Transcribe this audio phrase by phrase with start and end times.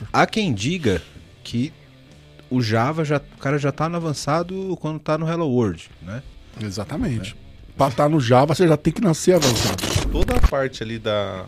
[0.00, 0.10] Exato.
[0.12, 1.02] Há quem diga
[1.44, 1.72] que
[2.50, 6.22] o Java já, o cara já tá no avançado quando tá no Hello World, né?
[6.60, 7.36] Exatamente.
[7.76, 9.82] Pra estar no Java, você já tem que nascer avançado.
[10.10, 11.46] Toda a parte ali da,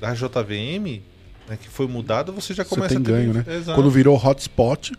[0.00, 1.00] da JVM,
[1.48, 3.12] né, que foi mudada, você já Você começa tem a ter...
[3.12, 3.44] ganho, né?
[3.48, 3.74] Exato.
[3.74, 4.92] Quando virou hotspot,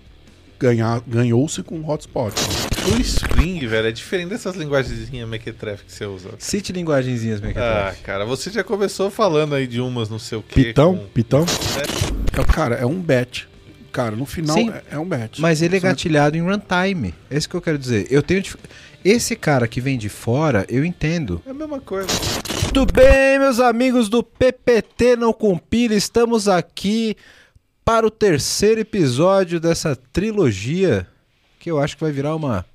[0.57, 2.33] ganhar, ganhou-se com hotspot.
[2.95, 6.29] O Spring, velho, é diferente dessas linguagenzinhas mequetrefe que você usa.
[6.39, 10.41] Cite linguagenzinhas, minha Ah, cara, você já começou falando aí de umas não sei o
[10.41, 10.63] quê.
[10.63, 11.41] Pitão, com- pitão.
[11.43, 12.06] É,
[12.45, 13.47] Cara, é um bet.
[13.91, 14.69] Cara, no final Sim.
[14.69, 15.41] é, é um bet.
[15.41, 17.13] Mas ele é gatilhado em runtime.
[17.29, 18.07] É isso que eu quero dizer.
[18.09, 18.43] Eu tenho
[19.03, 21.41] esse cara que vem de fora, eu entendo.
[21.45, 22.07] É a mesma coisa.
[22.63, 27.15] Muito bem, meus amigos do PPT Não Compila, estamos aqui
[27.83, 31.07] para o terceiro episódio dessa trilogia,
[31.59, 32.65] que eu acho que vai virar uma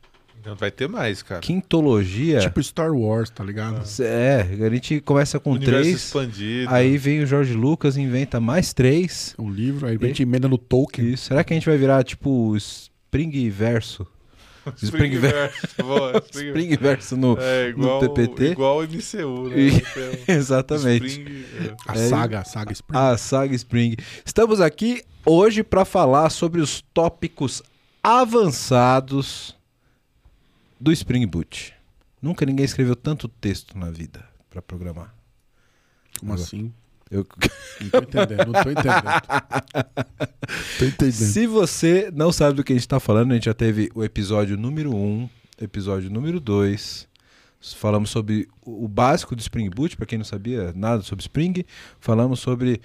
[0.45, 1.41] Não vai ter mais, cara.
[1.41, 2.41] quintologia.
[2.41, 3.83] Tipo Star Wars, tá ligado?
[4.01, 6.69] É, a gente começa com Universo três, expandido.
[6.75, 9.35] aí vem o Jorge Lucas e inventa mais três.
[9.39, 11.13] Um livro, aí a gente emenda no Tolkien.
[11.13, 11.27] Isso.
[11.27, 14.07] Será que a gente vai virar tipo Spring Verso?
[14.81, 15.59] Spring Verso.
[16.33, 18.45] Spring- Verso no, É igual, no PPT?
[18.53, 19.59] igual o MCU, né?
[19.59, 19.83] E- um
[20.33, 21.07] Exatamente.
[21.07, 21.75] Spring, é.
[21.89, 22.09] A É.
[22.09, 22.97] saga, a saga Spring.
[22.99, 23.97] A saga Spring.
[24.25, 27.61] Estamos aqui hoje para falar sobre os tópicos
[28.05, 29.55] avançados
[30.83, 31.73] do Spring Boot.
[32.21, 35.15] Nunca ninguém escreveu tanto texto na vida para programar.
[36.19, 36.73] Como assim?
[37.09, 37.25] Eu...
[37.81, 39.05] Não tô entendendo, não tô entendendo.
[40.81, 41.13] tô entendendo.
[41.13, 44.03] Se você não sabe do que a gente está falando, a gente já teve o
[44.03, 45.31] episódio número 1,
[45.61, 47.07] episódio número 2.
[47.77, 51.65] Falamos sobre o básico do Spring Boot, para quem não sabia nada sobre Spring.
[52.01, 52.81] Falamos sobre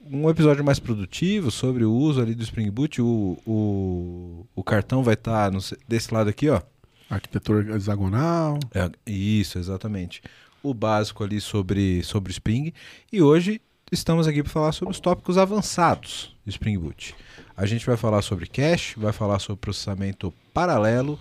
[0.00, 3.02] um episódio mais produtivo, sobre o uso ali do Spring Boot.
[3.02, 5.50] O, o, o cartão vai estar
[5.88, 6.62] desse lado aqui, ó.
[7.10, 8.58] Arquitetura hexagonal.
[8.72, 10.22] É, isso, exatamente.
[10.62, 12.72] O básico ali sobre, sobre Spring.
[13.12, 17.16] E hoje estamos aqui para falar sobre os tópicos avançados do Spring Boot.
[17.56, 21.18] A gente vai falar sobre cache, vai falar sobre processamento paralelo,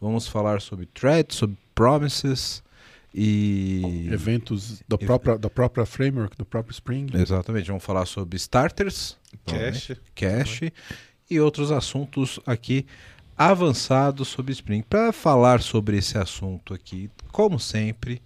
[0.00, 2.62] vamos falar sobre threads, sobre promises
[3.12, 4.08] e.
[4.12, 7.08] Eventos da própria, da própria framework, do próprio Spring.
[7.14, 9.98] Exatamente, vamos falar sobre starters, Cache.
[10.14, 10.72] cache
[11.28, 12.86] e outros assuntos aqui
[13.36, 14.82] avançados sobre Spring.
[14.82, 18.20] Para falar sobre esse assunto aqui, como sempre,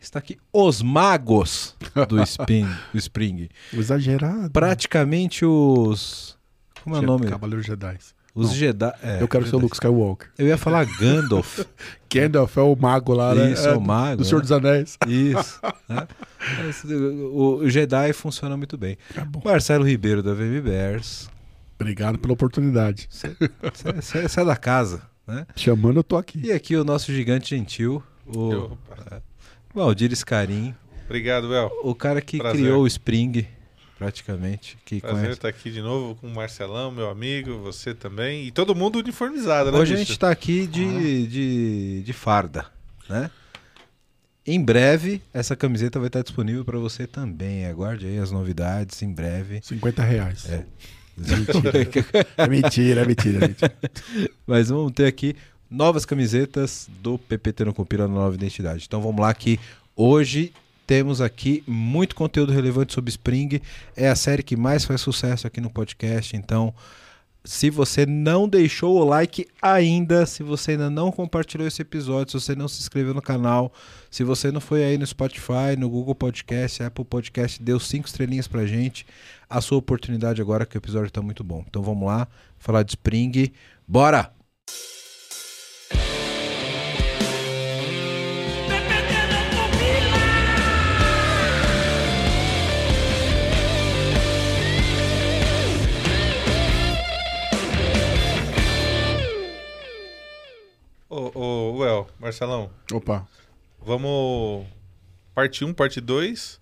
[0.00, 1.74] está aqui os magos
[2.08, 2.66] do Spring.
[2.92, 3.48] do Spring.
[3.72, 4.50] Exagerado.
[4.50, 6.36] Praticamente os.
[6.82, 7.26] Como é o nome?
[7.28, 7.96] Cavaleiro Jedi.
[8.34, 8.54] Os Não.
[8.54, 8.92] Jedi.
[9.02, 9.62] é, Eu quero ser o Jedi.
[9.62, 10.28] Luke Skywalker.
[10.36, 11.60] Eu ia falar Gandalf.
[12.12, 13.52] Gandalf é o mago lá, né?
[13.52, 14.42] Isso, é o mago, Do Senhor né?
[14.42, 14.98] dos Anéis.
[15.06, 15.60] Isso.
[15.88, 16.06] né?
[17.32, 18.96] O, Jedi funciona muito bem.
[19.12, 19.26] Tá.
[19.44, 21.28] Marcelo Ribeiro da VM Bears.
[21.78, 23.08] Obrigado pela oportunidade.
[23.10, 25.46] Você é da casa, né?
[25.54, 26.40] Chamando, eu tô aqui.
[26.42, 28.76] E aqui o nosso gigante gentil, o.
[29.74, 31.70] Valdir Scarim, Obrigado, El.
[31.84, 32.60] o cara que Prazer.
[32.62, 33.46] criou o Spring,
[33.98, 34.78] praticamente.
[34.84, 35.32] Que Prazer conhece.
[35.34, 38.46] estar aqui de novo com o Marcelão, meu amigo, você também.
[38.46, 39.78] E todo mundo uniformizado, né?
[39.78, 40.08] Hoje a bicho?
[40.08, 42.66] gente tá aqui de, de, de farda,
[43.08, 43.30] né?
[44.48, 47.66] Em breve, essa camiseta vai estar disponível para você também.
[47.66, 49.60] Aguarde aí as novidades em breve.
[49.62, 50.48] 50 reais.
[50.48, 50.64] É.
[52.36, 53.76] É mentira, é mentira, é mentira.
[54.46, 55.34] Mas vamos ter aqui
[55.70, 58.84] novas camisetas do PPT no Compila na nova identidade.
[58.86, 59.58] Então vamos lá que
[59.94, 60.52] hoje
[60.86, 63.60] temos aqui muito conteúdo relevante sobre Spring.
[63.96, 66.36] É a série que mais faz sucesso aqui no podcast.
[66.36, 66.72] Então,
[67.46, 72.44] se você não deixou o like ainda, se você ainda não compartilhou esse episódio, se
[72.44, 73.72] você não se inscreveu no canal,
[74.10, 78.48] se você não foi aí no Spotify, no Google Podcast, Apple Podcast, deu cinco estrelinhas
[78.48, 79.06] pra gente.
[79.48, 81.64] A sua oportunidade agora que o episódio tá muito bom.
[81.68, 82.26] Então vamos lá,
[82.58, 83.52] falar de Spring.
[83.86, 84.35] Bora!
[101.16, 103.26] Ô, ô, Well, Marcelão, Opa.
[103.80, 104.66] vamos.
[105.34, 106.60] Parte 1, parte 2.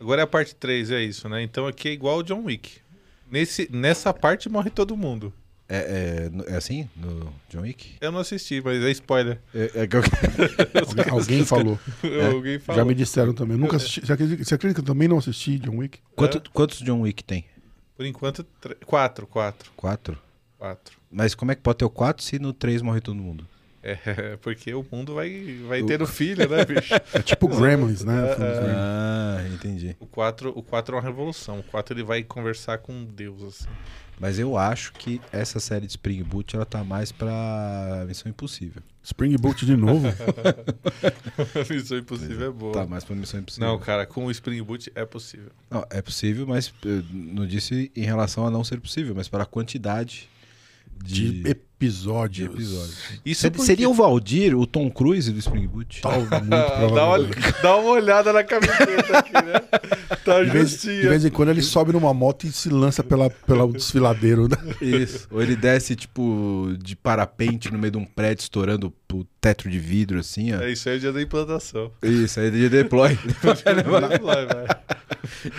[0.00, 1.42] Agora é a parte 3, é isso, né?
[1.42, 2.78] Então aqui é igual o John Wick.
[3.30, 5.32] Nesse, nessa parte morre todo mundo.
[5.66, 7.94] É, é, é assim no John Wick?
[8.00, 9.40] Eu não assisti, mas é spoiler.
[9.54, 10.02] É, é que eu-
[10.86, 11.78] Alguém, alguém falou.
[12.30, 12.78] Alguém falou.
[12.82, 13.54] Já me disseram também.
[13.56, 14.04] Eu nunca assisti.
[14.04, 15.98] Você acredita, você acredita que eu também não assisti John Wick?
[16.14, 17.46] Quanto- Quantos John Wick tem?
[17.96, 20.18] Por enquanto, tre- quatro, quatro, Quatro?
[20.58, 20.98] quatro.
[21.10, 23.46] Mas como é que pode ter o quatro se no três morre todo mundo?
[23.84, 26.94] É, porque o mundo vai, vai ter o filho, né, bicho?
[27.12, 28.28] É tipo Gremlins, né?
[28.28, 28.34] É, é.
[28.34, 28.76] Gremlins.
[28.76, 29.96] Ah, entendi.
[30.00, 31.58] O 4, o 4 é uma revolução.
[31.58, 33.68] O 4 ele vai conversar com Deus, assim.
[34.18, 38.80] Mas eu acho que essa série de Spring Boot ela tá mais pra Missão Impossível.
[39.02, 40.06] Spring Boot de novo.
[41.68, 42.72] Missão Impossível é boa.
[42.72, 43.68] Tá mais pra Missão Impossível.
[43.68, 45.50] Não, cara, com o Spring Boot é possível.
[45.68, 49.42] Não, é possível, mas eh, não disse em relação a não ser possível, mas para
[49.42, 50.28] a quantidade
[51.02, 51.54] de, De
[51.84, 52.36] episódios.
[52.36, 52.96] de episódios.
[53.24, 56.00] Isso porque- Seria o Valdir, o Tom Cruise do Spring Boot?
[56.02, 57.62] Tal, muito dá, uma, provavelmente.
[57.62, 59.60] dá uma olhada na camiseta aqui, né?
[60.24, 63.28] Tá De vez, de vez em quando ele sobe numa moto e se lança pela,
[63.28, 64.48] pelo desfiladeiro.
[64.48, 64.56] Né?
[64.80, 65.28] Isso.
[65.30, 69.78] Ou ele desce, tipo, de parapente no meio de um prédio, estourando o teto de
[69.78, 70.60] vidro, assim, ó.
[70.62, 71.90] É isso aí é o dia da implantação.
[72.02, 73.18] Isso, aí é dia de deploy.
[73.42, 74.66] Vai, vai, vai.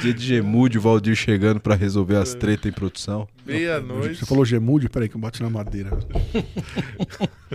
[0.02, 3.28] dia de Gemude, o Valdir chegando pra resolver as tretas em produção.
[3.46, 4.18] Meia-noite.
[4.20, 4.90] Você falou Gemude?
[4.90, 5.92] Peraí que eu bati na madeira.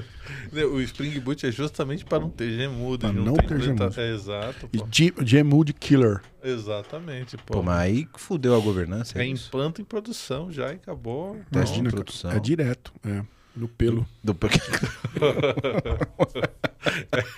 [0.73, 2.99] O Spring Boot é justamente para não ter gemudo.
[3.07, 4.01] Pra de não ter gemudo.
[4.01, 4.87] É, exato, pô.
[4.91, 6.21] Ge- Gemude Killer.
[6.43, 7.55] Exatamente, pô.
[7.55, 9.17] Pô, mas aí que fudeu a governança.
[9.19, 11.41] É É implanta em produção já e acabou.
[11.53, 12.33] Teste de introdução.
[12.33, 12.93] É direto.
[13.05, 13.23] É.
[13.55, 14.07] No pelo.
[14.25, 14.37] Do...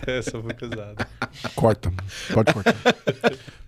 [0.06, 1.06] Essa foi pesada.
[1.54, 1.92] Corta.
[2.32, 2.74] Pode cortar.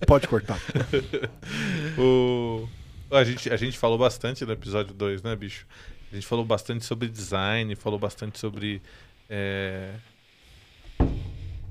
[0.06, 0.58] Pode cortar.
[1.98, 2.68] O...
[3.10, 5.66] A, gente, a gente falou bastante no episódio 2, né, bicho?
[6.14, 8.80] A gente falou bastante sobre design, falou bastante sobre
[9.28, 9.94] é,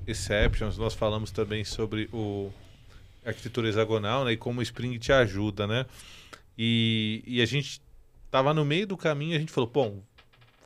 [0.05, 0.77] exceptions.
[0.77, 2.51] Nós falamos também sobre o
[3.25, 4.33] a arquitetura hexagonal, né?
[4.33, 5.85] E como o Spring te ajuda, né?
[6.57, 7.81] E, e a gente
[8.29, 10.01] tava no meio do caminho a gente falou, bom,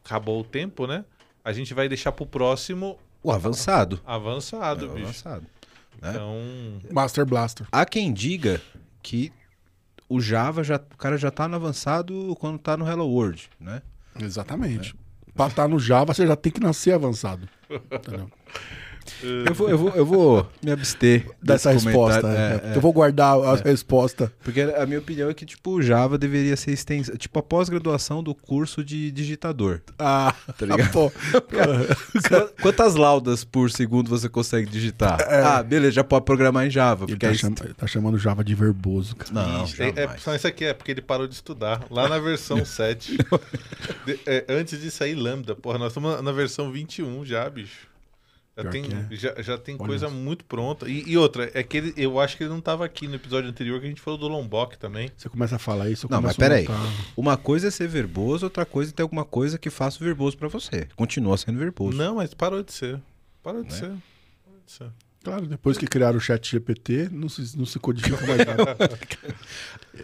[0.03, 1.05] acabou o tempo, né?
[1.45, 4.01] A gente vai deixar pro próximo O avançado.
[4.03, 5.03] avançado, É, o bicho.
[5.05, 5.45] avançado.
[6.01, 6.09] né?
[6.09, 6.35] Então,
[6.91, 7.67] Master Blaster.
[7.71, 8.59] Há quem diga
[9.03, 9.31] que
[10.09, 13.81] o Java já, o cara já tá no avançado quando tá no Hello World, né?
[14.19, 14.95] Exatamente.
[15.33, 17.47] Pra estar no Java, você já tem que nascer avançado.
[17.69, 18.29] Entendeu?
[19.45, 22.27] Eu vou, eu vou, eu vou me abster Dessa resposta.
[22.27, 22.67] é.
[22.69, 22.77] É, é.
[22.77, 24.31] Eu vou guardar a resposta.
[24.43, 28.21] Porque a minha opinião é que, tipo, o Java deveria ser extensa, tipo a pós-graduação
[28.23, 29.81] do curso de digitador.
[29.97, 30.91] Ah, Tá ligado?
[30.91, 31.11] pô.
[31.51, 35.17] Qu- Quantas laudas por segundo você consegue digitar?
[35.29, 37.05] Ah, beleza, já pode programar em Java.
[37.05, 37.37] Ele Porque tá, aí...
[37.37, 39.31] cham- tá chamando Java de verboso, cara.
[39.33, 41.83] Não, é, é, só isso aqui é porque ele parou de estudar.
[41.89, 43.17] Lá na versão 7.
[44.05, 45.55] de- é, antes de sair Lambda.
[45.55, 47.86] Porra, nós estamos na versão 21 já, bicho.
[48.57, 49.15] Já tem, é.
[49.15, 50.15] já, já tem Olha coisa isso.
[50.15, 50.89] muito pronta.
[50.89, 53.49] E, e outra, é que ele, eu acho que ele não estava aqui no episódio
[53.49, 55.11] anterior que a gente falou do Lombok também.
[55.15, 56.65] Você começa a falar isso, eu Não, mas peraí.
[57.15, 60.37] Uma coisa é ser verboso, outra coisa é ter alguma coisa que faça o verboso
[60.37, 60.87] pra você.
[60.95, 61.95] Continua sendo verboso.
[61.97, 62.99] Não, mas parou de ser.
[63.43, 63.75] Parou de Né?
[63.75, 63.87] ser.
[64.43, 64.87] Parou de ser.
[65.23, 68.77] Claro, depois que criaram o chat GPT, não se, não se codifica mais nada.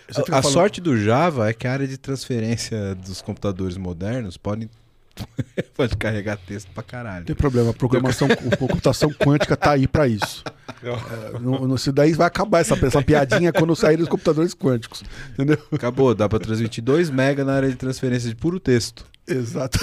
[0.09, 4.69] A, falando- sorte do Java é que a área de transferência dos computadores modernos pode,
[5.75, 7.25] pode carregar texto pra Não caralho.
[7.25, 10.43] tem problema, a programação, a computação quântica tá aí pra isso.
[10.83, 15.03] É, não, isso daí vai acabar essa, essa piadinha quando sair os computadores quânticos.
[15.31, 15.57] Entendeu?
[15.71, 19.05] Acabou, dá pra transmitir 2 mega na área de transferência de puro texto.
[19.27, 19.79] Exato.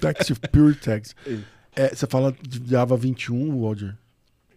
[0.00, 1.14] Text Pure Text.
[1.74, 3.96] É, você fala de Java 21, Walter.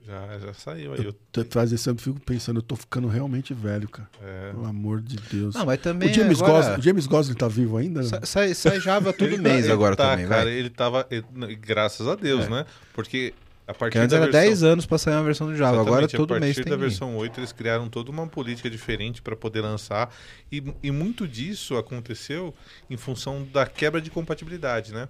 [0.08, 1.04] Já, já saiu aí.
[1.04, 4.10] Eu, Tu Faz esse ano eu fico pensando, eu tô ficando realmente velho, cara.
[4.24, 5.54] é, Pelo amor de Deus.
[5.54, 8.04] Não, mas também o James, agora- Gosling, o James Gosling tá vivo ainda?
[8.04, 10.54] Sa- Sai, sai Java todo Ele mês tá- agora tá, também, cara, vai.
[10.54, 11.06] Ele tava.
[11.12, 12.50] ele- graças a Deus, É.
[12.50, 12.66] né?
[12.94, 13.34] Porque
[13.68, 16.06] a partir antes da era versão, 10 anos pra sair uma versão do Java, agora
[16.06, 16.72] Exatamente, todo a mês partir tem.
[16.72, 20.10] da versão 8 eles criaram toda uma política diferente para poder lançar
[20.50, 22.54] e, e muito disso aconteceu
[22.90, 25.10] em função da quebra de compatibilidade, né?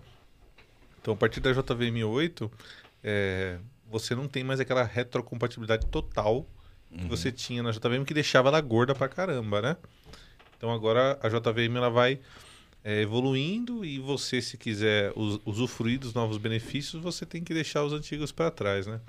[0.99, 2.51] Então a partir da JVM 8
[3.03, 3.57] é,
[3.89, 6.47] você não tem mais aquela retrocompatibilidade total
[6.89, 7.07] que Uhum.
[7.09, 9.77] você tinha na JVM que deixava ela gorda pra caramba, né?
[10.57, 12.19] Então agora a JVM ela vai
[12.83, 17.83] é, evoluindo e você se quiser us- usufruir dos novos benefícios você tem que deixar
[17.83, 19.01] os antigos para trás, né?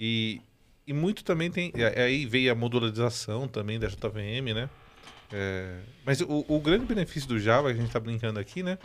[0.00, 0.40] E,
[0.86, 1.72] e muito também tem.
[1.96, 4.70] Aí veio a modularização também da JVM, né?
[5.30, 8.78] É, mas o, o grande benefício do Java, que a gente está brincando aqui, né?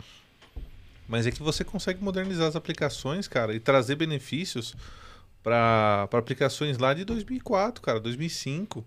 [1.08, 4.74] Mas é que você consegue modernizar as aplicações, cara, e trazer benefícios
[5.48, 8.84] para aplicações lá de 2004, cara, 2005.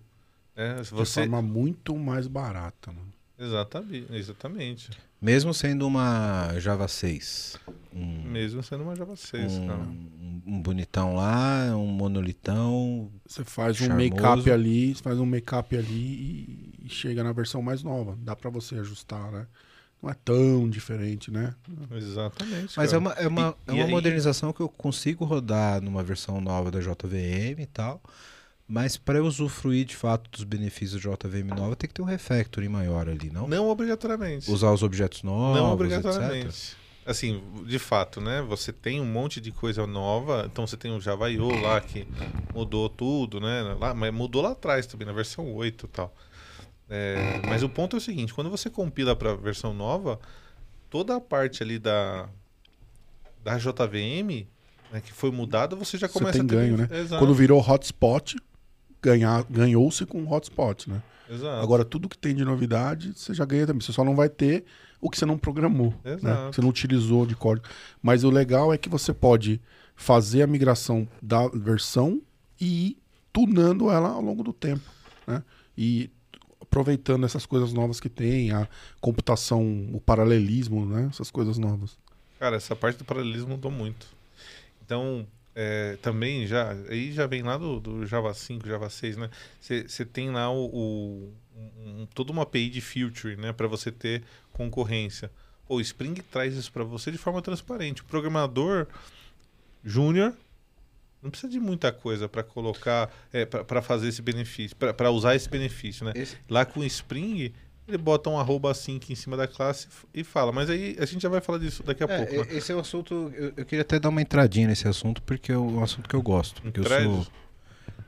[0.56, 0.84] Né?
[0.84, 1.20] Se De Você...
[1.20, 3.12] forma muito mais barata, mano.
[3.38, 4.90] Exatamente, exatamente.
[5.20, 7.58] Mesmo sendo uma Java 6.
[7.92, 9.80] Um, Mesmo sendo uma Java 6, um, cara.
[10.46, 13.10] um bonitão lá, um monolitão.
[13.26, 17.60] Você faz um make-up ali, você faz um make-up ali e, e chega na versão
[17.62, 18.16] mais nova.
[18.20, 19.46] Dá pra você ajustar, né?
[20.02, 21.54] Não é tão diferente, né?
[21.96, 22.74] Exatamente.
[22.76, 22.94] Mas cara.
[22.94, 26.40] é uma, é uma, E- é uma aí- modernização que eu consigo rodar numa versão
[26.40, 28.02] nova da JVM e tal.
[28.66, 32.06] Mas para eu usufruir de fato dos benefícios da JVM nova, tem que ter um
[32.06, 33.46] refactoring maior ali, não?
[33.46, 34.50] Não obrigatoriamente.
[34.50, 35.72] Usar os objetos novos, não etc.
[35.74, 36.76] obrigatoriamente.
[37.04, 38.40] assim, de fato, né?
[38.48, 40.48] Você tem um monte de coisa nova.
[40.50, 42.06] Então você tem o Java.io lá que
[42.54, 43.76] mudou tudo, né?
[43.78, 46.14] Lá, mas mudou lá atrás também, na versão 8 e tal.
[46.94, 50.20] É, mas o ponto é o seguinte: quando você compila para a versão nova,
[50.90, 52.28] toda a parte ali da,
[53.42, 54.46] da JVM
[54.92, 56.88] né, que foi mudada, você já começa você tem a ter ganho, né?
[56.92, 57.18] Exato.
[57.18, 58.36] Quando virou hotspot,
[59.48, 61.02] ganhou-se com hotspot, né?
[61.30, 61.62] Exato.
[61.62, 63.80] Agora, tudo que tem de novidade, você já ganha também.
[63.80, 64.64] Você só não vai ter
[65.00, 66.12] o que você não programou, né?
[66.12, 66.50] Exato.
[66.50, 67.66] Que você não utilizou de código.
[68.02, 69.62] Mas o legal é que você pode
[69.96, 72.20] fazer a migração da versão
[72.60, 72.96] e ir
[73.32, 74.84] tunando ela ao longo do tempo,
[75.26, 75.42] né?
[75.76, 76.10] E
[76.72, 78.66] aproveitando essas coisas novas que tem, a
[78.98, 81.08] computação, o paralelismo, né?
[81.10, 81.98] Essas coisas novas.
[82.38, 84.06] Cara, essa parte do paralelismo mudou muito.
[84.82, 86.72] Então, é, também já.
[86.88, 89.28] Aí já vem lá do, do Java 5, Java 6, né?
[89.60, 93.52] Você tem lá o, o um, toda uma API de filtering, né?
[93.52, 95.30] Para você ter concorrência.
[95.68, 98.00] O Spring traz isso para você de forma transparente.
[98.00, 98.86] O programador
[99.84, 100.34] júnior
[101.22, 105.48] não precisa de muita coisa para colocar, é, para fazer esse benefício, para usar esse
[105.48, 106.12] benefício, né?
[106.16, 107.52] Esse- Lá com o Spring,
[107.86, 110.50] ele bota um arroba sync em cima da classe e fala.
[110.52, 112.50] Mas aí a gente já vai falar disso daqui a É, pouco.
[112.50, 112.56] né?
[112.56, 113.32] Esse é um assunto.
[113.34, 116.22] Eu, eu queria até dar uma entradinha nesse assunto, porque é um assunto que eu
[116.22, 116.60] gosto.
[116.62, 117.26] Porque eu sou.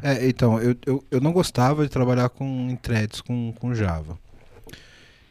[0.03, 4.19] É, então, eu, eu, eu não gostava de trabalhar com em threads com, com Java.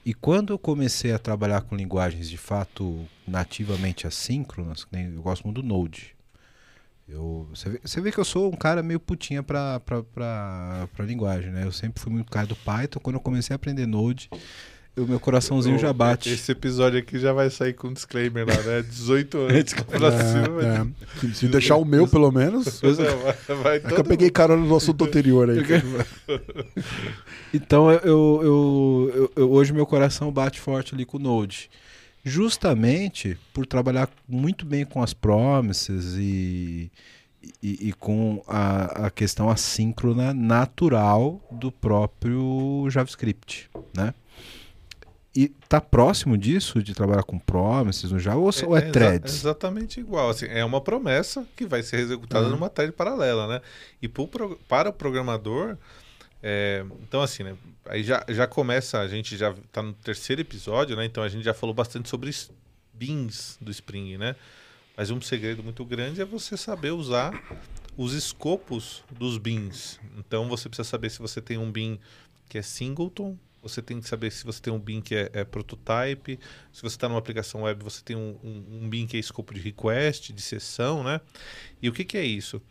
[0.06, 5.62] E quando eu comecei a trabalhar com linguagens de fato nativamente assíncronas, eu gosto muito
[5.62, 6.14] do Node.
[7.08, 10.88] Eu, você, vê, você vê que eu sou um cara meio putinha pra, pra, pra,
[10.96, 11.66] pra linguagem, né?
[11.66, 13.00] Eu sempre fui muito cara do Python.
[13.02, 14.30] Quando eu comecei a aprender Node,
[14.96, 16.30] o meu coraçãozinho já bate.
[16.30, 18.82] Esse episódio aqui já vai sair com um disclaimer lá, né?
[18.84, 20.50] 18 anos pra cima.
[20.50, 21.34] vai- É, é.
[21.34, 22.80] Se- deixar o meu, pelo menos.
[22.80, 25.60] Pois é, vai, vai É que eu peguei carona no assunto anterior aí.
[27.54, 31.70] Então eu, eu, eu- eu- hoje meu coração bate forte ali com o Node.
[32.24, 36.90] Justamente por trabalhar muito bem com as promises e,
[37.62, 44.14] e, e com a, a questão assíncrona natural do próprio JavaScript, né?
[45.36, 49.34] E tá próximo disso de trabalhar com promises no Java ou, ou é, exa- threads?
[49.34, 50.30] exatamente igual.
[50.30, 52.52] Assim, é uma promessa que vai ser executada Uhum.
[52.52, 53.60] numa thread paralela, né?
[54.00, 55.76] E pro- para o programador,
[56.46, 57.56] é, então assim, né?
[57.86, 61.06] Aí já, já começa, a gente já tá no terceiro episódio, né?
[61.06, 62.30] Então a gente já falou bastante sobre
[62.94, 64.36] beans do Spring, né?
[64.96, 67.42] Mas um segredo muito grande é você saber usar
[67.96, 70.00] os escopos dos beans.
[70.18, 71.98] Então você precisa saber se você tem um bean
[72.50, 75.44] que é singleton, você tem que saber se você tem um bin que é, é
[75.46, 76.38] prototype,
[76.72, 79.54] se você está numa aplicação web, você tem um, um, um bin que é escopo
[79.54, 81.22] de request, de sessão, né?
[81.82, 82.62] E o que, que é isso?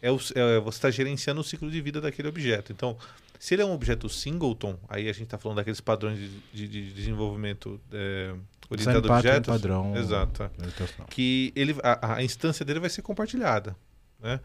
[0.00, 2.72] É, o, é você está gerenciando o ciclo de vida daquele objeto.
[2.72, 2.96] Então,
[3.38, 6.68] se ele é um objeto singleton, aí a gente está falando daqueles padrões de, de-
[6.68, 8.34] de desenvolvimento é,
[8.70, 9.48] orientado a objetos.
[9.48, 9.96] padrão.
[9.96, 10.50] Exato.
[11.10, 13.76] Que ele, a, a instância dele vai ser compartilhada,
[14.20, 14.40] né?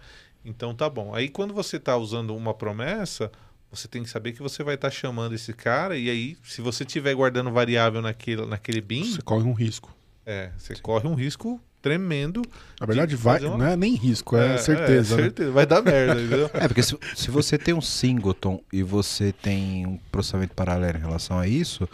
[0.45, 1.13] Então tá bom.
[1.15, 3.31] Aí quando você está usando uma promessa,
[3.71, 6.83] você tem que saber que você vai estar chamando esse cara e aí, se você
[6.83, 9.95] estiver guardando variável naquele, naquele bin, Você corre um risco.
[10.25, 12.41] é, você corre um risco tremendo.
[12.79, 15.13] Na verdade, de vai, uma- não é nem risco, é, certeza.
[15.13, 15.23] É, né?
[15.23, 15.51] certeza.
[15.51, 16.49] Vai dar merda, entendeu?
[16.55, 21.01] É, porque se, se você tem um singleton e você tem um processamento paralelo em
[21.01, 21.87] relação a isso,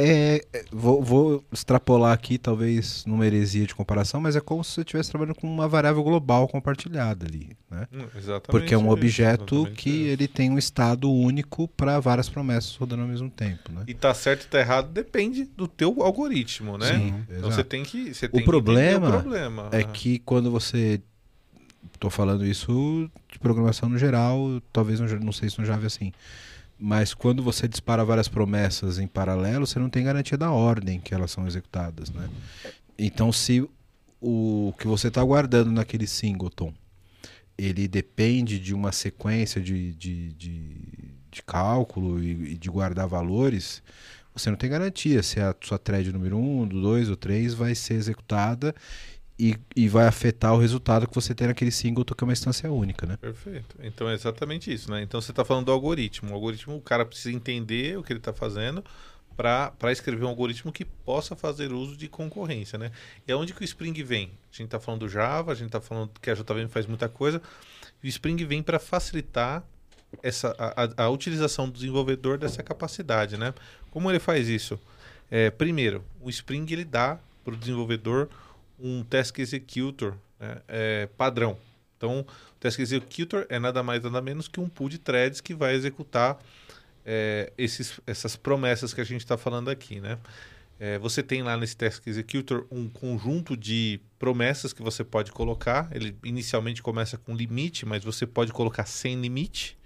[0.00, 4.72] é, é, vou, vou extrapolar aqui, talvez numa heresia de comparação, mas é como se
[4.72, 7.86] você estivesse trabalhando com uma variável global compartilhada ali, né?
[7.92, 8.46] Hum, Exatamente.
[8.50, 10.08] Porque é um isso, objeto exatamente que isso.
[10.10, 13.82] ele tem um estado único para várias promessas rodando ao mesmo tempo, né?
[13.86, 16.86] E tá certo e tá errado depende do teu algoritmo, né?
[16.96, 17.54] Sim, então exato.
[17.54, 18.14] você tem que.
[18.14, 19.68] Você tem que problema entender o problema.
[19.72, 19.84] É Ah.
[19.84, 21.00] que quando você.
[21.98, 25.86] Tô falando isso de programação no geral, talvez Ja- não sei se no Java é
[25.86, 26.12] assim.
[26.78, 31.12] Mas quando você dispara várias promessas em paralelo, você não tem garantia da ordem que
[31.12, 32.28] elas são executadas, né?
[32.96, 33.68] Então, se
[34.20, 36.72] o que você está guardando naquele singleton,
[37.56, 40.76] ele depende de uma sequência de, de, de,
[41.30, 43.82] de cálculo e, e de guardar valores,
[44.32, 47.74] você não tem garantia se a sua thread número 1, do 2 ou 3 vai
[47.74, 48.72] ser executada
[49.38, 52.70] e, e vai afetar o resultado que você tem naquele singleton que é uma instância
[52.72, 53.16] única, né?
[53.16, 53.76] Perfeito.
[53.80, 55.02] Então é exatamente isso, né?
[55.02, 56.30] Então você está falando do algoritmo.
[56.30, 58.82] O algoritmo, o cara precisa entender o que ele está fazendo
[59.36, 62.90] para escrever um algoritmo que possa fazer uso de concorrência, né?
[63.26, 64.32] E aonde que o Spring vem?
[64.52, 67.08] A gente está falando do Java, a gente está falando que a JVM faz muita
[67.08, 67.40] coisa.
[68.02, 69.62] E o Spring vem para facilitar
[70.24, 73.54] essa, a, a- a utilização do desenvolvedor dessa capacidade, né?
[73.92, 74.76] Como ele faz isso?
[75.30, 78.28] É, primeiro, o Spring ele dá para o desenvolvedor
[78.78, 81.58] um task executor né, é, padrão.
[81.96, 85.52] Então, o task executor é nada mais nada menos que um pool de threads que
[85.52, 86.38] vai executar
[87.04, 90.18] é, esses, essas promessas que a gente está falando aqui, né?
[90.80, 95.88] É, você tem lá nesse Task Executor um conjunto de promessas que você pode colocar.
[95.90, 99.76] Ele inicialmente começa com limite, mas você pode colocar sem limite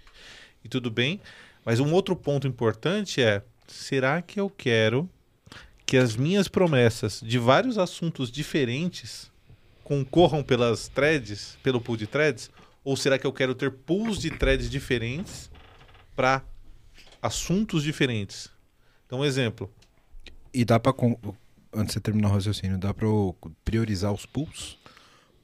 [0.63, 1.19] e tudo bem.
[1.65, 5.09] Mas um outro ponto importante é: será que eu quero
[5.85, 9.31] que as minhas promessas de vários assuntos diferentes
[9.83, 12.49] concorram pelas threads, pelo pool de threads?
[12.83, 15.49] Ou será que eu quero ter pools de threads diferentes
[16.15, 16.43] para
[17.21, 18.49] assuntos diferentes?
[19.05, 19.71] Então, um exemplo.
[20.53, 20.93] E dá para
[21.73, 23.07] antes de você terminar o raciocínio, dá para
[23.63, 24.77] priorizar os pools?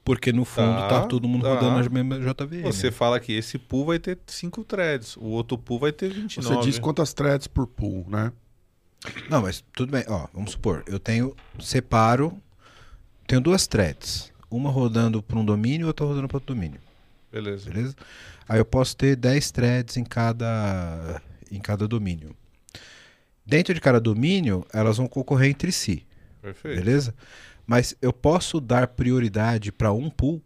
[0.04, 1.54] Porque no fundo tá, tá todo mundo tá.
[1.54, 2.62] rodando as mesmas JVM.
[2.62, 6.54] Você fala que esse pool vai ter 5 threads, o outro pool vai ter 29.
[6.54, 8.32] Você diz quantas threads por pool, né?
[9.28, 10.04] Não, mas tudo bem.
[10.08, 12.40] Ó, vamos supor, eu tenho separo,
[13.26, 16.80] tenho duas threads, uma rodando para um domínio e outra rodando para outro domínio.
[17.32, 17.70] Beleza.
[17.70, 17.96] Beleza?
[18.48, 22.34] Aí eu posso ter 10 threads em cada em cada domínio.
[23.44, 26.06] Dentro de cada domínio, elas vão concorrer entre si.
[26.40, 26.76] Perfeito.
[26.76, 27.14] Beleza?
[27.66, 30.42] Mas eu posso dar prioridade para um pool?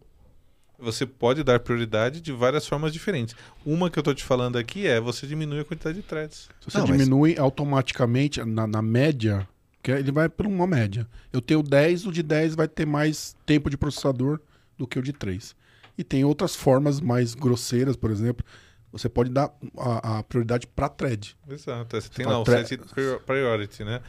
[0.77, 3.35] Você pode dar prioridade de várias formas diferentes.
[3.65, 6.49] Uma que eu estou te falando aqui é você diminui a quantidade de threads.
[6.61, 7.39] Você Não, diminui mas...
[7.39, 9.47] automaticamente na, na média,
[9.81, 11.07] que ele vai por uma média.
[11.31, 14.39] Eu tenho 10, o de 10 vai ter mais tempo de processador
[14.77, 15.55] do que o de 3.
[15.97, 18.45] E tem outras formas mais grosseiras, por exemplo.
[18.91, 21.35] Você pode dar a, a prioridade para thread.
[21.49, 21.99] Exato.
[21.99, 22.79] Você tem lá o set
[23.25, 24.01] priority, né?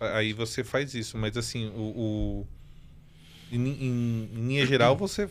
[0.00, 0.16] É.
[0.16, 1.16] Aí você faz isso.
[1.18, 2.46] Mas assim, o, o...
[3.52, 5.28] Em, em, em linha geral, você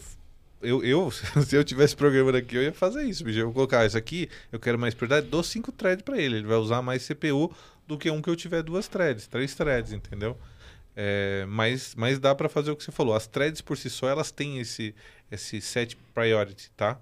[0.64, 1.12] eu, eu,
[1.46, 3.40] se eu tivesse programando aqui, eu ia fazer isso, bicho.
[3.40, 6.38] Eu vou colocar isso aqui, eu quero mais prioridade, dou cinco threads para ele.
[6.38, 7.54] Ele vai usar mais CPU
[7.88, 10.38] do que um que eu tiver duas threads, três threads, entendeu?
[10.96, 13.16] É, mas, mas dá para fazer o que você falou.
[13.16, 14.96] As threads por si só, elas têm esse,
[15.32, 17.00] esse set priority, tá?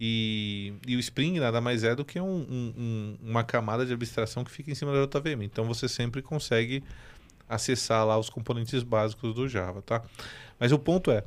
[0.00, 4.42] E, e o Spring nada mais é do que um, um, uma camada de abstração
[4.42, 5.42] que fica em cima da JVM.
[5.42, 6.82] Então você sempre consegue
[7.48, 10.02] acessar lá os componentes básicos do Java, tá?
[10.58, 11.24] Mas o ponto é,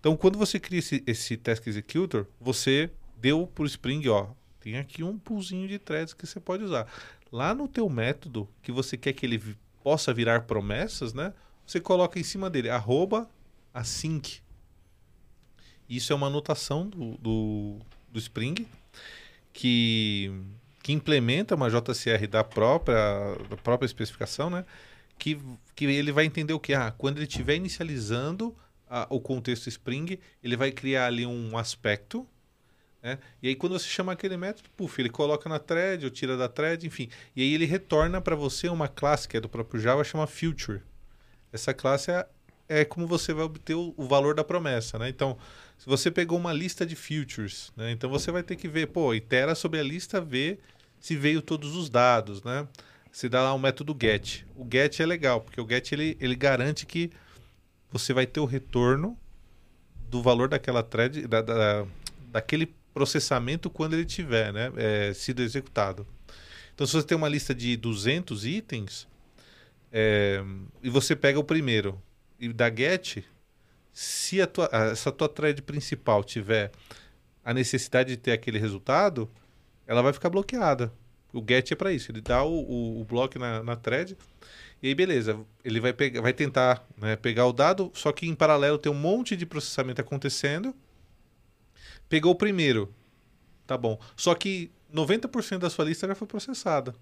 [0.00, 4.28] então quando você cria esse, esse Task Executor, você deu para o Spring, ó,
[4.60, 6.86] tem aqui um poolzinho de threads que você pode usar.
[7.30, 11.32] Lá no teu método, que você quer que ele possa virar promessas, né?
[11.66, 13.28] Você coloca em cima dele, arroba
[13.72, 14.40] async.
[15.88, 17.78] Isso é uma anotação do, do,
[18.10, 18.66] do Spring
[19.52, 20.30] que,
[20.82, 24.64] que implementa uma JCR da própria, da própria especificação, né?
[25.18, 25.38] Que,
[25.74, 26.74] que ele vai entender o que?
[26.74, 28.54] Ah, quando ele estiver inicializando
[28.88, 32.26] a, o contexto Spring, ele vai criar ali um aspecto
[33.02, 33.18] né?
[33.42, 36.48] E aí quando você chama aquele método, puf, ele coloca na thread ou tira da
[36.48, 37.08] thread, enfim.
[37.34, 40.82] E aí ele retorna para você uma classe que é do próprio Java, chama future.
[41.52, 42.26] Essa classe é,
[42.68, 45.08] é como você vai obter o, o, valor da promessa, né?
[45.08, 45.38] Então,
[45.78, 47.90] se você pegou uma lista de futures, né?
[47.92, 50.58] Então você vai ter que ver, pô, itera sobre a lista, ver
[51.00, 52.66] se veio todos os dados, né?
[53.12, 54.44] Se dá lá um método get.
[54.56, 57.10] O get é legal, porque o get ele, ele garante que
[57.90, 59.18] você vai ter o retorno
[60.08, 61.86] do valor daquela thread, da, da,
[62.30, 66.06] daquele processamento quando ele tiver né, é, sido executado.
[66.74, 69.08] Então, se você tem uma lista de 200 itens
[69.92, 70.42] é,
[70.82, 72.00] e você pega o primeiro
[72.38, 73.24] e dá get,
[73.92, 76.70] se a tua, essa tua thread principal tiver
[77.44, 79.28] a necessidade de ter aquele resultado,
[79.86, 80.92] ela vai ficar bloqueada.
[81.32, 84.16] O get é para isso, ele dá o, o, o bloco na, na thread
[84.82, 88.34] e aí beleza, ele vai, pegar, vai tentar né, pegar o dado, só que em
[88.34, 90.74] paralelo tem um monte de processamento acontecendo
[92.08, 92.92] Pegou o primeiro.
[93.66, 93.98] Tá bom.
[94.16, 96.94] Só que 90% da sua lista já foi processada.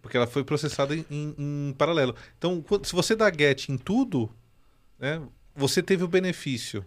[0.00, 2.14] Porque ela foi processada em, em, paralelo.
[2.38, 4.30] Então, se você dá get em tudo,
[4.98, 5.20] né,
[5.56, 6.84] você teve o benefício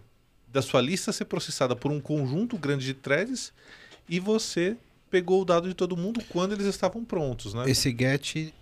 [0.48, 3.52] da sua lista ser processada por um conjunto grande de threads
[4.08, 4.76] e você
[5.10, 7.64] pegou o dado de todo mundo quando eles estavam prontos, né?
[7.66, 8.52] Esse get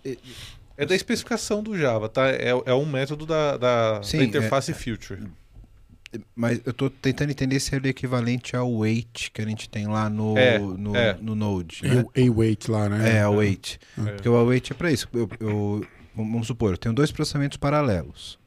[0.81, 2.29] é da especificação do Java, tá?
[2.29, 5.21] É, é um método da, da, Sim, da interface é, future.
[6.35, 9.87] Mas eu estou tentando entender se ele é equivalente ao weight que a gente tem
[9.87, 11.17] lá no, é, no, é.
[11.21, 11.83] no Node.
[11.83, 12.03] Né?
[12.17, 13.17] A-weight lá, né?
[13.17, 13.79] É, a weight.
[13.97, 14.11] É.
[14.11, 15.07] Porque o await é para isso.
[15.13, 18.37] Eu, eu, vamos supor, eu tenho dois processamentos paralelos.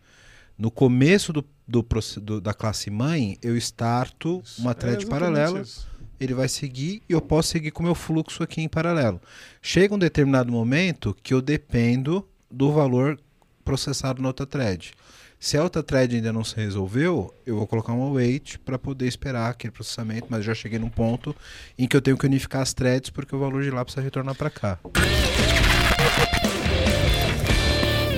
[0.59, 1.87] No começo do, do,
[2.21, 5.61] do da classe mãe, eu starto uma é thread paralela.
[5.61, 5.89] Isso.
[6.21, 9.21] Ele vai seguir e eu posso seguir com o meu fluxo aqui em paralelo.
[9.61, 13.19] Chega um determinado momento que eu dependo do valor
[13.65, 14.93] processado na outra thread.
[15.39, 19.07] Se a outra thread ainda não se resolveu, eu vou colocar uma wait para poder
[19.07, 21.37] esperar aquele processamento, mas já cheguei num ponto
[21.79, 24.35] em que eu tenho que unificar as threads porque o valor de lá precisa retornar
[24.35, 24.79] para cá.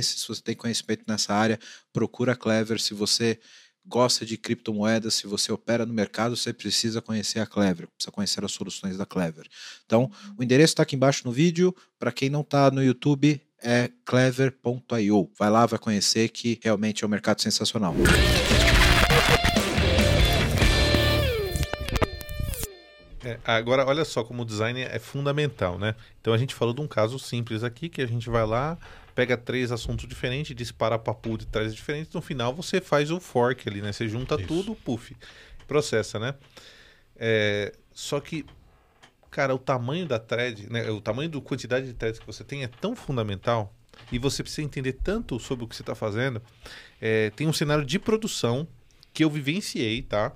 [0.00, 1.58] se você tem conhecimento nessa área,
[1.92, 2.80] procura a Clever.
[2.80, 3.40] Se você
[3.84, 8.44] gosta de criptomoedas, se você opera no mercado, você precisa conhecer a Clever, precisa conhecer
[8.44, 9.46] as soluções da Clever.
[9.84, 11.74] Então, o endereço está aqui embaixo no vídeo.
[11.98, 15.30] Para quem não está no YouTube, é clever.io.
[15.38, 17.94] Vai lá, vai conhecer que realmente é um mercado sensacional.
[23.24, 25.94] É, agora, olha só como o design é fundamental, né?
[26.20, 28.76] Então a gente falou de um caso simples aqui, que a gente vai lá,
[29.14, 33.68] pega três assuntos diferentes, dispara papu de três diferentes, no final você faz o fork
[33.68, 33.92] ali, né?
[33.92, 34.46] Você junta Isso.
[34.46, 35.16] tudo, puff,
[35.66, 36.34] processa, né?
[37.16, 38.44] É, só que,
[39.30, 40.90] cara, o tamanho da thread, né?
[40.90, 43.74] O tamanho da quantidade de threads que você tem é tão fundamental
[44.10, 46.42] e você precisa entender tanto sobre o que você está fazendo.
[47.00, 48.66] É, tem um cenário de produção
[49.12, 50.32] que eu vivenciei, tá?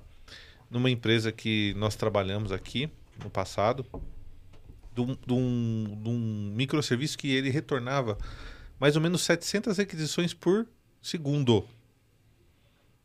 [0.69, 2.89] Numa empresa que nós trabalhamos aqui
[3.23, 3.85] no passado,
[4.93, 8.17] de um, de um, de um microserviço que ele retornava
[8.79, 10.67] mais ou menos 700 requisições por
[11.01, 11.67] segundo.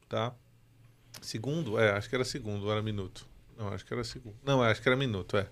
[0.08, 0.34] Tá?
[1.20, 1.78] Segundo?
[1.78, 3.26] É, acho que era segundo, era minuto.
[3.56, 4.36] Não, acho que era segundo.
[4.44, 5.48] Não, acho que era minuto, é.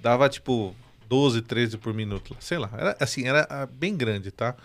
[0.00, 0.74] Dava tipo
[1.08, 2.36] 12, 13 por minuto.
[2.40, 2.70] Sei lá.
[2.76, 4.56] Era assim, era ah, bem grande, tá?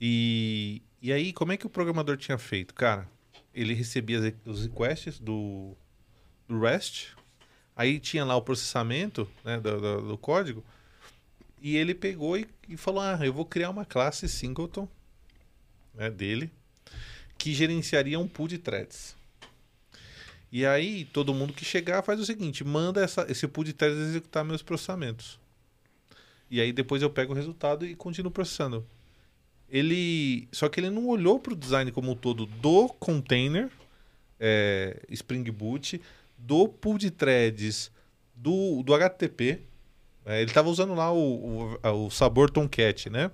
[0.00, 2.74] E, e aí, como é que o programador tinha feito?
[2.74, 3.08] Cara,
[3.54, 5.76] ele recebia os requests do,
[6.48, 7.08] do REST,
[7.76, 10.64] aí tinha lá o processamento né, do, do- do código,
[11.62, 14.88] e ele pegou e, e falou: Ah, eu vou criar uma classe singleton
[15.94, 16.50] né, dele
[17.38, 19.16] que gerenciaria um pool de threads.
[20.50, 23.98] E aí, todo mundo que chegar faz o seguinte: manda essa, esse pool de threads
[23.98, 25.38] executar meus processamentos.
[26.50, 28.84] E aí, depois eu pego o resultado e continuo processando.
[29.68, 30.48] Ele.
[30.52, 33.70] Só que ele não olhou para o design como um todo do container,
[34.38, 36.00] é, Spring Boot,
[36.36, 37.90] do pool de threads,
[38.34, 39.62] do, do HTTP.
[40.24, 43.30] É, ele estava usando lá o, o, o sabor Tomcat, né?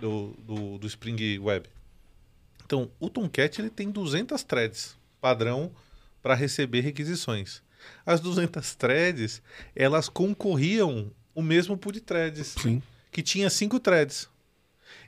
[0.00, 1.68] Do, do, do Spring Web.
[2.64, 5.70] Então, o Tomcat ele tem 200 threads padrão
[6.22, 7.62] para receber requisições.
[8.04, 9.42] As 200 threads,
[9.74, 12.82] elas concorriam o mesmo pool de threads, Sim.
[13.10, 14.28] que tinha cinco threads.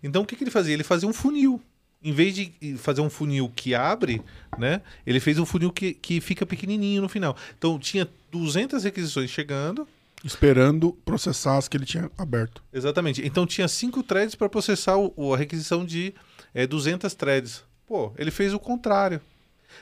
[0.02, 0.74] Então, o que, que ele fazia?
[0.74, 1.60] Ele fazia um funil.
[2.02, 4.20] Em vez de fazer um funil que abre,
[4.58, 4.82] né?
[5.06, 7.34] Ele fez um funil que, que fica pequenininho no final.
[7.56, 9.88] Então, tinha 200 requisições chegando,
[10.24, 12.62] Esperando processar as que ele tinha aberto.
[12.72, 13.24] Exatamente.
[13.24, 16.14] Então tinha cinco threads para processar o, o- a requisição de
[16.54, 17.62] é, 200 threads.
[17.86, 19.20] Pô, ele fez o contrário.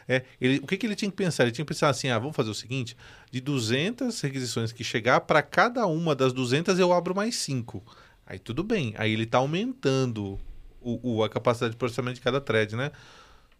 [0.08, 1.44] É, ele, o que, que ele tinha que pensar?
[1.44, 2.96] Ele tinha que pensar assim: ah, vamos fazer o seguinte:
[3.30, 7.82] de 200 requisições que chegar, para cada uma das 200 eu abro mais cinco.
[8.26, 8.94] Aí tudo bem.
[8.96, 10.40] Aí ele está aumentando
[10.80, 12.90] o, o- a capacidade de processamento de cada thread, né?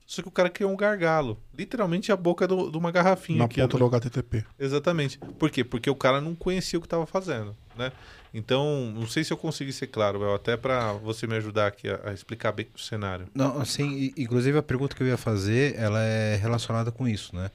[0.07, 1.41] Só que o cara criou um gargalo.
[1.57, 3.39] Literalmente a boca do- de uma garrafinha.
[3.39, 4.45] Na aqui, ponta do HTTP.
[4.59, 5.19] Exatamente.
[5.39, 5.65] Por quê?
[5.65, 7.91] Porque o cara não conhecia o que estava fazendo, né?
[8.35, 11.89] Então, não sei se eu consegui ser claro, Bel, até para você me ajudar aqui
[11.89, 13.27] a, a explicar bem o cenário.
[13.35, 17.35] Não, assim, i- inclusive a pergunta que eu ia fazer, ela é relacionada com isso,
[17.37, 17.51] né?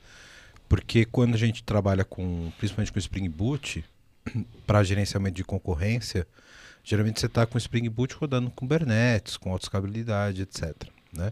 [0.69, 3.83] Porque quando a gente trabalha com, principalmente com Spring Boot,
[4.67, 6.27] para gerenciamento de concorrência,
[6.83, 10.73] geralmente você está com Spring Boot rodando com Kubernetes, com autoescalabilidade, etc.
[11.13, 11.31] Né?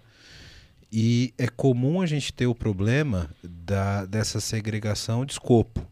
[0.98, 5.86] E é comum a gente ter o problema da, dessa segregação de escopo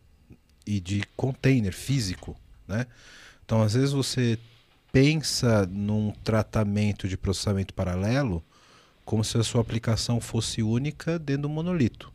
[0.65, 2.87] e de container físico, né?
[3.43, 4.39] Então, às vezes você
[4.93, 8.41] pensa num tratamento de processamento paralelo
[9.03, 12.09] como se a sua aplicação fosse única dentro do monolito,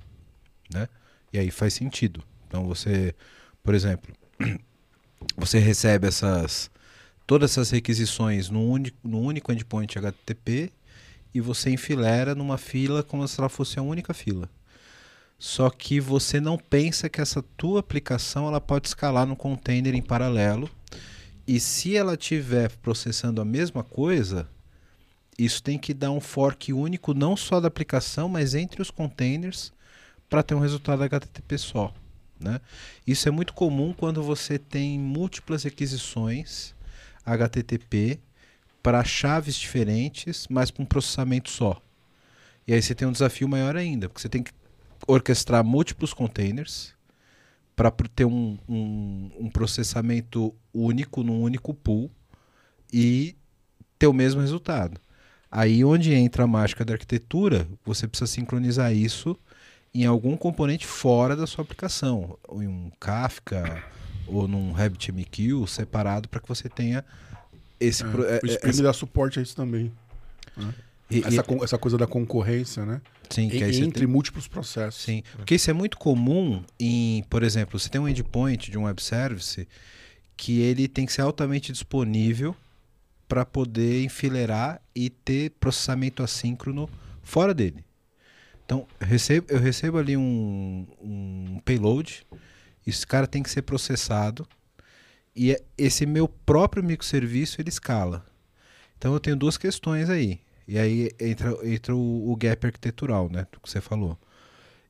[0.72, 0.88] né?
[1.30, 2.24] E aí faz sentido.
[2.46, 3.14] Então você,
[3.62, 4.14] por exemplo,
[5.36, 6.70] você recebe essas
[7.26, 10.72] todas essas requisições no único, no único endpoint HTTP
[11.34, 14.48] e você enfilera numa fila como se ela fosse a única fila.
[15.38, 20.02] Só que você não pensa que essa tua aplicação ela pode escalar no container em
[20.02, 20.68] paralelo.
[21.46, 24.48] E se ela estiver processando a mesma coisa,
[25.38, 29.72] isso tem que dar um fork único não só da aplicação, mas entre os containers
[30.28, 31.94] para ter um resultado HTTP só.
[32.38, 32.60] Né?
[33.06, 36.74] Isso é muito comum quando você tem múltiplas requisições
[37.24, 38.20] HTTP
[38.82, 41.80] para chaves diferentes, mas para um processamento só.
[42.66, 44.52] E aí você tem um desafio maior ainda, porque você tem que
[45.06, 46.94] orquestrar múltiplos containers
[47.74, 52.10] para ter um, um, um processamento único num único pool
[52.92, 53.36] e
[53.98, 55.00] ter o mesmo resultado.
[55.50, 59.38] Aí onde entra a mágica da arquitetura, você precisa sincronizar isso
[59.94, 63.82] em algum componente fora da sua aplicação, ou em um Kafka
[64.26, 67.04] ou num RabbitMQ separado para que você tenha
[67.80, 69.92] esse É, pro- é, o Spring essa- dá suporte a isso também.
[71.10, 73.00] e- e- Essa, con- essa coisa da concorrência, né?
[73.30, 75.02] sim, que você entre tem- múltiplos processos.
[75.02, 78.84] Sim, porque isso é muito comum em, por exemplo, você tem um endpoint de um
[78.84, 79.66] web service
[80.36, 82.54] que ele tem que ser altamente disponível
[83.28, 86.88] para poder enfileirar e ter processamento assíncrono
[87.22, 87.84] fora dele.
[88.64, 92.26] Então, eu recebo, eu recebo ali um, um payload,
[92.86, 94.46] esse cara tem que ser processado
[95.34, 98.24] e é- esse meu próprio microserviço ele escala.
[98.96, 100.40] Então eu tenho duas questões aí.
[100.66, 103.46] E aí entra, entra o, o gap arquitetural, né?
[103.50, 104.18] Do que você falou.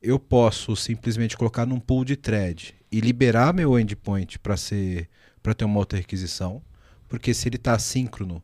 [0.02, 5.08] Eu posso simplesmente colocar num pool de thread e liberar meu endpoint para ser
[5.42, 6.60] para ter uma outra requisição,
[7.08, 8.42] porque se ele está assíncrono,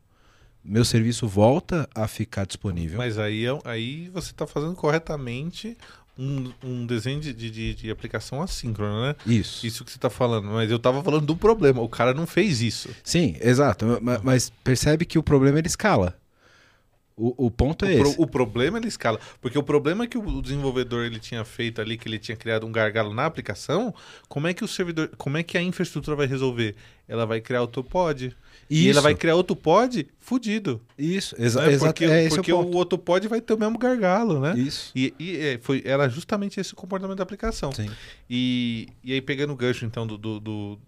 [0.63, 2.97] meu serviço volta a ficar disponível.
[2.97, 5.77] Mas aí, é- aí você está fazendo corretamente
[6.17, 9.15] um, um desenho de, de- de- aplicação assíncrona, né?
[9.25, 9.65] Isso.
[9.65, 10.47] Isso que você está falando.
[10.47, 11.81] Mas eu estava falando do problema.
[11.81, 12.89] O cara não fez isso.
[13.03, 13.85] Sim, exato.
[14.01, 16.17] Ma- Mas, percebe que o problema ele escala.
[17.17, 18.21] O, o ponto é O, pro- esse.
[18.21, 19.19] o problema ele escala.
[19.39, 22.65] Porque o problema é que o desenvolvedor ele tinha feito ali, que ele tinha criado
[22.65, 23.93] um gargalo na aplicação,
[24.27, 26.75] como é que o servidor, como é que a infraestrutura vai resolver?
[27.07, 27.81] Ela vai criar outro
[28.67, 28.75] pod.
[28.75, 28.91] E Isso.
[28.91, 30.81] ela vai criar outro pod fudido.
[30.97, 31.77] Isso, exa né?
[31.77, 32.77] Porque, é porque o o, ponto.
[32.77, 34.57] outro pod vai ter o mesmo gargalo, né?
[34.57, 34.91] Isso.
[34.95, 37.71] E, e, é, foi, era justamente esse o comportamento da aplicação.
[37.71, 37.89] Sim.
[38.29, 40.79] E, e aí, pegando o gancho, então, do, do- do-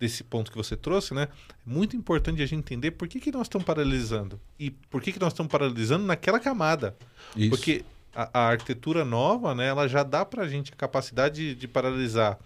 [0.00, 1.28] desse ponto que você trouxe, né?
[1.48, 4.40] É muito importante a gente entender por que, que nós estamos paralisando.
[4.58, 6.96] E por que, que nós estamos paralisando naquela camada.
[7.36, 7.50] Isso.
[7.50, 9.68] Porque a, a arquitetura nova, né?
[9.68, 12.38] Ela já dá para a gente a capacidade de, de paralisar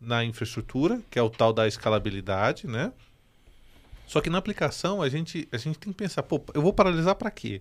[0.00, 2.92] na infraestrutura, que é o tal da escalabilidade, né?
[4.06, 7.14] Só que na aplicação, a gente, a gente tem que pensar, pô, eu vou paralisar
[7.16, 7.60] para quê?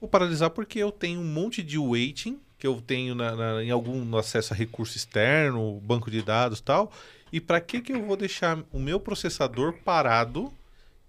[0.00, 3.70] Vou paralisar porque eu tenho um monte de waiting que eu tenho na, na- em
[3.70, 6.92] algum acesso a recurso externo, banco de dados tal.
[7.32, 10.52] E para que, que eu vou deixar o meu processador parado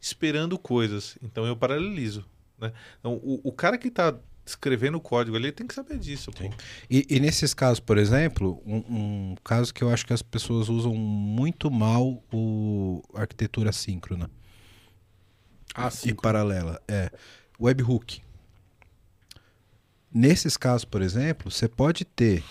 [0.01, 1.17] esperando coisas?
[1.21, 2.25] Então eu paralelizo.
[2.59, 2.73] Né?
[2.99, 4.15] Então, o, o cara que está
[4.45, 6.31] escrevendo o código ali tem que saber disso.
[6.89, 10.69] E, e nesses casos, por exemplo, um, um caso que eu acho que as pessoas
[10.69, 14.29] usam muito mal o arquitetura síncrona
[15.77, 17.11] Ah, e paralela é.
[17.59, 18.21] Webhook.
[20.11, 22.43] Nesses casos, por exemplo, você pode ter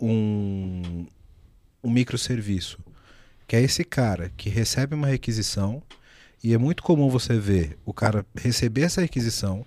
[0.00, 1.06] um,
[1.82, 2.78] um microserviço
[3.46, 5.82] que é esse cara que recebe uma requisição
[6.42, 9.66] e é muito comum você ver o cara receber essa requisição,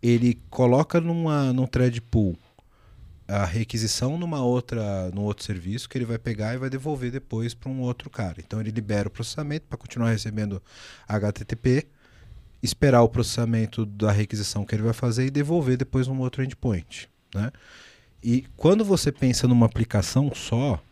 [0.00, 2.38] ele coloca numa, num thread pool
[3.26, 7.54] a requisição numa outra, num outro serviço que ele vai pegar e vai devolver depois
[7.54, 8.36] para um outro cara.
[8.38, 10.62] Então ele libera o processamento para continuar recebendo
[11.08, 11.86] HTTP,
[12.62, 17.08] esperar o processamento da requisição que ele vai fazer e devolver depois num outro endpoint,
[17.34, 17.50] né?
[18.22, 20.82] E quando você pensa numa aplicação só,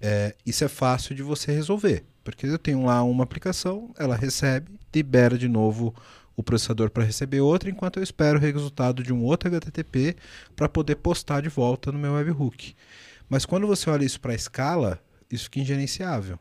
[0.00, 4.70] é, isso é fácil de você resolver, porque eu tenho lá uma aplicação, ela recebe,
[4.94, 5.94] libera de novo
[6.36, 10.16] o processador para receber outra, enquanto eu espero o resultado de um outro HTTP
[10.56, 12.74] para poder postar de volta no meu webhook.
[13.28, 16.38] Mas quando você olha isso para escala, isso fica ingerenciável.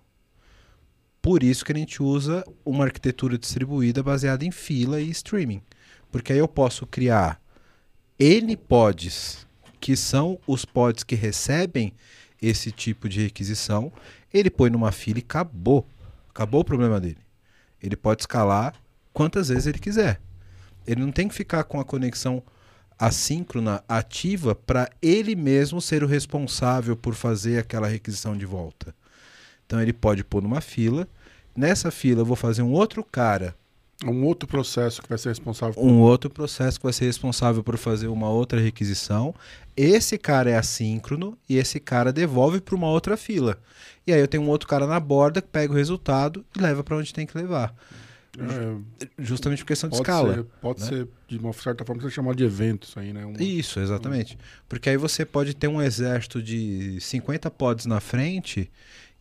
[1.21, 5.61] Por isso que a gente usa uma arquitetura distribuída baseada em fila e streaming.
[6.11, 7.41] Porque aí eu posso criar
[8.17, 9.45] N pods,
[9.79, 11.93] que são os pods que recebem
[12.41, 13.91] esse tipo de requisição.
[14.33, 15.85] Ele põe numa fila e acabou.
[16.29, 17.19] Acabou o problema dele.
[17.81, 18.73] Ele pode escalar
[19.13, 20.19] quantas vezes ele quiser.
[20.87, 22.41] Ele não tem que ficar com a conexão
[22.97, 28.93] assíncrona ativa para ele mesmo ser o responsável por fazer aquela requisição de volta.
[29.65, 31.07] Então ele pode pôr numa fila.
[31.55, 33.55] Nessa fila eu vou fazer um outro cara,
[34.05, 37.61] Um outro processo que vai ser responsável por um outro processo que vai ser responsável
[37.61, 39.35] por fazer uma outra requisição.
[39.75, 43.57] Esse cara é assíncrono e esse cara devolve para uma outra fila.
[44.07, 46.81] E aí eu tenho um outro cara na borda que pega o resultado e leva
[46.81, 47.75] para onde tem que levar.
[48.39, 50.33] É, Justamente por questão de pode escala.
[50.35, 50.87] ser, pode né?
[50.87, 53.25] ser, de uma certa forma, ser chamado de evento isso aí, né?
[53.25, 54.37] Um- Isso, exatamente.
[54.67, 58.69] Porque aí você pode ter um exército de 50 pods na frente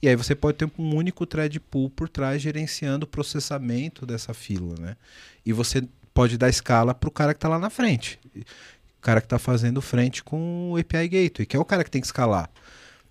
[0.00, 4.32] e aí você pode ter um único thread pool por trás gerenciando o processamento dessa
[4.32, 4.96] fila, né?
[5.44, 5.82] E você
[6.14, 8.18] pode dar escala para o cara que está lá na frente.
[8.36, 11.90] O cara que está fazendo frente com o API Gateway, que é o cara que
[11.90, 12.50] tem que escalar.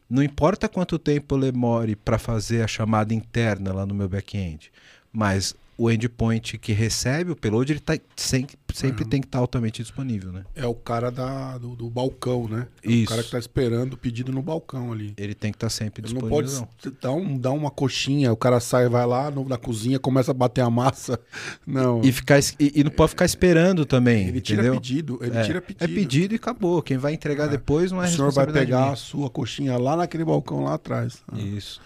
[0.09, 4.71] Não importa quanto tempo eu demore para fazer a chamada interna lá no meu back-end,
[5.11, 9.09] mas o endpoint que recebe o payload, ele tá sempre, sempre Uhum.
[9.09, 10.43] tem que estar altamente disponível, né?
[10.55, 12.67] É o cara da, do, do balcão, né?
[12.83, 13.05] É Isso.
[13.05, 15.13] O cara que tá esperando o pedido no balcão ali.
[15.17, 16.67] Ele tem que estar sempre Ele não disponível.
[16.67, 16.93] pode não.
[17.01, 20.33] dar, um, dar uma coxinha, o cara sai, vai lá no- na cozinha, começa a
[20.33, 21.19] bater a massa.
[21.67, 22.01] Não.
[22.03, 24.79] E, ficar, e, e não pode ficar esperando também, ele tira entendeu?
[24.81, 25.83] pedido, ele é, tira pedido.
[25.83, 26.81] é pedido e acabou.
[26.81, 27.49] Quem vai entregar É.
[27.49, 28.93] depois não é O senhor vai pegar minha.
[28.93, 31.21] a sua coxinha lá naquele balcão lá atrás.
[31.31, 31.37] Ah.
[31.37, 31.79] Isso.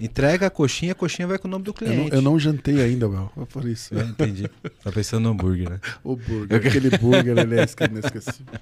[0.00, 2.14] Entrega a coxinha, a coxinha vai com o nome do Eu não, cliente.
[2.14, 3.32] eu não jantei ainda, Bel.
[3.36, 3.94] É por isso.
[3.94, 4.48] Eu entendi.
[4.82, 5.80] Tá pensando no hambúrguer, né?
[6.04, 6.56] O burger.
[6.56, 8.54] Aquele burger, ele é esque- inesquecível.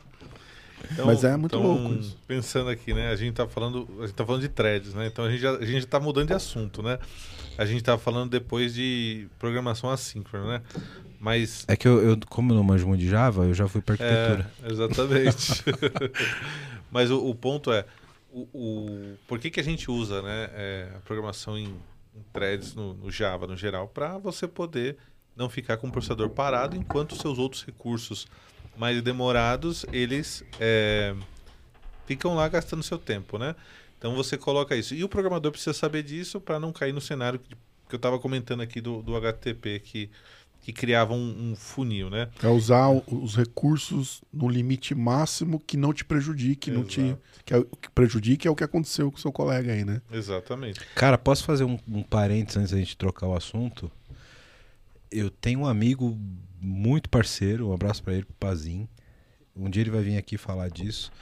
[0.92, 2.16] Então- Mas é muito então, louco isso.
[2.28, 3.10] Pensando aqui, né?
[3.10, 5.06] A gente tá falando, a gente tá falando de threads, né?
[5.06, 6.98] Então a gente já, a gente tá mudando de assunto, né?
[7.56, 10.62] A gente tá falando depois de programação assíncrona, né?
[11.18, 13.80] Mas É que eu, eu, como eu não manjo muito de Java, eu já fui
[13.80, 14.50] pra é, arquitetura.
[14.70, 15.64] exatamente.
[16.92, 17.84] Mas o, o ponto é,
[18.34, 21.66] o, o- por que, que a gente usa, né, é, a programação em,
[22.14, 24.96] em threads no, no Java no geral, para você poder
[25.36, 28.26] não ficar com o processador parado enquanto seus outros recursos
[28.76, 31.14] mais demorados eles é,
[32.06, 33.54] ficam lá gastando seu tempo, né?
[33.98, 34.94] Então você coloca isso.
[34.94, 37.54] E o programador precisa saber disso para não cair no cenário que,
[37.88, 40.10] que eu estava comentando aqui do, do HTTP, que,
[40.64, 42.30] que criava um, um funil, né?
[42.42, 47.20] É usar o- os recursos no limite máximo que não te prejudique, não te, Exato.
[47.44, 50.00] que, é, o que prejudique é o que aconteceu com o seu colega aí, né?
[50.10, 50.80] Exatamente.
[50.94, 53.90] Cara, posso fazer um, um parênteses antes da gente trocar o assunto?
[55.10, 56.18] Eu tenho um amigo
[56.60, 58.88] muito parceiro, um abraço pra ele, pro Pazin.
[59.54, 61.12] Um dia ele vai vir aqui falar disso.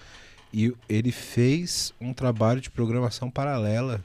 [0.52, 4.02] E ele fez um trabalho de programação paralela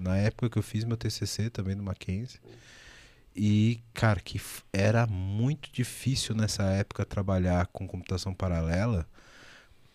[0.00, 2.40] na época que eu fiz meu TCC também no Mackenzie.
[3.42, 4.38] E, cara, que
[4.70, 9.06] era muito difícil nessa época trabalhar com computação paralela,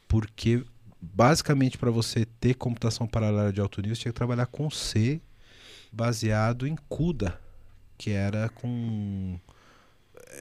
[0.08, 0.64] porque
[1.00, 5.22] basicamente para você ter computação paralela de alto nível, você tinha que trabalhar com C
[5.92, 7.40] baseado em CUDA,
[8.00, 9.40] que era com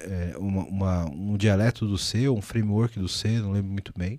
[0.06, 4.18] é, uma- uma- um dialeto do C, um framework do C, não lembro muito bem,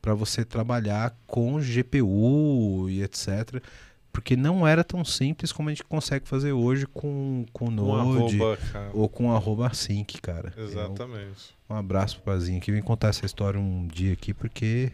[0.00, 3.62] para você trabalhar com GPU e etc.
[4.12, 8.58] Porque não era tão simples como a gente consegue fazer hoje com, com Node arroba,
[8.70, 8.90] cara.
[8.92, 10.52] ou com arroba sync, cara.
[10.56, 11.54] Exatamente.
[11.68, 14.92] Um abraço pro Pazinho que vem contar essa história um dia aqui, porque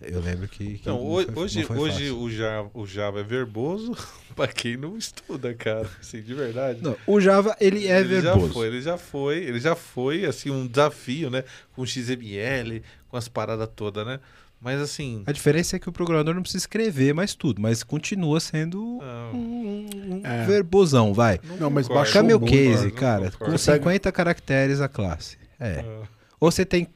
[0.00, 0.64] eu lembro que.
[0.64, 2.18] que Então, não hoje, foi- hoje, não foi hoje fácil.
[2.20, 3.96] o, Java, o Java é verboso
[4.36, 5.90] para quem não estuda, cara.
[6.00, 6.80] Assim, de verdade.
[6.82, 8.46] Não, o Java, ele é ele verboso.
[8.46, 11.42] já foi, ele já foi, ele já foi assim um desafio, né?
[11.74, 14.20] Com XML, com as paradas todas, né?
[14.64, 18.40] Mas assim, A diferença é que o programador não precisa escrever mais tudo, mas continua
[18.40, 20.46] sendo um, um É.
[20.46, 21.38] verbosão, vai.
[21.60, 23.38] Não, mas Camel muito, Case, não cara, concordo.
[23.52, 25.36] com Você pega- 50 caracteres a classe.
[25.60, 25.84] É.
[25.86, 26.08] Ah,
[26.40, 26.88] Ou você tem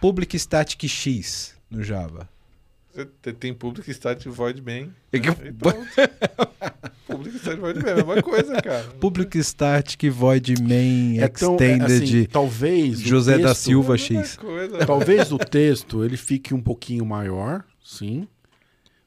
[0.00, 2.28] public static X no Java.
[3.40, 4.92] Tem Public Static Void Main.
[5.12, 5.36] É que- né?
[5.48, 5.78] E pronto.
[7.06, 8.84] Public Static Void Main, é a mesma coisa, cara.
[9.00, 13.98] Public static void main É tão, é, extended assim, talvez José da texto- Silva É
[13.98, 14.36] X.
[14.36, 14.86] coisa.
[14.86, 18.26] Talvez o texto ele fique um pouquinho maior, sim.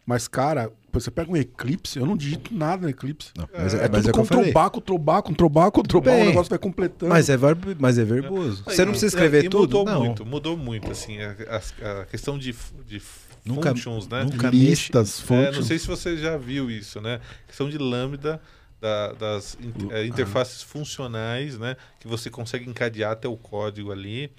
[0.05, 3.31] Mas, cara, você pega um Eclipse, eu não digito nada no Eclipse.
[3.37, 4.43] Não, mas É, é, mas tudo é o que eu falei.
[4.45, 7.09] Ctrl-Bar, Ctrl-Bar, Ctrl-Bar, Ctrl-Bar, o Bem, negócio vai completando.
[7.09, 8.63] Mas é, verbo, mas é verboso.
[8.63, 9.61] Você não precisa escrever e tudo?
[9.79, 10.05] Mudou Não.
[10.05, 12.55] muito, mudou muito, assim, a, a- a questão de,
[12.87, 13.01] de
[13.47, 14.23] Nunca- functions, né?
[14.23, 15.55] nunca Listas, É, fontes.
[15.57, 17.19] não sei se você já viu isso, né?
[17.47, 18.41] Questão de lambda
[18.81, 19.57] da- das
[19.91, 21.75] é, interfaces funcionais, né?
[21.99, 24.31] Que você consegue encadear até o código ali.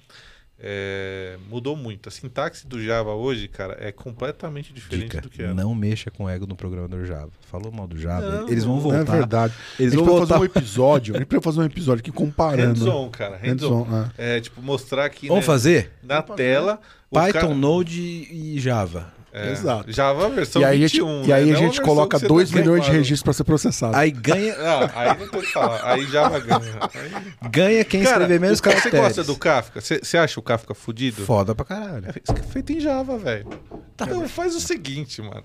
[0.61, 2.09] É, mudou muito.
[2.09, 5.53] A sintaxe do Java hoje, cara, é completamente diferente Dica, do que era.
[5.53, 7.31] não mexa com o ego no programador Java.
[7.49, 9.11] Falou mal do Java, Não, eles vão Não é voltar.
[9.13, 9.53] verdade.
[9.79, 10.41] Eles a gente vão vai fazer voltar.
[10.41, 11.15] um episódio.
[11.15, 12.77] A gente vai fazer um episódio aqui comparando.
[12.79, 13.37] Hands-on, cara.
[13.37, 13.83] Hands-on.
[13.83, 14.37] Hands-on, é.
[14.37, 15.91] É, tipo, mostrar aqui Vamos né, fazer?
[16.03, 16.73] na Vamos tela.
[16.75, 19.17] o Python, cara- Node e Java.
[19.31, 19.91] É, Exato.
[19.91, 21.51] Java versão E aí, a gente, 21, e aí né?
[21.51, 23.95] a Não gente coloca que você 2 tá milhões de registros para ser processado.
[23.95, 25.81] Aí ganha, Ah, aí não tem o que falar.
[25.85, 26.79] Aí Java ganha.
[26.81, 27.11] Aí...
[27.51, 28.91] ganha quem escrever menos caracteres.
[28.99, 29.81] Você gosta do Kafka?
[29.81, 31.23] Você você acha o Kafka fudido?
[31.25, 32.07] Foda pra caralho.
[32.09, 33.47] É fe- feito em Java, velho.
[33.93, 35.43] Então faz o seguinte, mano.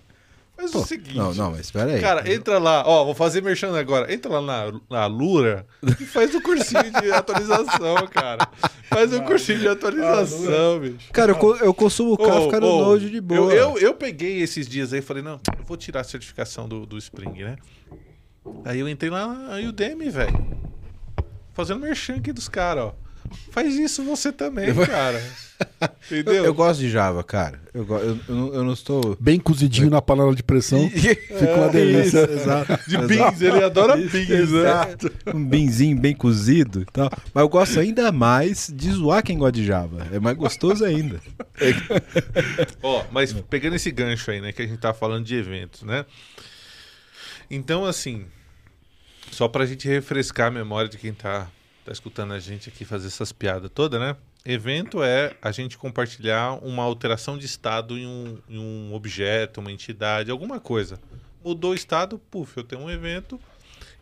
[0.56, 1.16] Faz Pô, o seguinte.
[1.16, 2.00] não, não, mas espera aí.
[2.00, 4.12] Cara, entra lá, ó, vou fazer merchan agora.
[4.12, 8.48] Entra lá na, na Lura e faz o cursinho de atualização, cara.
[8.84, 11.12] Faz o cursinho de atualização, bicho.
[11.12, 13.52] Cara, eu, eu consumo o Kafka no Ô, ô, Node de boa.
[13.52, 16.68] Eu, eu, eu peguei esses dias aí e falei, não, eu vou tirar a certificação
[16.68, 17.56] do, do Spring, né?
[18.64, 20.56] Aí eu entrei lá na Udemy, velho.
[21.52, 23.03] Fazendo merchan aqui dos caras, ó.
[23.50, 25.22] Faz isso você também, cara.
[26.10, 26.44] Eu, Entendeu?
[26.46, 27.60] eu gosto de Java, cara.
[27.72, 29.16] Eu, eu, eu, não- eu não estou.
[29.20, 30.90] Bem cozidinho na panela de pressão.
[30.90, 32.28] Fica uma delícia.
[32.28, 32.90] Exato.
[32.90, 34.36] De beans, ele adora beans, né?
[34.40, 35.12] Exato.
[35.32, 37.08] Um binzinho bem cozido e tal.
[37.32, 40.08] Mas eu gosto ainda mais de zoar quem gosta de Java.
[40.12, 41.20] É mais gostoso ainda.
[42.82, 46.04] Ó, mas pegando esse gancho aí, né, que a gente tá falando de eventos, né?
[47.48, 48.26] Então, assim,
[49.30, 51.46] Só pra gente refrescar a memória de quem tá,
[51.84, 54.16] tá escutando a gente aqui fazer essas piadas todas, né?
[54.44, 59.70] Evento é a gente compartilhar uma alteração de estado em um, em um objeto, uma
[59.72, 60.98] entidade, alguma coisa.
[61.44, 63.38] Mudou o estado, puf, eu tenho um evento,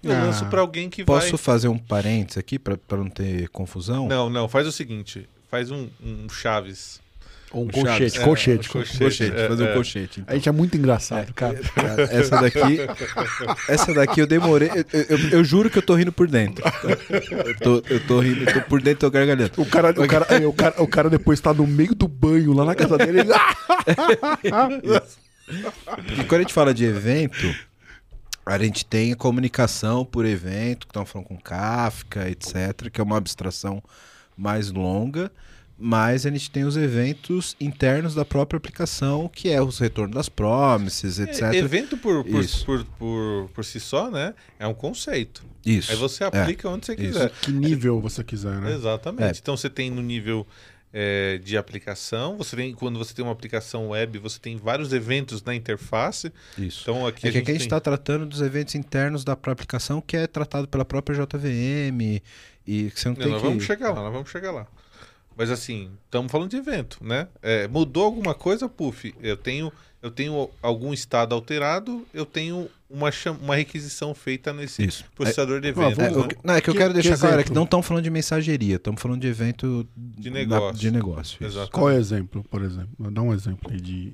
[0.02, 1.38] eu Ah, lanço pra alguém que Posso vai.
[1.38, 4.06] fazer um parênteses aqui pra pra não ter confusão?
[4.09, 7.01] Não, não, faz o seguinte: faz um, um Chaves.
[7.53, 8.68] Ou um colchete, É, colchete.
[8.68, 8.98] colchete.
[8.98, 9.70] Colchete, É, fazer é.
[9.70, 10.20] um colchete.
[10.20, 10.32] então.
[10.32, 11.61] A gente é muito engraçado, cara.
[11.74, 12.78] Cara, essa daqui.
[13.68, 14.70] Essa daqui eu demorei.
[14.70, 16.64] Eu, eu- eu juro que eu tô rindo por dentro.
[17.30, 19.53] Eu tô, eu tô rindo, eu tô por dentro, tô gargalhando.
[19.59, 22.53] O cara, o, cara, é, o, cara, o cara depois tá no meio do banho
[22.55, 23.20] lá na casa dele.
[23.20, 23.30] Ele...
[26.07, 27.55] Porque quando a gente fala de evento,
[28.46, 33.05] a gente tem a comunicação por evento, que estão falando com Kafka, etc., que é
[33.05, 33.82] uma abstração
[34.36, 35.30] mais longa.
[35.84, 40.28] Mas a gente tem os eventos internos da própria aplicação, que é os retornos das
[40.28, 41.42] promises, etc.
[41.54, 42.64] É, evento por, por, Isso.
[42.64, 44.32] por, por, por si só, né?
[44.60, 45.44] É um conceito.
[45.66, 45.90] Isso.
[45.90, 47.02] Aí você aplica onde você Isso.
[47.02, 47.30] quiser.
[47.40, 48.72] Que nível você quiser, né?
[48.72, 49.38] Exatamente.
[49.38, 49.40] É.
[49.42, 50.46] Então você tem no nível
[50.92, 55.42] é, de aplicação, você tem, quando você tem uma aplicação web, você tem vários eventos
[55.42, 56.32] na interface.
[56.56, 56.82] Isso.
[56.82, 59.24] Então aqui É a que gente aqui a gente tem- está tratando dos eventos internos
[59.24, 62.22] da própria aplicação, que é tratado pela própria JVM,
[62.64, 63.48] e que você não Não, tem nós que...
[63.48, 64.66] vamos chegar lá, nós vamos chegar lá.
[65.36, 67.28] Mas assim, estamos falando de evento, né?
[67.42, 69.72] É, mudou alguma coisa, puf, eu tenho,
[70.02, 73.10] eu tenho algum estado alterado, eu tenho uma,
[73.40, 75.04] uma requisição feita nesse Isso.
[75.14, 76.00] processador de Ah, evento.
[76.00, 76.28] É, né?
[76.28, 78.04] que- não, é que eu Que- quero que deixar claro é que não estamos falando
[78.04, 80.78] de mensageria, estamos falando de evento De na- negócio.
[80.80, 81.38] de negócio.
[81.70, 83.10] Qual é o exemplo, por exemplo?
[83.10, 84.12] Dá um exemplo aí de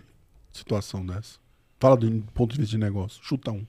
[0.53, 1.39] situação dessa.
[1.81, 3.21] Fala do ponto de vista de negócio.
[3.23, 3.65] Chuta um.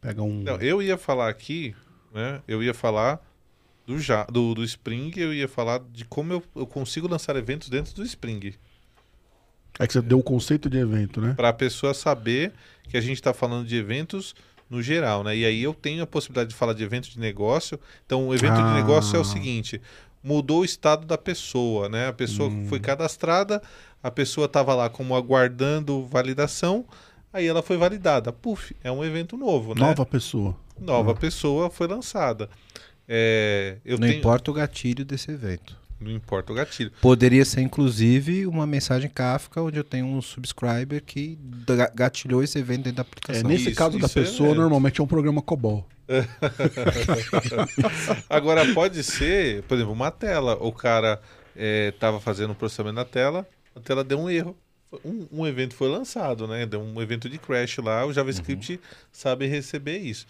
[0.00, 0.42] Pega um.
[0.42, 1.74] Não, eu ia falar aqui,
[2.14, 2.40] né?
[2.46, 3.20] Eu ia falar
[3.86, 7.68] do, ja, do, do Spring, eu ia falar de como eu, eu consigo lançar eventos
[7.68, 8.54] dentro do Spring.
[9.78, 11.34] É que você deu o conceito de evento, né?
[11.34, 12.52] Para a pessoa saber
[12.88, 14.34] que a gente está falando de eventos
[14.70, 15.36] no geral, né?
[15.36, 17.78] E aí eu tenho a possibilidade de falar de evento de negócio.
[18.04, 18.68] Então, o evento Ah.
[18.68, 19.80] de negócio é o seguinte:
[20.24, 22.08] mudou o estado da pessoa, né?
[22.08, 22.66] A pessoa Hum.
[22.68, 23.62] foi cadastrada,
[24.02, 26.84] a pessoa estava lá como aguardando validação,
[27.32, 28.32] aí ela foi validada.
[28.32, 29.80] Puf, é um evento novo, né?
[29.82, 30.56] Nova pessoa.
[30.80, 32.48] Nova pessoa foi lançada.
[33.08, 35.76] É, eu Não tenho- importa o gatilho desse evento.
[35.98, 36.92] Não importa o gatilho.
[37.00, 42.58] Poderia ser, inclusive, uma mensagem Kafka, onde eu tenho um subscriber que ga- gatilhou esse
[42.58, 43.48] evento dentro da É, aplicação.
[43.48, 44.60] nesse Isso, caso da isso é pessoa, evento.
[44.60, 45.86] normalmente é um programa COBOL.
[48.28, 50.54] Agora, pode ser, por exemplo, uma tela.
[50.60, 51.20] O cara
[51.56, 54.56] estava fazendo o processamento da tela, a tela deu um erro.
[55.04, 56.64] Um, um evento foi lançado, né?
[56.64, 58.80] Deu um evento de crash lá, o JavaScript
[59.10, 60.26] sabe receber isso.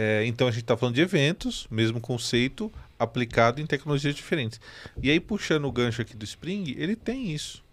[0.00, 4.60] É, então a gente está falando de eventos, mesmo conceito, aplicado em tecnologias diferentes.
[5.02, 7.64] E aí, puxando o gancho aqui do Spring, ele tem isso.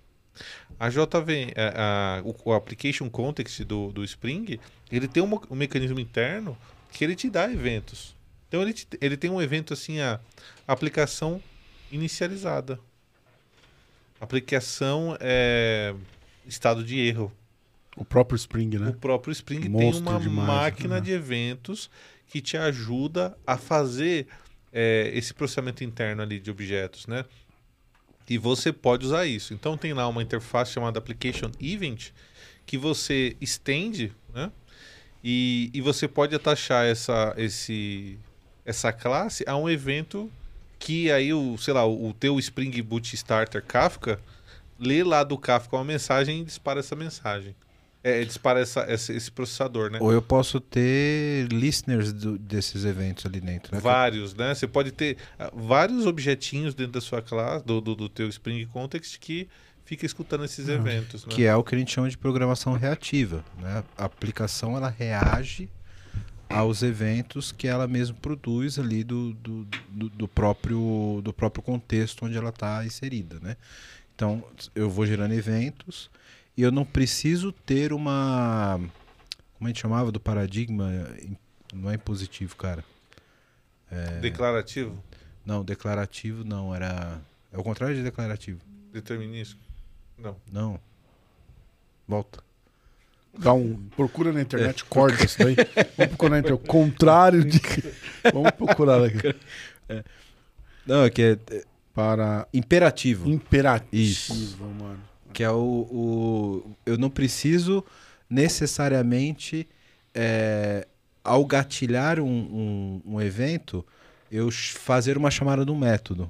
[0.79, 4.59] A JV, a- a- o, o Application Context do, do Spring,
[4.91, 6.57] ele tem um, um mecanismo interno
[6.91, 8.15] que ele te dá eventos.
[8.47, 10.19] Então ele, te- ele tem um evento assim, a
[10.67, 11.39] aplicação
[11.91, 12.79] inicializada.
[14.19, 15.93] Aplicação é
[16.47, 17.31] estado de erro.
[17.97, 18.95] O próprio Spring, O né?
[18.99, 21.01] próprio Spring tem Monstro uma demais, máquina né?
[21.01, 21.89] de eventos
[22.27, 24.27] que te ajuda a fazer
[24.71, 27.25] é, esse processamento interno ali de objetos, né?
[28.29, 29.53] E você pode usar isso.
[29.53, 32.11] Então tem lá uma interface chamada Application Event
[32.65, 34.51] que você estende, né?
[35.23, 38.19] E, e você pode atachar essa, esse,
[38.63, 40.31] essa classe a um evento
[40.77, 44.19] que aí o, sei lá, o, teu Spring Boot Starter Kafka
[44.77, 47.55] lê lá do Kafka uma mensagem e dispara essa mensagem.
[48.07, 49.97] É, dispara essa, essa- esse processador, né?
[49.99, 53.73] Ou eu posso ter listeners do- desses eventos ali dentro.
[53.73, 53.81] Né?
[53.81, 54.53] Vários, né?
[54.53, 58.63] Você pode ter ah, vários objetinhos dentro da sua classe, do, do, do teu Spring
[58.67, 59.47] Context que
[59.85, 61.31] fica escutando esses eventos, né?
[61.33, 63.43] Que é o que a gente chama de programação reativa.
[63.59, 63.83] Né?
[63.97, 65.67] A aplicação ela reage
[66.47, 72.23] aos eventos que ela mesmo produz ali do, do, do, do próprio, do próprio contexto
[72.23, 73.39] onde ela está inserida.
[73.41, 73.57] Né?
[74.13, 74.43] Então,
[74.75, 76.07] eu vou gerando eventos
[76.57, 78.79] e eu não preciso ter uma.
[79.57, 80.89] Como a gente chamava do paradigma?
[81.73, 82.83] Não é impositivo, cara.
[84.21, 85.01] Declarativo,
[85.45, 87.21] Não, declarativo não, era.
[87.51, 88.59] É o contrário de declarativo.
[88.91, 89.61] determinístico.
[90.17, 90.35] Não.
[90.51, 90.79] Não.
[92.07, 92.43] Volta.
[93.37, 95.55] Dá um, procura na internet, corta isso daí.
[95.97, 96.53] Vamos procurar na internet.
[96.53, 97.59] O contrário de.
[98.33, 99.35] Vamos procurar aqui.
[100.85, 103.29] Não, é que é é Para imperativo.
[103.29, 104.57] imperativo, Isso.
[104.57, 104.99] mano.
[105.35, 105.57] Que é o,
[105.91, 106.75] o.
[106.85, 107.83] Eu não preciso
[108.29, 109.67] necessariamente,
[110.13, 110.87] é,
[111.21, 113.85] ao gatilhar um, um, um evento,
[114.31, 116.29] eu fazer uma chamada do método.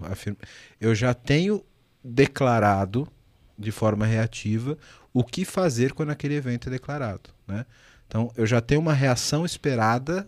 [0.82, 1.64] Eu já tenho
[2.04, 3.08] declarado
[3.56, 4.76] de forma reativa
[5.14, 7.30] o que fazer quando aquele evento é declarado.
[7.48, 7.64] Né?
[8.08, 10.28] Então, eu já tenho uma reação esperada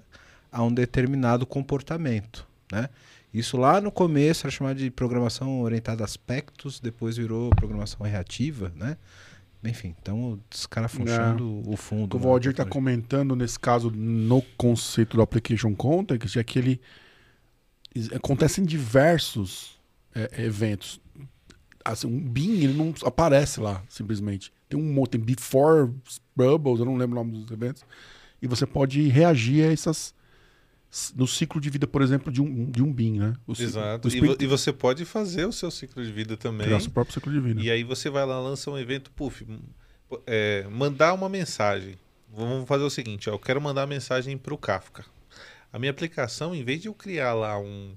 [0.51, 2.89] a um determinado comportamento, né?
[3.38, 8.73] Isso lá no começo era chamado de programação orientada a aspectos, depois virou programação reativa,
[8.75, 8.97] né?
[9.63, 12.15] Enfim, então os caras funcionando o fundo.
[12.15, 16.81] O lá, Valdir está comentando nesse caso no conceito do application context é que ele
[18.15, 19.79] acontece em diversos
[20.15, 20.99] é, eventos.
[21.85, 24.51] Assim, um bin ele não aparece lá simplesmente.
[24.67, 25.91] Tem um tem before
[26.35, 27.83] bubbles, eu não lembro o nome dos eventos.
[28.41, 30.13] E você pode reagir a essas
[31.15, 33.33] no ciclo de vida, por exemplo, de um, de um bin, né?
[33.45, 34.07] O ciclo- Exato.
[34.07, 36.65] o E, e você pode fazer o seu ciclo de vida também.
[36.67, 37.61] criar seu próprio ciclo de vida.
[37.61, 39.45] E aí você vai lá, lança um evento, puf,
[40.25, 41.95] é, mandar uma mensagem.
[42.33, 45.05] Vamos fazer o seguinte, ó, eu quero mandar a mensagem para o Kafka.
[45.71, 47.93] A minha aplicação, em vez de eu criar lá um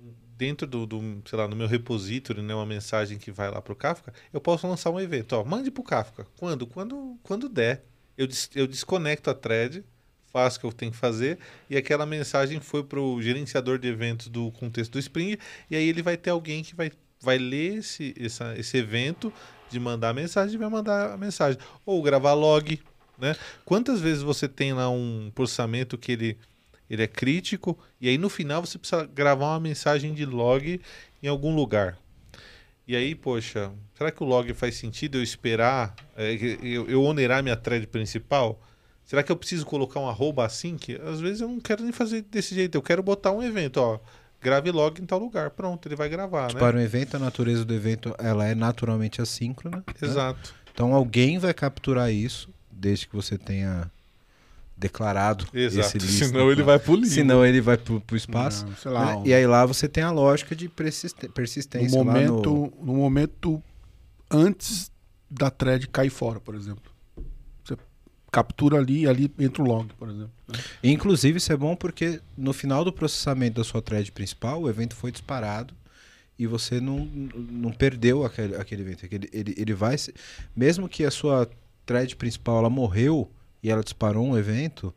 [0.00, 3.60] um- dentro do, do, sei lá, no meu repository, né, uma mensagem que vai lá
[3.60, 6.26] para o Kafka, eu posso lançar um evento, ó, mande para o Kafka.
[6.36, 6.66] Quando?
[6.66, 7.84] Quando, quando der.
[8.16, 9.84] Eu, des- eu desconecto a thread,
[10.32, 13.88] faço o que eu tenho que fazer e aquela mensagem foi para o gerenciador de
[13.88, 15.36] eventos do contexto do Spring
[15.70, 19.32] e aí ele vai ter alguém que vai, vai ler esse, essa, esse evento
[19.70, 21.58] de mandar a mensagem e vai mandar a mensagem.
[21.84, 22.80] Ou gravar log,
[23.18, 23.34] né?
[23.64, 26.38] Quantas vezes você tem lá um processamento que ele,
[26.88, 30.80] ele é crítico e aí no final você precisa gravar uma mensagem de log
[31.22, 31.98] em algum lugar.
[32.86, 37.42] E aí, poxa, será que o log faz sentido eu esperar, é, eu, eu onerar
[37.42, 38.60] minha thread principal?
[39.12, 40.74] Será que eu preciso colocar um arroba assim?
[40.78, 42.76] Que às vezes eu não quero nem fazer desse jeito.
[42.78, 44.00] Eu quero botar um evento, ó.
[44.40, 45.50] Grave log em tal lugar.
[45.50, 46.58] Pronto, ele vai gravar, né?
[46.58, 49.84] Para um evento, a natureza do evento ela é naturalmente assíncrona.
[49.86, 49.94] né?
[50.00, 50.54] Exato.
[50.72, 53.90] Então alguém vai capturar isso, desde que você tenha
[54.78, 55.88] declarado Exato.
[55.88, 56.24] esse list.
[56.24, 57.06] Senão ele vai pro limbo.
[57.08, 58.64] Senão ele vai pro, pro espaço.
[58.64, 59.14] Não, sei lá, né?
[59.16, 61.98] um- E aí lá você tem a lógica de no persistência.
[61.98, 62.50] lá momento,
[62.80, 62.86] no...
[62.86, 63.62] no momento
[64.30, 64.90] antes
[65.30, 66.91] da thread cair fora, por exemplo.
[68.32, 70.30] Captura ali e ali entra o log, por exemplo.
[70.48, 70.58] né?
[70.82, 74.96] Inclusive, isso é bom porque no final do processamento da sua thread principal, o evento
[74.96, 75.74] foi disparado
[76.38, 79.04] e você não, não perdeu aquele, aquele evento.
[79.04, 79.98] Aquele- Ele, ele vai.
[79.98, 80.14] se-
[80.56, 81.48] Mesmo que a sua
[81.84, 83.30] thread principal ela morreu
[83.62, 84.94] e ela disparou um evento,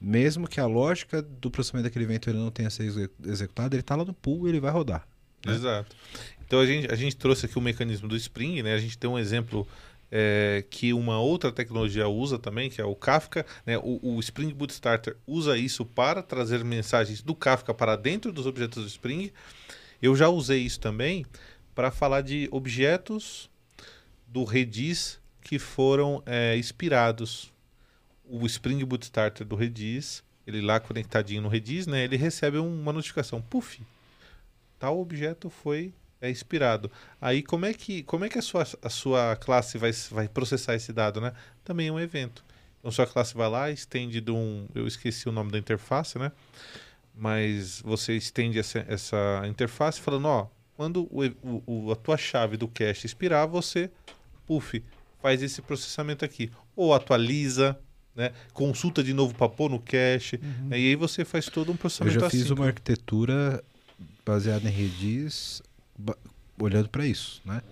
[0.00, 3.80] mesmo que a lógica do processamento daquele evento ele não tenha sido exe- executado, ele
[3.80, 5.06] está lá no pool e ele vai rodar.
[5.44, 5.52] né?
[5.52, 5.96] Exato.
[6.46, 8.72] Então a gente, a gente trouxe aqui o mecanismo do Spring, né?
[8.74, 9.66] A gente tem um exemplo
[10.10, 13.44] é, que uma outra tecnologia usa também, que é o Kafka.
[13.64, 13.78] Né?
[13.78, 18.46] O, o Spring Boot Starter usa isso para trazer mensagens do Kafka para dentro dos
[18.46, 19.30] objetos do Spring.
[20.00, 21.26] Eu já usei isso também
[21.74, 23.50] para falar de objetos
[24.26, 27.52] do Redis que foram é, expirados.
[28.30, 32.04] O Spring Boot Starter do Redis, ele lá conectadinho no Redis, né?
[32.04, 33.80] Ele recebe uma notificação, puff,
[34.78, 36.90] tal objeto foi é, expirado.
[37.20, 40.74] Aí como é que como é que a sua, a sua classe vai, vai processar
[40.74, 41.32] esse dado, né?
[41.64, 42.44] Também é um evento.
[42.80, 46.30] Então sua classe vai lá, estende de um, eu esqueci o nome da interface, né?
[47.14, 50.46] Mas você estende essa, essa interface falando, ó,
[50.76, 51.24] quando o,
[51.66, 53.90] o- a tua chave do cache expirar, você,
[54.46, 54.82] puff,
[55.20, 56.50] faz esse processamento aqui.
[56.76, 57.76] Ou atualiza,
[58.14, 58.30] né?
[58.52, 60.38] Consulta de novo para pôr no cache.
[60.68, 60.78] né?
[60.78, 62.52] E aí você faz todo um Eu processamento já fiz assim.
[62.54, 63.64] uma arquitetura
[64.24, 65.60] baseada em Redis,
[66.58, 67.62] olhando para isso, né?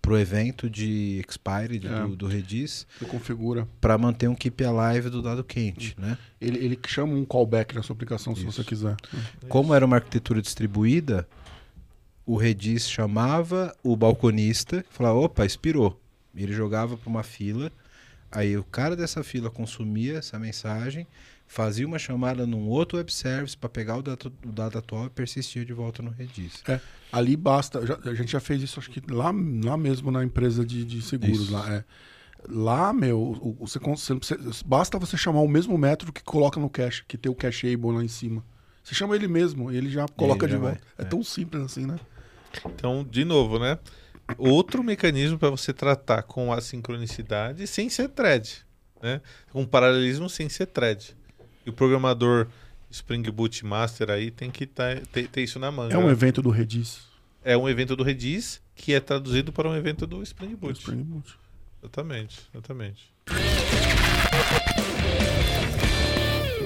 [0.00, 2.00] Pro evento de expire de- É.
[2.02, 3.68] do, do Redis, configura.
[3.80, 6.18] para manter um keep alive do dado quente, né?
[6.40, 8.52] Ele, ele chama um callback na sua aplicação se Isso.
[8.52, 8.96] você quiser.
[9.48, 11.28] Como era uma arquitetura distribuída,
[12.26, 16.00] o Redis chamava o balconista e falava, opa, expirou.
[16.34, 17.70] Ele jogava para uma fila,
[18.30, 21.06] aí o cara dessa fila consumia essa mensagem,
[21.52, 25.10] fazia uma chamada num outro web service para pegar o dado, o dado atual e
[25.10, 26.62] persistia de volta no Redis.
[27.12, 27.84] Ali basta.
[27.86, 29.30] já- a gente já fez isso, acho que lá,
[29.62, 31.42] lá mesmo na empresa de, de seguros.
[31.42, 31.52] Isso.
[31.52, 31.84] Lá, é.
[32.48, 34.34] lá, meu, você, você
[34.64, 38.02] basta você chamar o mesmo método que coloca no cache, que tem o cacheable lá
[38.02, 38.42] em cima.
[38.82, 40.80] Você chama ele mesmo, ele já coloca ele de já volta.
[40.96, 41.10] vai, É, é.
[41.10, 41.96] tão simples assim, né?
[42.64, 43.78] Então, de novo, né?
[44.38, 48.64] Outro mecanismo para você tratar com a sincronicidade sem ser thread,
[49.02, 49.20] né?
[49.50, 51.14] Com paralelismo sem ser thread.
[51.64, 52.46] E o programador
[52.90, 55.94] Spring Boot Master aí tem que tá- ter, ter isso na manga.
[55.94, 57.00] É um evento do Redis.
[57.44, 60.78] É um evento do Redis que é traduzido para um evento do Spring do Boot.
[60.78, 61.34] Spring Boot.
[61.82, 63.12] Exatamente, exatamente.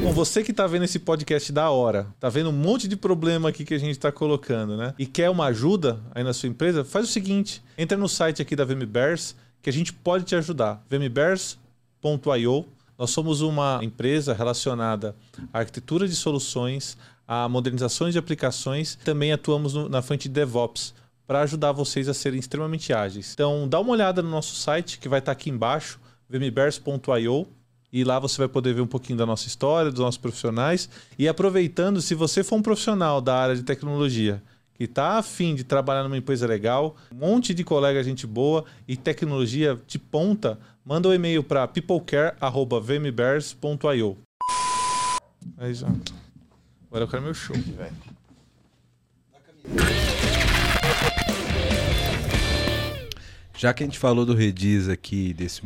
[0.03, 3.49] Bom, você que tá vendo esse podcast da hora, tá vendo um monte de problema
[3.49, 4.95] aqui que a gente tá colocando, né?
[4.99, 8.55] E quer uma ajuda aí na sua empresa, faz o seguinte: entra no site aqui
[8.55, 10.85] da VMBears que a gente pode te ajudar.
[10.89, 12.67] vmbears.io.
[12.99, 15.15] Nós somos uma empresa relacionada
[15.53, 16.97] à arquitetura de soluções,
[17.29, 20.95] a modernizações de aplicações, também atuamos no- na frente de DevOps
[21.27, 23.33] para ajudar vocês a serem extremamente ágeis.
[23.35, 27.47] Então, dá uma olhada no nosso site que vai estar aqui embaixo, vmbears.io
[27.93, 30.89] e E lá você vai poder ver um pouquinho da nossa história, dos nossos profissionais.
[31.19, 34.43] E aproveitando, se você for um profissional da área de tecnologia
[34.75, 38.97] que está afim de trabalhar numa empresa legal, um monte de colega, gente boa e
[38.97, 44.19] tecnologia de ponta, manda um e-mail para peoplecare.vmbears.io.
[45.59, 45.89] Aí já.
[46.89, 47.93] Agora eu quero meu show, velho.
[53.59, 55.63] Já que a gente falou do Redis aqui, desse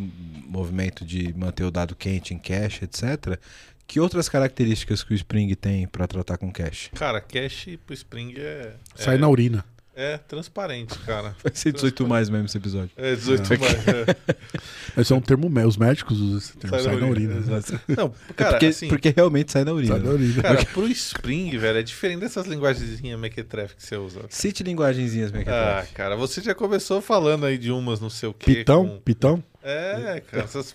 [0.47, 3.39] movimento de manter o dado quente em cache, etc.,
[3.87, 6.89] que outras características que o Spring tem para tratar com cache?
[6.91, 8.77] Cara, cache pro Spring é.
[8.95, 9.65] Sai é, na urina.
[10.03, 11.37] É transparente, cara.
[11.45, 12.91] Vai ser 18 mais mesmo esse episódio.
[12.97, 13.63] É 18 mais.
[13.89, 15.01] É.
[15.03, 15.69] Esse é um termo médico.
[15.69, 16.75] Os médicos usam esse termo.
[16.77, 17.57] Sai Sai, na na urina, urina.
[17.59, 17.81] exato.
[17.95, 19.97] Não, cara, porque, assim, porque realmente sai na urina.
[19.97, 20.43] Sai na urina.
[20.43, 24.21] cara, pro Spring, velho, é diferente dessas linguagenzinhas mequetrefe que você usa.
[24.31, 25.93] Cite linguagenzinhas Ah, mequetrefe.
[25.95, 28.55] cara, você já começou falando aí de umas não sei o quê.
[28.55, 28.89] Pitão?
[28.89, 29.45] com- Pitão?
[29.63, 30.73] É, cara, essas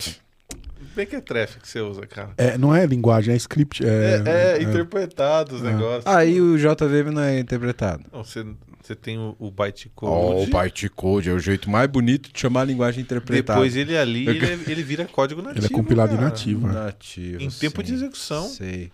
[0.96, 2.30] mequetrefe que você usa, cara.
[2.38, 3.84] É, não é linguagem, é script.
[3.84, 5.72] É, É, é, interpretado os É.
[5.72, 6.06] negócios.
[6.06, 8.04] Aí o JVM não é interpretado.
[8.12, 8.44] Não, você,
[8.86, 10.12] você tem o, o bytecode.
[10.12, 13.58] Oh, o bytecode é o jeito mais bonito de chamar a linguagem interpretada.
[13.58, 15.64] Depois ele ali, ele, ele vira código nativo.
[15.64, 16.28] Ele é compilado em cara.
[16.28, 16.68] nativo.
[16.68, 16.72] é.
[16.72, 17.94] Nativo, Em tempo de sim.
[17.96, 18.44] execução.
[18.48, 18.90] Sei.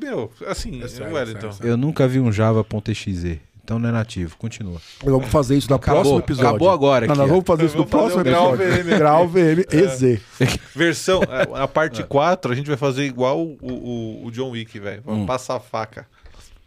[0.00, 1.52] Meu, assim, É sério, Wellington.
[1.52, 3.40] sério, Eu nunca vi um java.exe.
[3.62, 4.36] Então não é nativo.
[4.36, 4.80] Continua.
[5.04, 6.00] Vamos fazer isso no Acabou.
[6.02, 6.48] próximo episódio.
[6.50, 8.84] Acabou agora Não, aqui, nós vamos fazer isso no próximo grau episódio.
[8.84, 8.98] VM.
[8.98, 10.20] Grau VM EZ.
[10.74, 11.20] Versão,
[11.54, 15.02] a, a parte 4, a gente vai fazer igual o, o, o John Wick, velho.
[15.04, 15.26] Vamos Hum.
[15.26, 16.06] passar a faca.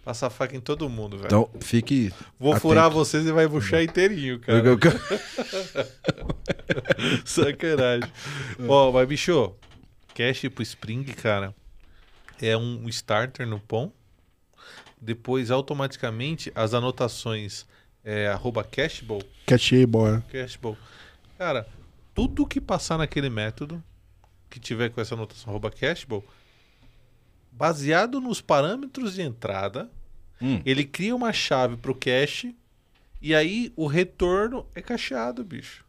[0.03, 1.27] Passar faca em todo mundo, velho.
[1.27, 2.11] Então fique.
[2.39, 2.61] Vou atento.
[2.61, 4.59] furar vocês e vai puxar inteirinho, cara.
[4.59, 4.79] Eu- eu-
[7.25, 8.09] Sacanagem.
[8.67, 9.53] Ó, mas bicho,
[10.13, 11.53] cache pro Spring, cara,
[12.41, 13.91] é um starter no POM.
[15.01, 17.65] Depois, automaticamente, as anotações
[18.05, 20.21] é arroba cacheable, Cacheable, é.
[20.31, 20.77] cacheable.
[21.37, 21.67] Cara,
[22.13, 23.83] tudo que passar naquele método,
[24.49, 26.23] que tiver com essa anotação arroba cacheable,
[27.57, 29.89] baseado nos parâmetros de entrada,
[30.41, 30.61] Hum.
[30.65, 32.55] ele cria uma chave pro cache
[33.21, 35.85] e aí o retorno é cacheado, bicho.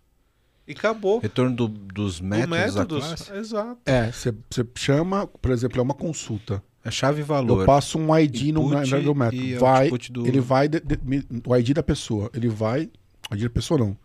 [0.67, 1.19] E acabou.
[1.19, 3.07] Retorno do- dos Do métodos, da métodos.
[3.07, 3.33] classe.
[3.35, 3.79] Exato.
[3.85, 4.35] É, você
[4.77, 6.63] chama, por exemplo, é uma consulta.
[6.83, 7.67] É chave e Eu valor.
[7.67, 9.59] passo um ID no Input na- no e método.
[9.61, 12.91] Vai, output do- ele vai, de- de- me- o ID da pessoa, ele vai,
[13.33, 13.97] ID da pessoa não,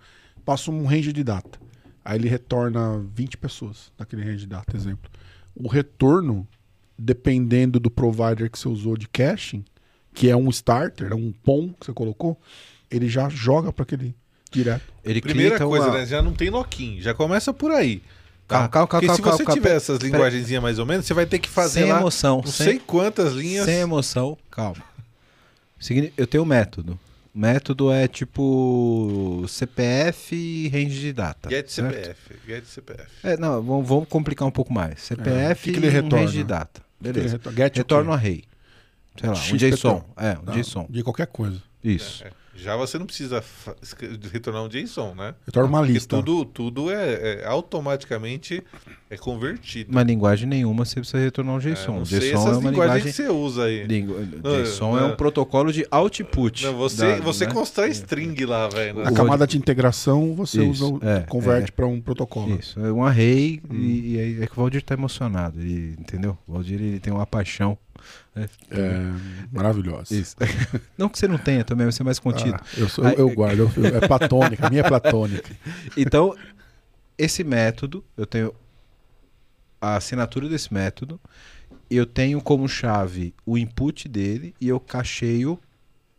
[0.45, 1.59] passa um range de data.
[2.03, 5.11] Aí ele retorna 20 pessoas naquele range de data, exemplo.
[5.55, 6.47] O retorno,
[6.99, 9.63] dependendo do provider que você usou de caching,
[10.13, 12.37] que é um starter, é um POM que você colocou,
[12.91, 14.13] ele já joga para aquele
[14.51, 14.83] direto.
[15.03, 15.97] Ele Primeira clica coisa, uma...
[15.99, 16.05] né?
[16.05, 16.99] Já não tem lock-in.
[16.99, 18.01] Já começa por aí.
[18.47, 20.85] Calma, calma, calma, Porque calma, se calma, você calma, tiver pera- essas linguagenzinhas mais ou
[20.85, 22.37] menos, você vai ter que fazer sem lá emoção.
[22.43, 23.65] não sem, sei quantas linhas.
[23.65, 24.37] sem emoção.
[24.49, 24.83] Calma.
[26.17, 26.99] Eu tenho um método.
[27.33, 31.47] Método é tipo CPF e range de data.
[31.49, 31.93] Get certo?
[31.95, 32.19] CPF.
[32.47, 33.07] Get CPF.
[33.23, 34.99] É, não, vamos, vamos complicar um pouco mais.
[35.03, 36.17] CPF É, o que que ele e um retorna?
[36.25, 36.81] range de data.
[37.01, 37.37] Ele Beleza.
[37.37, 37.79] retorna, get o quê?
[37.79, 38.43] Retorna um array.
[39.19, 39.57] Sei lá, um.
[39.57, 40.05] JSON.
[40.17, 40.87] É, um JSON.
[40.89, 41.61] De qualquer coisa.
[41.83, 42.23] Isso.
[42.23, 42.31] É.
[42.61, 43.43] Já você não precisa
[44.31, 45.33] retornar um JSON, né?
[45.45, 46.17] Retorna uma Porque lista.
[46.17, 48.63] tudo, tudo é, é automaticamente
[49.09, 49.91] é convertido.
[49.91, 52.05] Uma linguagem nenhuma você precisa retornar um É, JSON.
[52.05, 53.03] sei JSON essas é uma linguagem.
[53.03, 53.83] que você usa aí.
[53.87, 54.15] Lingu...
[54.43, 55.11] Não, JSON é não.
[55.11, 56.65] um protocolo de output.
[56.65, 57.53] Não, você, dado, você né?
[57.53, 59.01] constrói string lá, velho.
[59.07, 61.75] A camada de integração você Isso, usa, é, converte é.
[61.75, 62.57] para um protocolo.
[62.59, 63.75] Isso, é um array Hum.
[63.75, 66.37] e, e aí é que o Valdir tá emocionado, ele, entendeu?
[66.47, 67.77] O Valdir ele tem uma paixão.
[68.35, 68.49] Né?
[68.71, 68.99] É,
[69.51, 70.13] maravilhosa.
[70.15, 70.35] Isso.
[70.97, 72.55] não que você não tenha também, você é mais contido.
[72.59, 75.49] Ah, eu, sou, eu, eu guardo, eu- é platônica, a minha é platônica.
[75.97, 76.35] Então,
[77.17, 78.53] esse método, eu tenho
[79.81, 81.19] a assinatura desse método,
[81.89, 85.59] eu tenho como chave o input dele e eu cacheio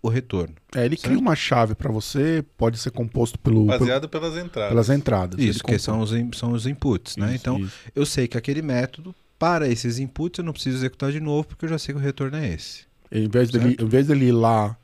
[0.02, 0.54] o retorno.
[0.74, 4.70] É, ele cria uma chave para você, pode ser composto pelo, pelo- Baseado pelas entradas.
[4.70, 5.38] pelas entradas.
[5.40, 7.26] Isso, que são os, são os inputs, né?
[7.26, 7.76] Isso, Então, isso.
[7.94, 11.64] eu sei que aquele método, para esses inputs, eu não preciso executar de novo, porque
[11.64, 12.84] eu já sei que o retorno é esse.
[13.10, 14.76] Em vez, dele, em vez dele ir lá,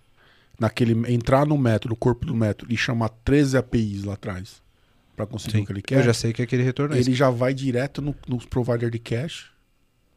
[0.58, 4.62] naquele, entrar no método, no corpo do método, e chamar 13 APIs lá atrás
[5.14, 7.10] para conseguir o que ele quer, eu já sei que aquele retorno é esse.
[7.10, 9.44] ele já vai direto no, nos provider de cache,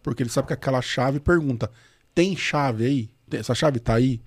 [0.01, 1.69] porque ele sabe que aquela chave pergunta:
[2.15, 3.09] tem chave aí?
[3.31, 4.21] Essa chave tá aí?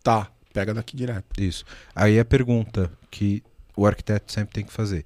[0.00, 1.26] Tá, pega daqui direto.
[1.42, 1.64] Isso.
[1.92, 3.42] Aí a pergunta que
[3.76, 5.04] o arquiteto sempre tem que fazer.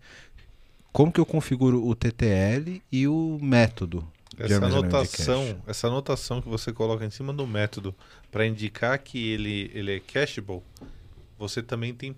[0.92, 4.07] Como que eu configuro o TTL e o método
[4.39, 7.95] Essa anotação, essa anotação que você coloca em cima do método
[8.30, 10.62] para indicar que ele, ele é cacheable,
[11.39, 12.16] você também tem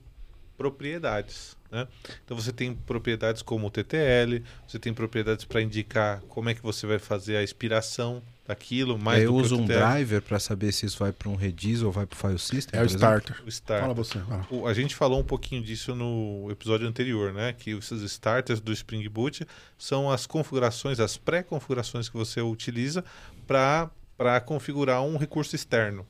[0.56, 1.56] propriedades.
[1.70, 1.86] Né?
[2.24, 6.62] Então você tem propriedades como o TTL, você tem propriedades para indicar como é que
[6.62, 10.72] você vai fazer a expiração daquilo, mais eu do que uso um driver para saber
[10.72, 12.78] se isso vai para um Redis ou vai para o file system.
[12.78, 13.42] É o starter.
[13.44, 13.80] O start.
[13.80, 14.18] Fala você.
[14.28, 14.46] lá.
[14.50, 17.52] O- A gente falou um pouquinho disso no episódio anterior, né?
[17.52, 23.04] Que os starters do Spring Boot são as configurações, as pré-configurações que você utiliza
[23.46, 26.06] para configurar um recurso externo.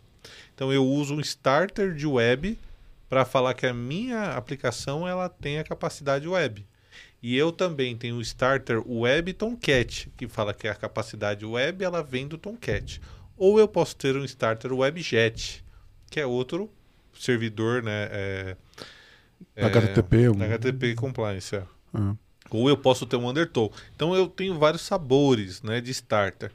[0.55, 2.59] Então eu uso um starter de web
[3.09, 6.66] para falar que a minha aplicação ela tem a capacidade web.
[7.27, 12.01] E eu também tenho o starter web Tomcat, que fala que a capacidade web ela
[12.01, 13.01] vem do Tomcat.
[13.37, 15.64] Ou eu posso ter um starter WebJet,
[16.09, 16.70] que é outro
[17.18, 18.09] servidor, né?
[18.12, 18.57] É,
[19.57, 21.64] HTTP, um- HTTP Compliance, é.
[21.93, 22.14] Ah.
[22.49, 23.72] Ou eu posso ter um Undertow.
[23.97, 26.53] Então eu tenho vários sabores né, de starter.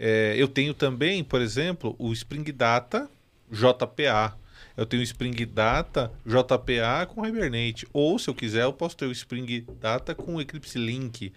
[0.00, 3.08] É, eu tenho também, por exemplo, o Spring Data
[3.52, 4.36] JPA.
[4.78, 7.86] Eu tenho o Spring Data JPA com Hibernate.
[7.92, 11.32] Ou, se eu quiser, eu posso ter o Spring Data com Eclipse Link.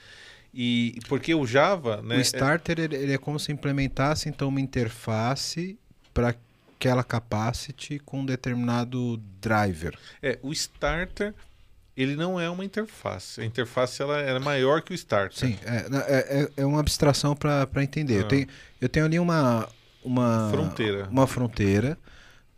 [0.54, 2.18] E porque o Java, né?
[2.18, 5.78] O starter ele, ele é como se implementasse então uma interface
[6.14, 6.36] para
[6.78, 9.98] aquela capacity com um determinado driver.
[10.22, 11.34] É, o starter,
[11.98, 13.42] ele não é uma interface.
[13.42, 15.38] A interface ela é maior que o starter.
[15.40, 18.20] Sim, é, é, é- é uma abstração para entender.
[18.20, 18.28] Eu, Ah.
[18.28, 18.48] tenho,
[18.82, 19.68] eu tenho ali uma,
[20.04, 21.08] uma Fronteira.
[21.10, 21.98] uma fronteira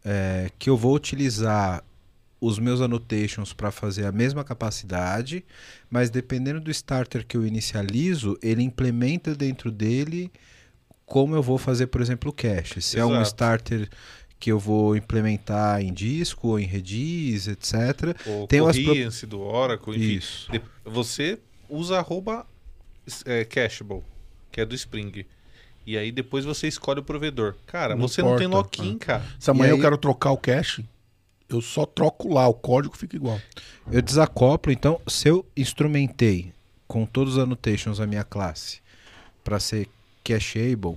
[0.03, 1.83] é, que eu vou utilizar
[2.39, 5.45] os meus annotations para fazer a mesma capacidade,
[5.89, 10.29] mas dependendo do starter que eu inicializo, ele implementa dentro dele
[11.05, 12.81] como eu vou fazer, por exemplo, o cache.
[12.81, 13.27] Se é um Exato.
[13.27, 13.89] starter
[14.39, 17.73] que eu vou implementar em disco ou em Redis, etc.
[18.25, 20.17] O Tem umas pro- do Oracle, enfim.
[20.17, 20.51] Isso.
[20.83, 21.39] Você
[21.69, 22.45] usa arroba
[23.25, 24.03] é, Cacheable,
[24.51, 25.25] que é do Spring.
[25.85, 27.55] E aí depois você escolhe o provedor.
[27.65, 29.23] Cara, Não você não tem importa, lock-in, cara.
[29.39, 30.85] Se amanhã aí- eu quero trocar o cache,
[31.49, 33.39] eu só troco lá, o código fica igual.
[33.91, 36.53] Eu desacoplo, então, se eu instrumentei
[36.87, 38.79] com todos os annotations a minha classe
[39.43, 39.89] para ser
[40.23, 40.95] cacheable,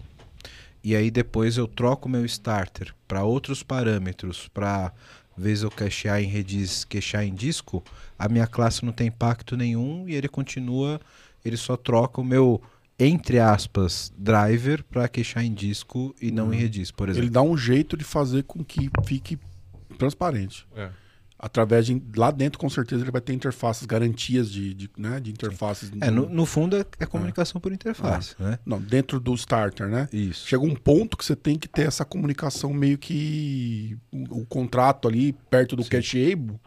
[0.84, 4.92] e aí depois eu troco meu starter para outros parâmetros, para
[5.36, 7.82] vez eu cachear em Redis, cachear em disco,
[8.18, 11.00] a minha classe não tem impacto nenhum e ele continua,
[11.44, 12.62] ele só troca o meu
[12.98, 17.24] entre aspas driver para cachear em disco e não em Redis, por exemplo.
[17.24, 19.38] Ele dá um jeito de fazer com que fique
[19.98, 20.66] transparente.
[20.74, 20.88] É.
[21.38, 22.02] Através de.
[22.16, 25.92] Lá dentro, com certeza, ele vai ter interfaces, garantias de, de, né, de interfaces.
[26.00, 28.58] É, no, no fundo é, é comunicação por interface, né?
[28.64, 30.08] Não, dentro do starter, né?
[30.10, 30.48] Isso.
[30.48, 33.98] Chega um ponto que você tem que ter essa comunicação meio que.
[34.10, 36.58] O, o contrato ali, perto do cacheable,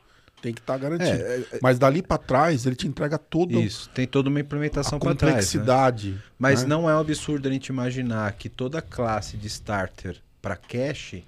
[0.41, 1.09] tem que estar garantido.
[1.11, 4.97] É, é, Mas dali para trás, ele te entrega toda Isso, tem toda uma implementação
[4.97, 5.33] a para trás.
[5.33, 5.39] né?
[5.41, 6.21] complexidade.
[6.37, 6.69] Mas né?
[6.69, 11.23] não é um absurdo a gente imaginar que toda classe de starter para cache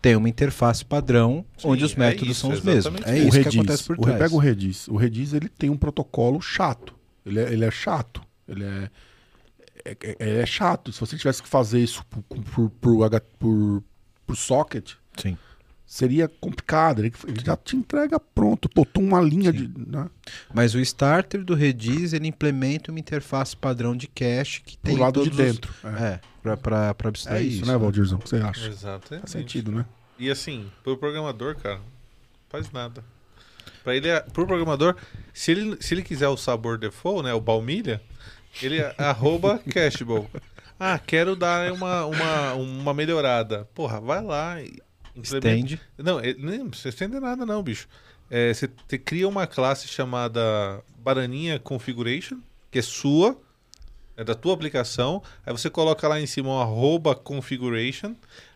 [0.00, 3.00] tem uma interface padrão Sim, onde os é métodos isso, são os mesmos.
[3.04, 3.28] É isso.
[3.28, 4.18] isso o que Redis, acontece por o, trás.
[4.18, 4.88] pega o Redis.
[4.88, 6.94] O Redis ele tem um protocolo chato.
[7.24, 8.22] Ele é, ele é chato.
[8.46, 8.90] Ele é,
[9.84, 10.92] é, é- é chato.
[10.92, 13.82] Se você tivesse que fazer isso por, por, por, por-
[14.26, 15.36] por socket, Sim.
[15.86, 16.98] Seria complicado.
[17.00, 18.68] Ele, ele já te entrega pronto.
[18.74, 19.68] Botou uma linha de.
[19.76, 20.08] né,
[20.52, 25.00] Mas o starter do Redis ele implementa uma interface padrão de cache que tem do
[25.00, 25.74] lado de todos os- dentro.
[25.84, 26.56] É, É, para
[26.94, 28.18] para É abstrair isso, né, Valdirzão?
[28.18, 28.66] O que você acha?
[28.68, 29.08] Exato.
[29.18, 29.84] Faz sentido, né?
[30.18, 31.80] E assim, pro programador, cara,
[32.48, 33.04] faz nada.
[33.84, 34.96] Para ele, pro programador,
[35.32, 38.00] se ele, se ele quiser o sabor default, né, o baumilha,
[38.62, 40.26] ele é arroba cashable.
[40.78, 43.68] Ah, quero dar uma, uma, uma melhorada.
[43.74, 44.78] Porra, vai lá e
[45.22, 45.80] Estende.
[45.96, 47.88] Não, ele, nem precisa estender nada não, bicho.
[48.30, 52.38] É, Você te cria uma classe chamada Bananinha Configuration,
[52.70, 53.38] que é sua,
[54.16, 55.22] é da tua aplicação.
[55.44, 58.14] Aí você coloca lá em cima um arroba configuration.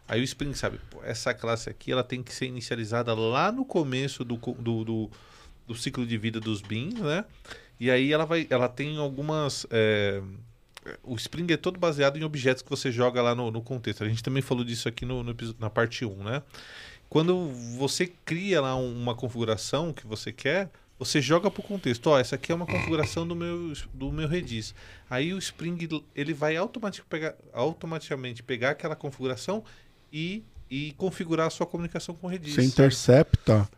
[0.08, 3.64] Aí o Spring sabe, pô, essa classe aqui ela tem que ser inicializada lá no
[3.64, 5.10] começo do, do, do,
[5.68, 7.24] do ciclo de vida dos beans, né?
[7.78, 10.20] E aí ela vai, ela tem algumas é,
[11.02, 14.02] o Spring é todo baseado em objetos que você joga lá no, no contexto.
[14.04, 16.42] A gente também falou disso aqui no, no na parte 1, né?
[17.08, 22.06] Quando você cria lá um- uma configuração que você quer, você joga para o contexto.
[22.08, 24.74] Ó, essa aqui é uma configuração do meu, do meu Redis.
[25.08, 25.76] Aí o Spring
[26.14, 29.64] ele vai automatic, pegar, automaticamente pegar aquela configuração
[30.12, 32.54] e, e configurar a sua comunicação com o Redis.
[32.54, 33.68] Você intercepta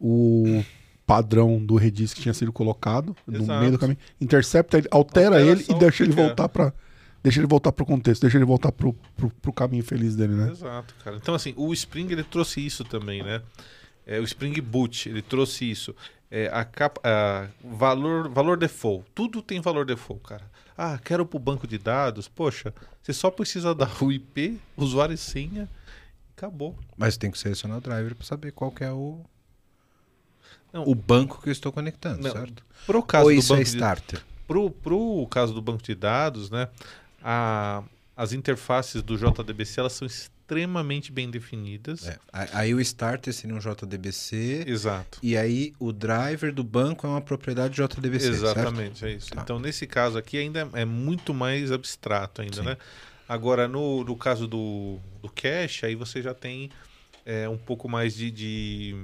[0.00, 0.64] o
[1.06, 3.60] padrão do Redis que tinha sido colocado no Exato.
[3.60, 6.72] meio do caminho, intercepta ele, altera, Altera ele e o deixa ele voltar para
[7.22, 10.50] deixa ele voltar pro contexto, deixa ele voltar pro, pro, pro caminho feliz dele, né?
[10.50, 11.16] Exato, cara.
[11.16, 13.40] Então, assim, o Spring ele trouxe isso também, né?
[14.04, 15.94] É, o Spring Boot ele trouxe isso.
[16.30, 19.04] É, a capa, a valor, valor default.
[19.14, 20.50] Tudo tem valor default, cara.
[20.76, 22.26] Ah, quero pro banco de dados.
[22.26, 25.68] Poxa, você só precisa dar o IP, usuário e senha.
[26.36, 26.76] Acabou.
[26.96, 29.20] Mas tem que selecionar o driver para saber qual que é o,
[30.72, 30.84] Não.
[30.86, 32.32] o banco que eu estou conectando, Não.
[32.32, 32.64] certo?
[32.86, 34.22] Pro caso Ou do isso é banco de starter?
[34.46, 36.68] pro, pro caso do banco de dados, né?
[37.22, 37.82] A,
[38.16, 42.06] as interfaces do JDBC elas são extremamente bem definidas.
[42.06, 44.64] É, Aí o starter seria um JDBC.
[44.66, 45.18] Exato.
[45.22, 48.34] E aí o driver do banco é uma propriedade JDBC.
[48.34, 48.34] certo?
[48.34, 49.30] Exatamente, é isso.
[49.30, 49.40] Tá.
[49.42, 52.62] Então, nesse caso aqui, ainda é muito mais abstrato ainda, Sim.
[52.64, 52.76] né?
[53.28, 56.70] Agora, no, no caso do, do cache, aí você já tem
[57.24, 58.96] é, um pouco mais de, de,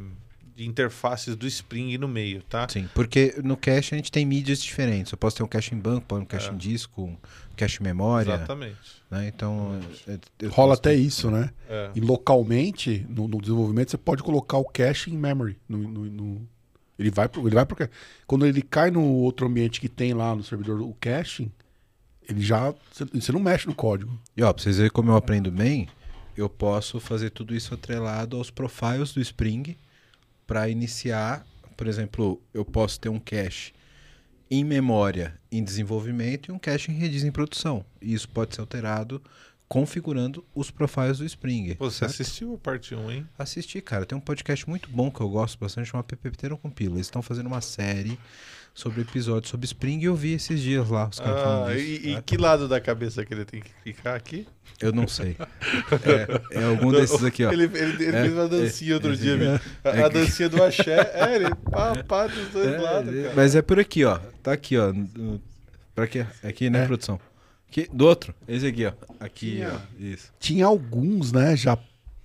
[0.59, 2.67] de interfaces do Spring no meio, tá?
[2.69, 5.13] Sim, porque no cache a gente tem mídias diferentes.
[5.13, 6.53] Eu posso ter um cache em banco, pode um cache É.
[6.53, 7.17] em disco, um
[7.57, 8.33] cache em memória.
[8.35, 8.77] Exatamente.
[9.09, 9.29] Né?
[9.29, 9.79] Então.
[10.09, 11.51] é- eu Rola até ter- isso, né?
[11.69, 11.91] É.
[11.95, 15.57] E localmente, no, no desenvolvimento, você pode colocar o cache em memory.
[15.69, 16.49] No, no- no-
[16.99, 17.89] Ele vai pro, ele vai pro,
[18.27, 21.53] quando ele cai no outro ambiente que tem lá no servidor o caching,
[22.29, 24.19] ele já você, você não mexe no código.
[24.37, 25.87] E ó, pra vocês verem como eu aprendo bem,
[26.37, 29.77] eu posso fazer tudo isso atrelado aos profiles do Spring
[30.49, 31.47] para iniciar.
[31.77, 33.73] Por exemplo, eu posso ter um cache
[34.51, 37.85] em memória em desenvolvimento e um cache em release em produção.
[38.03, 39.23] E isso pode ser alterado
[39.69, 41.75] configurando os profiles do Spring.
[41.75, 42.11] Pô, Você certo?
[42.13, 43.29] assistiu a parte 1, hein?
[43.39, 44.07] Assisti, cara.
[44.07, 46.95] Tem um podcast muito bom que eu gosto bastante, chama PPT não compila.
[46.97, 48.19] Eles estão fazendo uma série
[48.79, 51.85] sobre episódios sobre Spring e eu vi esses dias lá os caras falando Ah, disso.
[51.85, 52.23] e, e né?
[52.25, 54.47] que lado da cabeça que ele tem que clicar aqui?
[54.81, 55.37] Eu não sei.
[56.55, 57.51] É, é algum desses aqui, ó.
[57.53, 59.61] Ele, ele, ele É, fez uma dancinha é, outro dia?
[59.83, 61.11] A, É a dancinha do axé.
[61.13, 63.35] É, ele pá, pá dos dois É, lados, é, cara.
[63.35, 64.21] Mas é por aqui, ó.
[64.45, 64.93] Tá aqui, ó.
[65.95, 66.25] Pra quê?
[66.45, 66.87] Aqui, né, É.
[66.87, 67.19] produção?
[67.69, 68.33] Aqui, do outro.
[68.47, 68.93] Esse aqui, ó.
[69.19, 69.75] Aqui, ó.
[69.75, 69.79] ó.
[69.99, 70.33] Isso.
[70.39, 71.77] Tinha alguns, né, já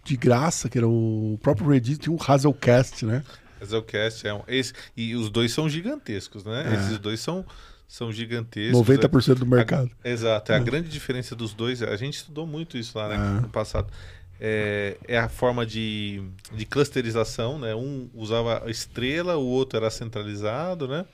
[0.04, 3.24] de graça, que era o próprio Reddit, tinha um Hazelcast, né?
[3.64, 4.42] Hazelcast é um.
[4.48, 6.70] Esse, e os dois são gigantescos, né?
[6.72, 6.76] É.
[6.76, 7.46] Esses dois são,
[7.88, 8.80] são gigantescos.
[8.88, 9.90] 90% do mercado.
[10.04, 10.52] A- exato.
[10.52, 11.82] É a grande diferença dos dois.
[11.82, 13.42] A gente estudou muito isso lá né, É.
[13.42, 13.92] no passado.
[14.40, 16.22] É, é a forma de,
[16.54, 17.74] de clusterização, né?
[17.74, 21.06] Um usava a estrela, o outro era centralizado, né?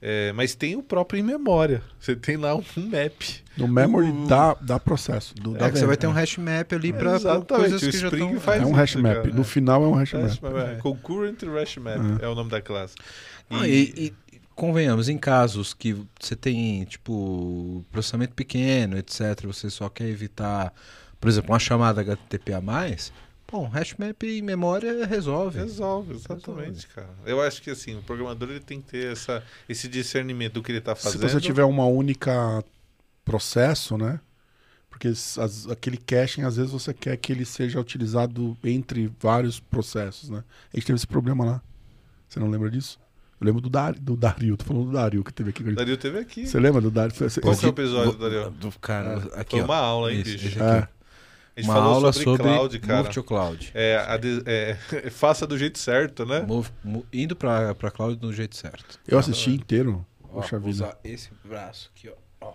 [0.00, 1.82] É, mas tem o próprio em memória.
[1.98, 3.20] Você tem lá um map.
[3.56, 5.34] No memory O- dá, dá processo.
[5.34, 6.20] Do, É dá que você vai ter um é.
[6.20, 8.40] hash map ali Exatamente, coisas o que já Spring estão...
[8.40, 9.14] faz É um isso, hash map.
[9.16, 9.34] cara.
[9.34, 10.52] No final é um hash Hash map.
[10.54, 10.74] map, é.
[10.76, 12.24] Concurrent Hash Map É.
[12.24, 12.94] é o nome da classe.
[13.50, 14.12] Ah, e, e
[14.54, 20.72] convenhamos, em casos que você tem, tipo, processamento pequeno, etc., você só quer evitar,
[21.20, 23.12] por exemplo, uma chamada HTTP a mais,
[23.50, 25.58] bom, hashmap em memória resolve.
[25.58, 27.08] Resolve, exatamente, cara.
[27.24, 30.70] Eu acho que assim, o programador ele tem que ter essa, esse discernimento do que
[30.72, 31.28] ele está Se fazendo.
[31.28, 32.62] você tiver uma única
[33.24, 34.20] processo, né?
[34.90, 40.28] Porque as- aquele caching, às vezes, você quer que ele seja utilizado entre vários processos,
[40.30, 40.42] né?
[40.72, 41.62] A gente teve esse problema lá.
[42.28, 42.98] Você não lembra disso?
[43.40, 45.62] Eu lembro do, Dar, do Dario, tô falando do Dario que teve aqui.
[45.62, 46.44] Dario teve aqui.
[46.46, 47.14] Você lembra do Dario?
[47.40, 48.50] Qual que é o episódio, Dario?
[48.50, 49.64] Do cara, aqui, Foi ó.
[49.64, 50.48] uma aula, hein, Isso, bicho?
[50.48, 50.78] esse É.
[50.78, 50.97] aqui, ó.
[51.58, 52.98] A gente Uma falou aula sobre, sobre, cloud, cara.
[53.02, 53.70] Move to Cloud.
[53.74, 54.76] É, a de- é,
[55.10, 56.40] faça do jeito certo, né?
[56.42, 56.70] Move-
[57.12, 59.00] indo pra, pra cloud do jeito certo.
[59.08, 60.06] Eu assisti inteiro.
[60.22, 60.70] Ó, Poxa vida.
[60.70, 62.08] usar esse braço aqui,
[62.40, 62.52] ó.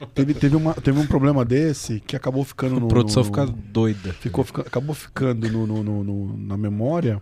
[0.00, 0.06] ó.
[0.14, 2.86] Teve, teve, uma, teve um problema desse que acabou ficando no.
[2.86, 4.12] A produção no- fica doida.
[4.14, 7.20] Ficou, fica- acabou ficando no, no- no- no- na memória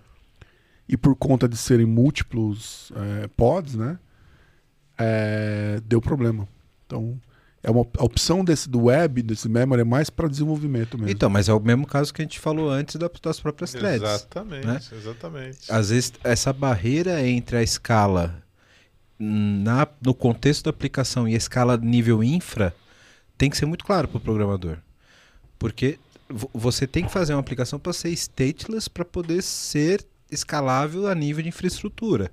[0.88, 2.92] e por conta de serem múltiplos
[3.24, 3.98] é, pods, né?
[4.98, 6.46] é, deu problema.
[6.86, 7.18] Então,
[7.62, 11.10] é uma, a opção desse do web, desse memory, é mais para desenvolvimento mesmo.
[11.10, 14.02] Então, mas é o mesmo caso que a gente falou antes da- das próprias threads.
[14.02, 14.80] Exatamente, né?
[14.92, 15.58] exatamente.
[15.70, 18.42] Às vezes, essa barreira entre a escala
[19.18, 22.74] na, no contexto da aplicação e a escala nível infra
[23.38, 24.78] tem que ser muito claro para o programador.
[25.58, 25.98] Porque
[26.28, 31.14] vo- você tem que fazer uma aplicação para ser stateless para poder ser escalável a
[31.14, 32.30] nível de infraestrutura.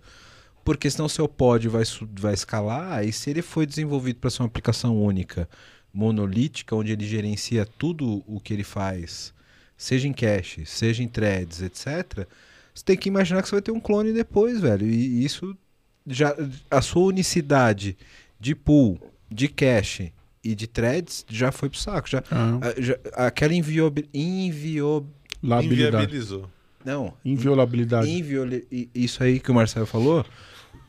[0.70, 1.82] Porque senão seu pod vai,
[2.20, 5.50] vai escalar e se ele foi desenvolvido para ser uma aplicação única,
[5.92, 9.34] monolítica, onde ele gerencia tudo o que ele faz,
[9.76, 12.28] seja em cache, seja em threads, etc.,
[12.72, 14.86] você tem que imaginar que você vai ter um clone depois, velho.
[14.88, 15.58] E isso
[16.06, 16.36] já
[16.70, 17.98] a sua unicidade
[18.40, 19.00] de pool,
[19.30, 20.14] de cache
[20.44, 22.08] e de threads já foi pro saco.
[22.08, 24.08] Já, Ah, a- já- aquela inviob.
[24.14, 26.48] Inviabilizou.
[26.86, 28.08] não, Inviolabilidade.
[28.10, 30.24] inviole, i- isso aí que o Marcelo falou,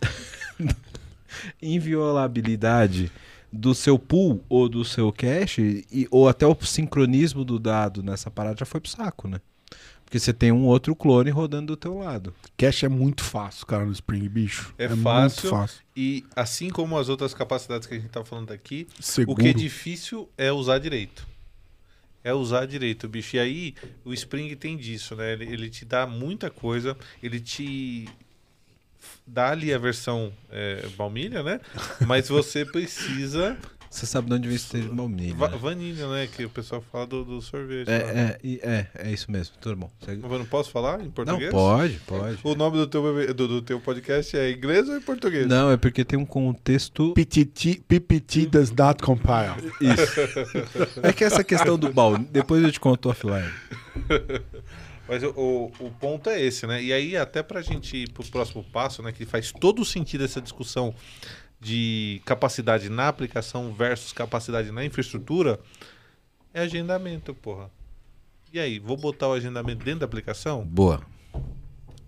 [1.63, 3.11] inviolabilidade
[3.53, 8.31] do seu pool ou do seu cache e, ou até o sincronismo do dado nessa
[8.31, 9.41] parada já foi pro saco, né?
[10.05, 12.35] Porque você tem um outro clone rodando do teu lado.
[12.57, 14.75] Cache é muito fácil, cara, no Spring, bicho.
[14.77, 15.51] É muito fácil.
[15.51, 15.83] fácil.
[15.95, 19.41] E assim como as outras capacidades que a gente tá falando aqui, Seguro.
[19.41, 21.29] o que é difícil é usar direito.
[22.25, 23.37] É usar direito, bicho.
[23.37, 23.75] E aí,
[24.05, 25.33] o Spring tem disso, né?
[25.33, 28.09] Ele, ele te dá muita coisa, ele te
[29.33, 31.61] dá ali a versão é, baunilha, né?
[32.07, 33.57] Mas você precisa
[33.89, 35.35] Você sabe de onde vem esse termo baunilha.
[35.35, 35.57] Va né?
[35.61, 36.29] vanilha, né?
[36.29, 37.89] Que o pessoal fala do, do sorvete.
[37.89, 37.95] lá.
[37.95, 39.57] É, é, é, é isso mesmo.
[39.61, 39.91] Tudo bom.
[40.05, 40.21] Segue.
[40.23, 41.51] Mas eu não posso falar em Não, português?
[41.51, 42.39] pode, pode.
[42.45, 45.47] O nome do teu, bebê- do, do teu podcast é inglês ou em português?
[45.49, 47.13] Não, é porque tem um contexto.
[47.15, 49.73] PPT, PPT does not compile.
[49.81, 50.21] Isso.
[51.03, 53.51] É que essa questão do baú, depois eu te conto offline.
[55.11, 56.81] Mas o, o, o ponto é esse, né?
[56.81, 59.11] E aí, até pra gente ir pro próximo passo, né?
[59.11, 60.95] Que faz todo sentido essa discussão
[61.59, 65.59] de capacidade na aplicação versus capacidade na infraestrutura,
[66.55, 67.69] é agendamento, porra.
[68.53, 70.65] E aí, vou botar o agendamento dentro da aplicação?
[70.65, 71.05] Boa.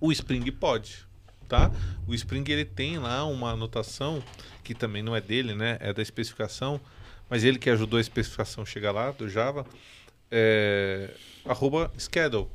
[0.01, 1.05] O Spring pode,
[1.49, 1.73] tá?
[2.07, 4.23] O Spring ele tem lá uma anotação
[4.63, 5.77] que também não é dele, né?
[5.81, 6.81] É da especificação,
[7.29, 9.67] mas ele que ajudou a especificação chegar lá do Java,
[10.31, 11.11] é,
[11.45, 12.47] arroba schedule.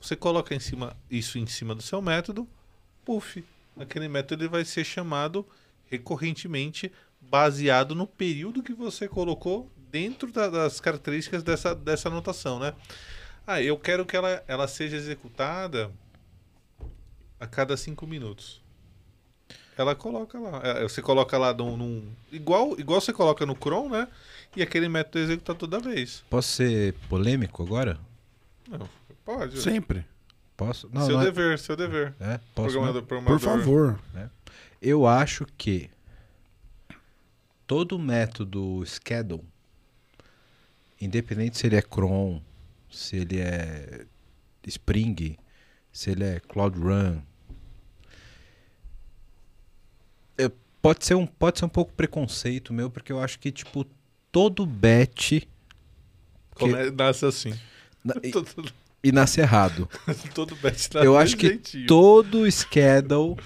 [0.00, 2.46] Você coloca em cima isso em cima do seu método,
[3.04, 3.44] puff,
[3.78, 5.46] aquele método ele vai ser chamado
[5.86, 12.74] recorrentemente baseado no período que você colocou dentro da- das características dessa, dessa anotação, né?
[13.46, 15.90] Ah, eu quero que ela, ela seja executada
[17.40, 18.60] a cada cinco minutos.
[19.76, 20.60] Ela coloca lá.
[20.62, 24.08] É, Você coloca lá num, num- igual, igual você coloca no Chrome, né?
[24.56, 26.24] E aquele método executa toda vez.
[26.28, 27.98] Posso ser polêmico agora?
[28.68, 28.88] Não,
[29.36, 29.60] pode.
[29.60, 30.06] Sempre.
[30.56, 30.88] Posso?
[30.92, 32.14] Não, seu não é- dever, seu dever.
[32.18, 32.70] É, posso.
[32.72, 33.06] Programador, não?
[33.06, 33.44] Por programador.
[33.96, 34.00] favor.
[34.80, 35.90] Eu acho que
[37.66, 39.42] todo método schedule,
[41.00, 42.42] independente se ele é cron,
[42.90, 44.06] se ele é
[44.66, 45.36] Spring,
[45.92, 47.20] se ele é Cloud Run,
[50.36, 50.50] é,
[50.82, 53.84] pode ser um pode ser um pouco preconceito meu, porque eu acho que tipo
[54.32, 55.42] todo batch
[56.54, 57.54] Come- Nasce assim.
[58.04, 58.32] na- e,
[59.02, 59.88] e nasce errado.
[60.34, 61.86] todo batch nasce Eu acho que jeitinho.
[61.86, 63.36] todo schedule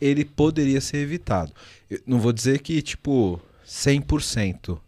[0.00, 1.52] ele poderia ser evitado.
[1.88, 4.78] Eu não vou dizer que, tipo, 100%.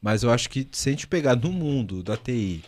[0.00, 2.64] Mas eu acho que se a gente pegar no mundo da TI,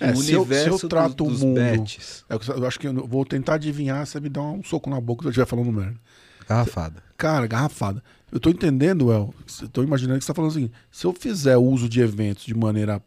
[0.00, 2.66] É, o se eu- se eu universo trato o dos, dos mundo- batches, É, Eu
[2.66, 5.30] acho que eu vou tentar adivinhar, você me dá um soco na boca se eu
[5.30, 5.94] estiver falando merda.
[6.48, 7.02] garrafada.
[7.16, 8.02] Cara, garrafada.
[8.32, 9.32] Eu tô entendendo, El.
[9.60, 12.54] Eu tô imaginando que você tá falando assim: se eu fizer uso de eventos de
[12.54, 13.00] maneira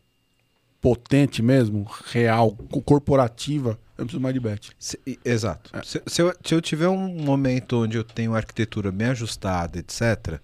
[0.86, 4.70] potente mesmo, real, co- corporativa, eu preciso mais de bet.
[4.78, 5.72] Se- exato.
[5.84, 10.40] Se, se eu, se eu tiver um momento onde eu tenho arquitetura bem ajustada, etc.,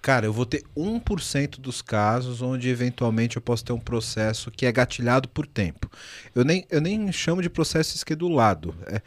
[0.00, 4.64] cara, eu vou ter 1% dos casos onde eventualmente eu posso ter um processo que
[4.64, 5.90] é gatilhado por tempo.
[6.34, 8.74] Eu nem, eu nem chamo de processo esquedulado.
[8.86, 9.02] É,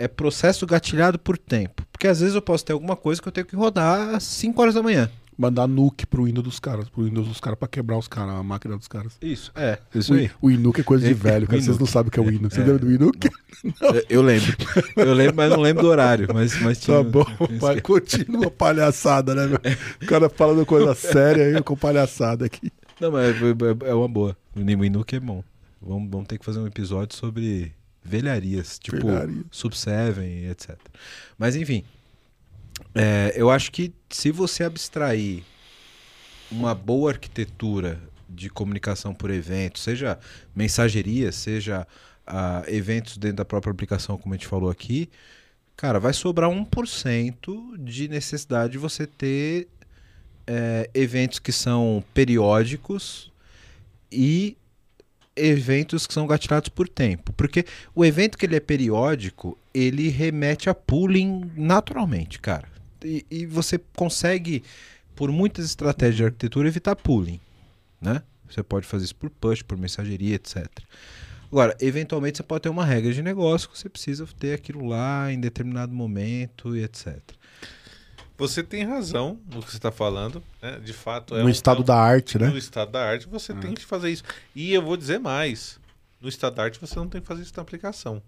[0.00, 1.86] é processo gatilhado por tempo.
[1.92, 4.60] Porque às vezes eu posso ter alguma coisa que eu tenho que rodar às 5
[4.60, 5.08] horas da manhã.
[5.40, 8.42] Mandar nuke pro Windows dos caras, pro Windows dos caras pra quebrar os caras, a
[8.42, 9.16] máquina dos caras.
[9.22, 9.78] Isso, é.
[9.94, 10.28] Isso o, aí.
[10.42, 11.58] o Inuke é coisa de É, velho, cara.
[11.60, 12.54] o Vocês não sabem o que é o Inuke.
[12.56, 12.64] Você É.
[12.64, 13.30] lembra do Inuke?
[14.10, 14.56] Eu- lembro.
[14.96, 16.26] Eu lembro, mas não lembro do horário.
[16.34, 17.80] Mas, mas tinha, Tá bom, tinha um vai, esquema.
[17.82, 19.60] continua palhaçada, né, meu?
[20.02, 22.72] O cara falando coisa séria aí com palhaçada aqui.
[23.00, 24.36] Não, mas é, é- é uma boa.
[24.56, 25.44] O Inuke é bom.
[25.80, 27.72] Vamos, vamos ter que fazer um episódio sobre
[28.04, 29.42] velharias, tipo Velharia.
[29.52, 30.76] Sub-7 e etc.
[31.38, 31.84] Mas enfim,
[32.94, 35.42] é, eu acho que se você abstrair
[36.50, 40.18] uma boa arquitetura de comunicação por evento, seja
[40.54, 41.86] mensageria, seja
[42.26, 45.08] ah, eventos dentro da própria aplicação, como a gente falou aqui,
[45.76, 49.68] cara, vai sobrar 1% de necessidade de você ter
[50.46, 53.32] é, eventos que são periódicos
[54.10, 54.56] e
[55.38, 57.32] eventos que são gatilhados por tempo.
[57.32, 57.64] Porque
[57.94, 62.68] o evento que ele é periódico, ele remete a pooling naturalmente, cara.
[63.04, 64.62] E, e você consegue,
[65.14, 67.40] por muitas estratégias de arquitetura, evitar pooling,
[68.00, 68.22] né?
[68.48, 70.66] Você pode fazer isso por push, por mensageria, etc.
[71.50, 75.32] Agora, eventualmente você pode ter uma regra de negócio que você precisa ter aquilo lá
[75.32, 77.18] em determinado momento e etc.
[78.38, 80.78] Você tem razão no que você está falando, né?
[80.78, 82.46] De fato, é no um- estado é um- da arte, né?
[82.48, 84.22] No estado da arte, você tem que fazer isso.
[84.54, 85.78] E eu vou dizer mais:
[86.20, 88.22] no estado da arte, você não tem que fazer isso na aplicação.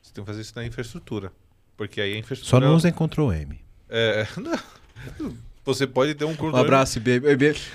[0.00, 1.32] Você tem que fazer isso na infraestrutura.
[1.76, 2.66] Porque aí a Só infraestrutura.
[2.68, 3.60] não usem Ctrl M.
[3.88, 5.36] É, não.
[5.64, 6.62] Você pode ter um Um controle.
[6.64, 7.26] abraço, IBM.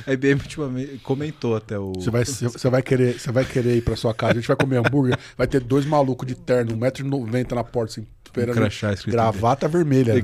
[0.05, 1.93] A IBM, ultimamente comentou até o.
[1.93, 4.55] Você vai, você, vai querer, você vai querer ir pra sua casa, a gente vai
[4.57, 8.55] comer hambúrguer, vai ter dois malucos de terno, 1,90m na porta, assim, esperando.
[8.55, 10.13] crachá escrito gravata vermelha.
[10.13, 10.21] né?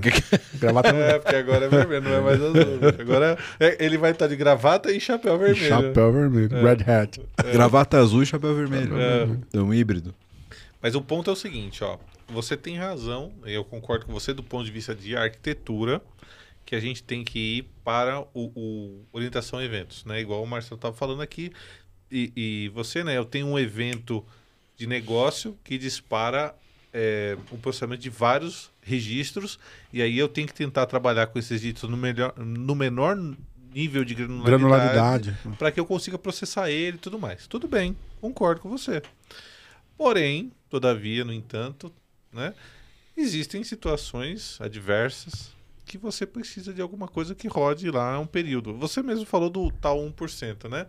[0.60, 2.62] Gravata É, porque agora é vermelho, não é mais azul.
[3.00, 5.68] Agora é- ele vai estar de gravata e chapéu e vermelho.
[5.68, 6.50] chapéu vermelho.
[6.62, 7.20] Red hat.
[7.52, 8.96] Gravata azul e chapéu vermelho.
[9.00, 9.28] É.
[9.54, 10.14] É um híbrido.
[10.82, 11.98] Mas o ponto é o seguinte, ó.
[12.30, 16.00] Você tem razão, eu concordo com você do ponto de vista de arquitetura,
[16.66, 20.20] que a gente tem que ir para o, o orientação eventos, né?
[20.20, 21.52] Igual o Marcelo estava falando aqui.
[22.12, 23.18] E, e você, né?
[23.18, 24.26] Eu tenho um evento
[24.76, 26.56] de negócio que dispara
[26.92, 29.60] é, um processamento de vários registros
[29.92, 33.18] e aí eu tenho que tentar trabalhar com esses registros no, melhor, no menor
[33.74, 35.38] nível de granularidade, Granularidade.
[35.58, 37.48] para que eu consiga processar ele e tudo mais.
[37.48, 39.02] Tudo bem, concordo com você.
[39.98, 41.92] Porém, todavia, no entanto,
[42.32, 42.54] né,
[43.16, 45.55] existem situações adversas
[45.98, 48.74] que você precisa de alguma coisa que rode lá um período.
[48.78, 50.86] Você mesmo falou do tal 1%, né?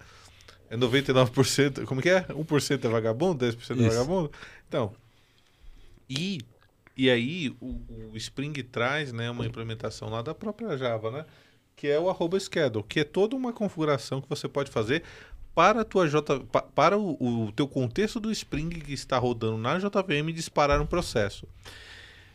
[0.68, 2.22] É 99%, como que é?
[2.24, 3.88] 1% é vagabundo, 10% é Isso.
[3.96, 4.32] vagabundo?
[4.68, 4.92] Então,
[6.08, 6.40] e,
[6.96, 7.80] e aí o,
[8.12, 11.24] o Spring traz né, uma implementação lá da própria Java, né?
[11.74, 15.02] Que é o arroba schedule, que é toda uma configuração que você pode fazer
[15.54, 19.58] para a tua J, pa- para o, o teu contexto do Spring que está rodando
[19.58, 21.46] na JVM disparar um processo.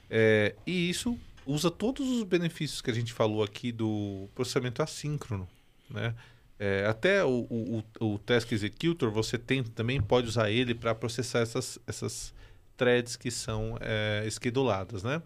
[0.09, 5.47] É, e isso usa todos os benefícios que a gente falou aqui do processamento assíncrono,
[5.89, 6.15] né?
[6.59, 11.39] É, até o, o, o Task Executor você tem, também pode usar ele para processar
[11.39, 12.35] essas, essas
[12.77, 15.23] threads que são é, esqueduladas, né?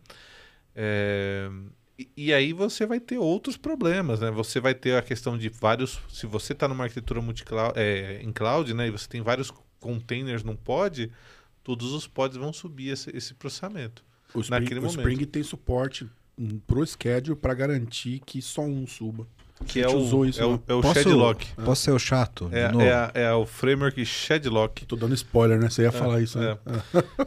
[0.74, 1.50] É,
[2.00, 4.32] e, e aí você vai ter outros problemas, né?
[4.32, 6.00] Você vai ter a questão de vários...
[6.10, 8.88] Se você está numa arquitetura multicloud, é, em cloud, né?
[8.88, 11.12] E você tem vários containers num pod,
[11.64, 14.06] todos os pods vão subir esse, esse processamento.
[14.36, 15.00] O Spring, Naquele o momento.
[15.00, 16.08] Spring tem suporte
[16.38, 19.26] hum, pro schedule para garantir que só um suba.
[19.66, 21.48] Que é o, usou isso, é o, é o Posso, Shadlock.
[21.64, 22.50] posso ser o chato?
[22.52, 24.86] É, é, a- é o framework Shadlock.
[24.86, 25.70] Tô dando spoiler, né?
[25.70, 26.58] Você ia falar isso, né?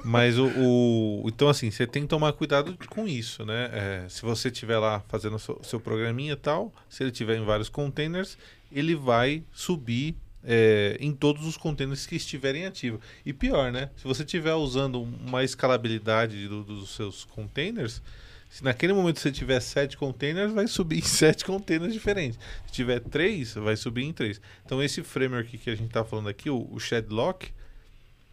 [0.05, 3.71] Mas o, o- Então, assim, você tem que tomar cuidado com isso, né?
[3.73, 7.39] É, se você estiver lá fazendo o seu, seu programinha e tal, se ele tiver
[7.39, 8.37] em vários containers,
[8.71, 10.15] ele vai subir
[10.51, 13.01] é, em todos os containers que estiverem ativos.
[13.24, 13.90] E pior, né?
[13.99, 18.01] Se você estiver usando uma escalabilidade do- dos seus containers,
[18.49, 22.38] se naquele momento você tiver sete containers, vai subir em sete containers diferentes.
[22.66, 24.40] Se tiver três, vai subir em três.
[24.64, 27.53] Então, esse framework que a gente está falando aqui, o, o Shadlock,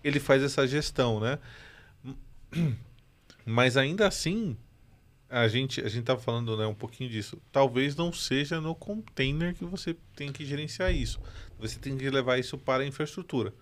[0.01, 1.37] ele faz essa gestão, né?
[3.45, 4.55] Mas ainda assim,
[5.29, 7.41] a gente a gente tá falando né, um pouquinho disso.
[7.51, 11.19] Talvez não seja no container que você tem que gerenciar isso.
[11.59, 13.53] Você tem que levar isso para a infraestrutura.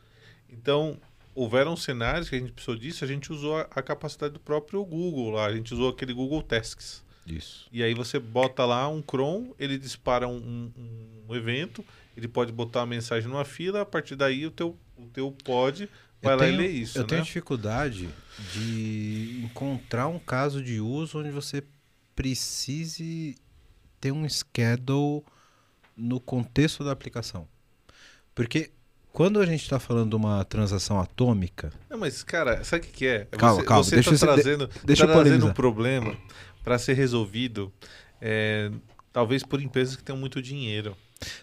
[0.49, 0.99] Então,
[1.35, 4.83] houveram cenários que a gente precisou disso, a gente usou a, a capacidade do próprio
[4.85, 7.03] Google lá, a gente usou aquele Google Tasks.
[7.25, 7.67] Isso.
[7.71, 11.83] E aí você bota lá um cron, ele dispara um, um- um evento,
[12.17, 15.89] ele pode botar uma mensagem numa fila, a partir daí o teu, o teu pod
[16.21, 16.97] vai Eu lá tenho- e lê isso.
[16.97, 17.07] Eu né?
[17.07, 18.09] tenho dificuldade
[18.53, 21.63] de encontrar um caso de uso onde você
[22.13, 23.35] precise
[24.01, 25.23] ter um schedule
[25.95, 27.47] no contexto da aplicação.
[28.35, 28.71] Porque
[29.11, 33.05] quando a gente está falando de uma transação atômica, Não, mas, cara, sabe o que,
[33.05, 33.27] é?
[33.31, 36.15] Calma, você, calma, Você deixa tá eu trazendo, deixa tá trazendo um problema
[36.63, 37.71] para ser resolvido,
[38.21, 38.71] é,
[39.11, 40.95] talvez por empresas que tenham muito dinheiro.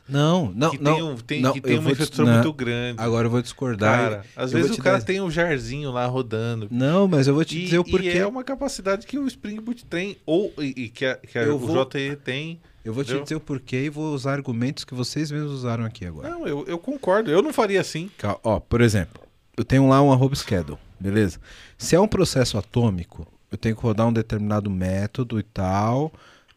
[0.08, 3.00] não, não, que não, tem, um- tem, não, que tem uma infraestrutura não, muito grande.
[3.00, 3.98] Agora eu vou discordar.
[3.98, 6.66] cara, às vezes o cara dar- tem um jarzinho lá rodando.
[6.70, 8.08] Não, mas eu vou te E, dizer o e porquê.
[8.18, 11.54] é uma capacidade que o Spring Boot tem, ou e, e que, a- que a-
[11.54, 12.60] o vou- JE tem.
[12.84, 16.04] Eu vou te dizer o porquê e vou usar argumentos que vocês mesmos usaram aqui
[16.06, 16.30] agora.
[16.30, 17.30] Não, eu, eu concordo.
[17.30, 18.10] Eu não faria assim.
[18.16, 19.22] Cal- Ó, por exemplo,
[19.56, 21.38] eu tenho lá um arroba schedule, beleza?
[21.76, 26.12] Se é um processo atômico, eu tenho que rodar um determinado método e tal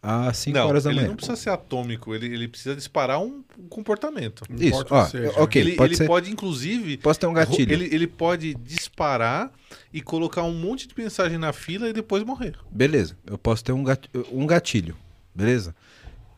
[0.06, 1.08] às 5 não, horas da ele manhã.
[1.08, 4.42] não precisa ser atômico, ele, ele precisa disparar um, comportamento.
[4.50, 5.40] Não Isso, importa ó, o que seja.
[5.42, 6.06] ok, ele pode ele ser.
[6.06, 7.72] pode, inclusive, Posso ter um gatilho.
[7.72, 9.50] Ele, ele pode disparar
[9.92, 12.54] e colocar um monte de mensagem na fila e depois morrer.
[12.70, 14.94] Beleza, eu posso ter um gat- um gatilho,
[15.34, 15.74] beleza?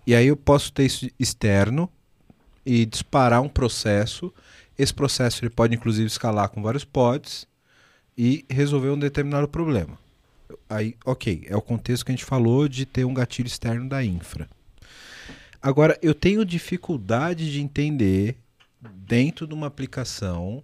[0.07, 1.91] E aí eu posso ter isso externo
[2.65, 4.33] e disparar um processo.
[4.79, 7.47] Esse processo ele pode inclusive escalar com vários pods
[8.17, 9.99] e resolver um determinado problema.
[10.69, 14.05] Aí, ok, é o contexto que a gente falou de ter um gatilho externo da
[14.05, 14.49] infra.
[15.61, 18.37] Agora, eu tenho dificuldade de entender
[18.81, 20.63] dentro de uma aplicação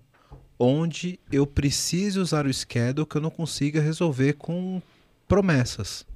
[0.58, 4.80] onde eu precise usar o schedule que eu não consiga resolver com
[5.26, 6.06] promessas.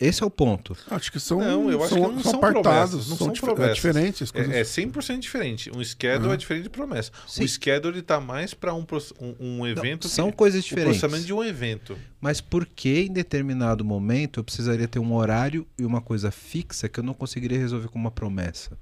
[0.00, 0.76] Esse é o ponto.
[0.90, 3.26] Acho que são, Não, eu acho são, que não são são apartados, promessas, não são,
[3.26, 3.70] são dif- promessas.
[3.70, 4.22] é diferente.
[4.24, 5.70] as coisas- É, é 100% diferente.
[5.76, 6.34] Um schedule Uhum.
[6.34, 7.10] é diferente de promessa.
[7.26, 7.44] Sim.
[7.44, 8.86] O schedule está mais para um,
[9.20, 10.08] um, um Não, evento.
[10.08, 10.98] são que, coisas o diferentes.
[11.00, 11.98] processamento de um evento.
[12.20, 16.88] Mas por que em determinado momento eu precisaria ter um horário e uma coisa fixa
[16.88, 18.78] que eu não conseguiria resolver com uma promessa?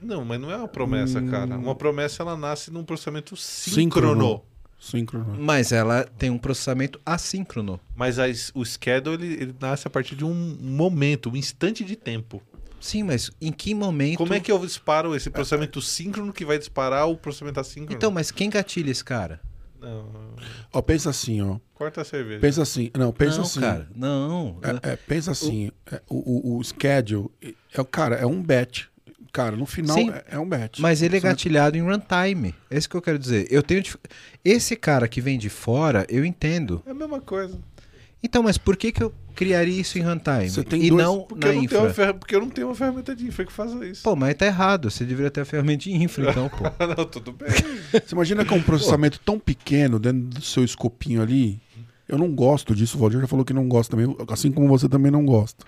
[0.00, 1.28] Não, mas não é uma promessa, Hum.
[1.28, 1.58] cara.
[1.58, 4.12] Uma promessa ela nasce num processamento Síncrono.
[4.14, 4.42] síncrono.
[4.80, 5.36] Síncrono.
[5.38, 7.78] Mas ela tem um processamento assíncrono.
[7.94, 11.84] Mas a es- o schedule ele, ele nasce a partir de um momento, um instante
[11.84, 12.42] de tempo.
[12.80, 14.16] Sim, mas em que momento.
[14.16, 17.94] Como é que eu disparo esse processamento síncrono que vai disparar o processamento assíncrono?
[17.94, 19.38] Então, mas quem gatilha esse cara?
[19.78, 20.34] Não,
[20.72, 21.58] Ó, pensa assim, ó.
[21.74, 22.40] corta a cerveja.
[22.40, 22.90] Pensa assim.
[22.96, 23.60] Não, pensa não, assim.
[23.60, 23.88] cara.
[23.94, 24.58] Não.
[24.82, 28.88] É, é, pensa assim, é, o, o, o schedule, é, o cara, é um bet.
[29.32, 30.10] Cara, no final Sim.
[30.10, 30.80] é, é um bet.
[30.80, 32.54] Mas ele é gatilhado em runtime.
[32.70, 33.46] É isso que eu quero dizer.
[33.50, 33.96] Eu tenho dif-
[34.44, 36.82] esse cara que vem de fora, eu entendo.
[36.86, 37.58] É a mesma coisa.
[38.22, 40.50] Então, mas por que que eu criaria isso em runtime.
[40.50, 42.06] Você tem e dois- não Porque na eu, não tenho uma infra.
[42.06, 42.14] fer...
[42.14, 44.02] porque eu não tenho uma ferramenta de infra que faça isso.
[44.02, 44.90] Pô, mas tá errado.
[44.90, 46.64] Você deveria ter a ferramenta de infra, então, pô.
[46.96, 47.48] não, tudo bem.
[48.04, 51.58] Você imagina que é um processamento tão pequeno dentro do seu escopinho ali.
[52.06, 54.88] Eu não gosto disso, o Valdir já falou que não gosta também, assim como você
[54.88, 55.64] também não gosta.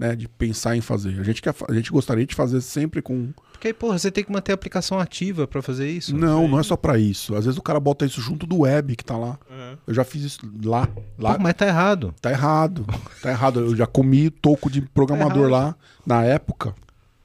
[0.00, 1.20] Né, de pensar em fazer.
[1.20, 3.34] A gente, quer, a gente gostaria de fazer sempre com.
[3.52, 6.16] Porque aí, porra, você tem que manter a aplicação ativa pra fazer isso.
[6.16, 7.34] Não, não é só pra isso.
[7.34, 9.38] Às vezes o cara bota isso junto do web que tá lá.
[9.50, 9.74] É.
[9.86, 10.88] Eu já fiz isso lá.
[11.18, 12.14] lá Pô, mas tá errado.
[12.18, 12.86] Tá errado.
[13.20, 13.60] Tá errado.
[13.60, 16.74] Eu já comi toco de programador Tá lá, na época,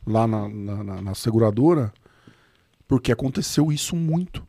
[0.05, 1.93] lá na, na, na- na seguradora,
[2.89, 4.45] porque aconteceu isso muito.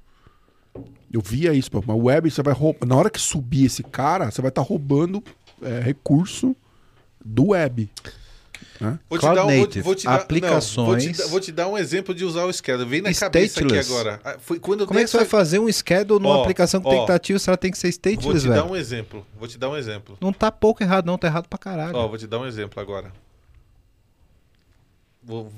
[1.13, 2.85] Eu via isso, pô, mas web você vai roubar.
[2.89, 5.23] Na hora que subir esse cara, você vai estar roubando
[5.63, 6.57] é, recurso
[7.27, 7.91] do web.
[9.09, 11.53] Vou te um, vou, native, vou te dar, não, aplicações- vou, te, dar- vou te
[11.53, 12.89] dar um exemplo de usar o schedule.
[12.89, 13.91] Vem na cabeça aqui Stateless.
[13.91, 14.21] agora.
[14.23, 16.81] Ah, Foi quando eu Como é que você vai fazer um schedule numa Ó, aplicação
[16.83, 17.07] que tem ó.
[17.07, 18.63] que estar se ela tem que ser Vou stateless, te velho?
[18.63, 19.27] dar um exemplo.
[19.39, 20.19] Vou te dar um exemplo.
[20.21, 21.17] Não tá pouco errado, não.
[21.17, 21.97] Tá errado pra caralho.
[21.97, 23.11] Ó, vou te dar um exemplo agora.
[25.23, 25.51] Vou...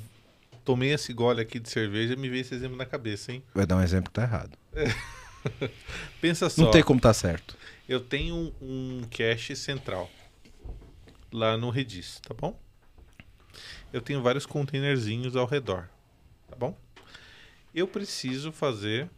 [0.65, 3.43] Tomei esse gole aqui de cerveja e me veio esse exemplo na cabeça, hein?
[3.55, 4.53] Vai dar um exemplo que tá errado.
[6.21, 6.63] Pensa só.
[6.63, 7.57] Não tem como tá certo.
[7.89, 10.09] Eu tenho um, um cache central
[11.33, 12.59] lá no Redis, tá bom?
[13.93, 15.89] Eu tenho vários containerzinhos ao redor,
[16.49, 16.77] tá bom?
[17.75, 19.09] Eu preciso fazer.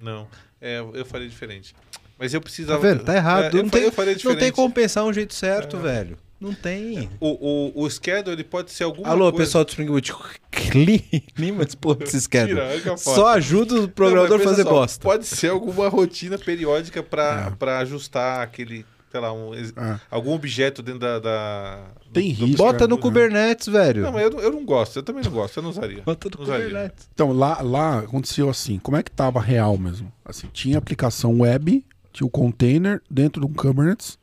[0.00, 0.28] Não,
[0.60, 1.74] é, eu falei diferente.
[2.18, 2.80] Mas eu Tá precisava.
[2.80, 3.04] vendo?
[3.04, 3.44] Tá errado.
[3.56, 3.90] É, eu, não, tem,
[4.24, 6.18] não tem como pensar um jeito certo, velho.
[6.40, 7.10] Não tem.
[7.18, 9.44] O, o, o schedule ele pode ser alguma Alô, coisa.
[9.44, 10.12] pessoal do Spring Boot.
[11.34, 12.60] Clima esse porra desse schedule.
[12.80, 13.16] Tira, fora.
[13.16, 15.02] Só ajuda o programador a fazer só, bosta.
[15.02, 17.50] Pode ser alguma rotina periódica para É.
[17.56, 20.00] pra ajustar aquele, sei lá, um, É.
[20.10, 21.18] algum objeto dentro da.
[21.18, 23.00] da- Tem do- do- risco, Bota no Uhum.
[23.00, 24.02] Kubernetes, velho.
[24.02, 26.02] Não, mas eu, não- eu não gosto, eu também não gosto, eu não usaria.
[26.02, 26.66] Bota no Não usaria.
[26.66, 27.08] Kubernetes.
[27.14, 28.78] Então, lá, lá aconteceu assim.
[28.78, 30.12] Como é que tava real mesmo?
[30.24, 34.18] Assim, tinha aplicação web, tinha o container dentro de um Kubernetes,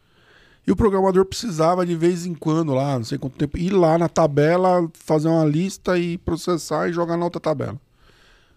[0.68, 3.98] e o programador precisava de vez em quando lá, não sei quanto tempo, ir lá
[4.00, 7.80] na tabela, fazer uma lista e processar e jogar na outra tabela.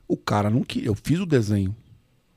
[0.06, 0.88] O cara não queria.
[0.88, 1.76] Eu fiz o desenho,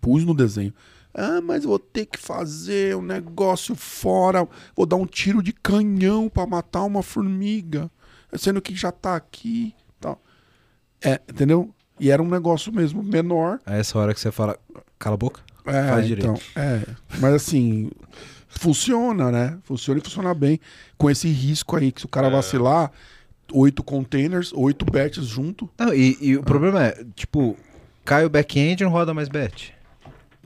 [0.01, 0.73] pus no desenho.
[1.13, 6.29] Ah, mas vou ter que fazer um negócio fora, vou dar um tiro de canhão
[6.29, 7.89] para matar uma formiga,
[8.37, 10.21] sendo que já tá aqui, tal.
[11.03, 11.73] É, entendeu?
[11.99, 13.59] E era um negócio mesmo menor.
[13.65, 14.57] A essa hora que você fala,
[14.97, 15.41] cala a boca.
[15.65, 16.27] É, Faz direito.
[16.31, 16.81] então, é.
[17.19, 17.91] Mas assim,
[18.47, 19.57] funciona, né?
[19.63, 20.59] Funciona e funciona bem.
[20.97, 22.31] Com esse risco aí, que se o cara É.
[22.31, 22.91] vacilar,
[23.53, 25.69] oito containers, oito batches junto.
[25.77, 27.55] Não, e, e o problema é, tipo,
[28.05, 29.69] cai o back-end e não roda mais batch.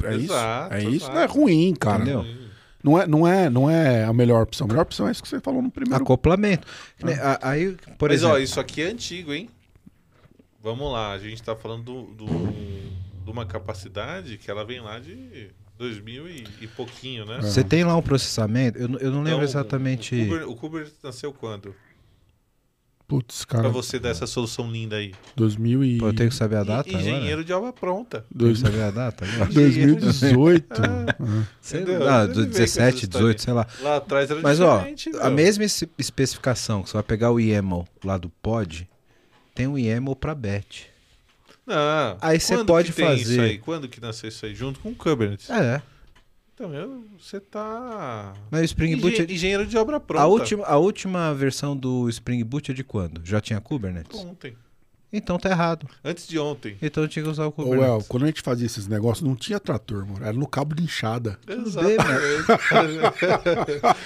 [0.04, 0.88] É Exato, isso.
[0.88, 0.96] É isso.
[1.06, 1.14] exato.
[1.14, 2.04] Não é ruim, cara.
[2.04, 2.26] Entendeu?
[2.84, 4.66] Não é, não, é, não é a melhor opção.
[4.66, 6.04] A melhor opção é isso que você falou no primeiro.
[6.04, 6.68] Acoplamento.
[7.00, 9.50] Que nem- a- Aí, por Mas exemplo, ó, isso aqui é antigo, hein?
[10.62, 12.26] Vamos lá, a gente tá falando do, do-
[13.24, 17.40] de uma capacidade que ela vem lá de 2000 e, e pouquinho, né?
[17.42, 20.16] você tem lá um processamento, eu, não- eu não lembro Então, exatamente...
[20.16, 21.76] O Kuber, o Kubernetes nasceu quando?
[23.08, 23.70] Putz, Pra cara.
[23.70, 25.14] você dar essa solução linda aí.
[25.36, 25.98] 2000 e...
[26.00, 27.44] Pô, eu tenho que saber a data Engenheiro agora?
[27.44, 28.18] de obra pronta.
[28.22, 29.46] Tenho que dois- saber a data agora?
[29.54, 30.82] 2018.
[31.62, 32.04] Sei Entendeu?
[32.04, 33.68] lá, Ele do vem com 17, essa 18, sei lá.
[33.82, 35.32] Lá atrás era Mas ó, diferente, a meu.
[35.34, 38.90] mesma es- especificação, que você vai pegar o YAML lá do pod,
[39.54, 40.86] tem um YAML pra batch.
[41.66, 42.18] Não.
[42.22, 43.58] Aí você pode que tem fazer- Isso aí?
[43.60, 44.54] Quando que nasceu isso aí?
[44.56, 45.50] Junto com o Kubernetes.
[45.50, 45.82] É,
[46.56, 48.34] Então, eu, você tá.
[48.50, 49.22] mas o Spring Boot...
[49.22, 50.24] Engen- Engenheiro de obra pronta.
[50.24, 53.20] A última, a última versão do Spring Boot é de quando?
[53.26, 54.18] Já tinha Kubernetes?
[54.18, 54.56] Ontem.
[55.18, 55.88] Então tá errado.
[56.04, 56.78] Antes de ontem.
[56.82, 58.08] Então eu tinha que usar o Kubernetes.
[58.08, 60.24] quando a gente fazia esses negócios, não tinha trator, mano.
[60.26, 61.38] Era no cabo de enxada.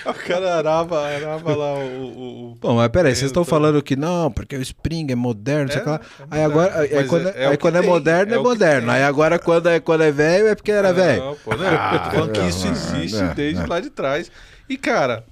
[0.05, 2.51] o cara arava, arava lá o.
[2.51, 2.55] o.
[2.59, 5.81] Bom, mas peraí, vocês estão Então- falando que não, porque o Spring é moderno, sei
[5.81, 5.99] É, lá.
[6.19, 8.39] é Aí agora, aí, quando, é- é aí o que quando é moderno, é é,
[8.39, 8.91] moderno.
[8.91, 11.23] Aí agora quando é, quando é velho, é porque era velho.
[11.23, 13.67] Não, pô, não, eu tô falando que isso não, existe não, desde não.
[13.67, 14.31] lá de trás.
[14.69, 15.23] E, cara,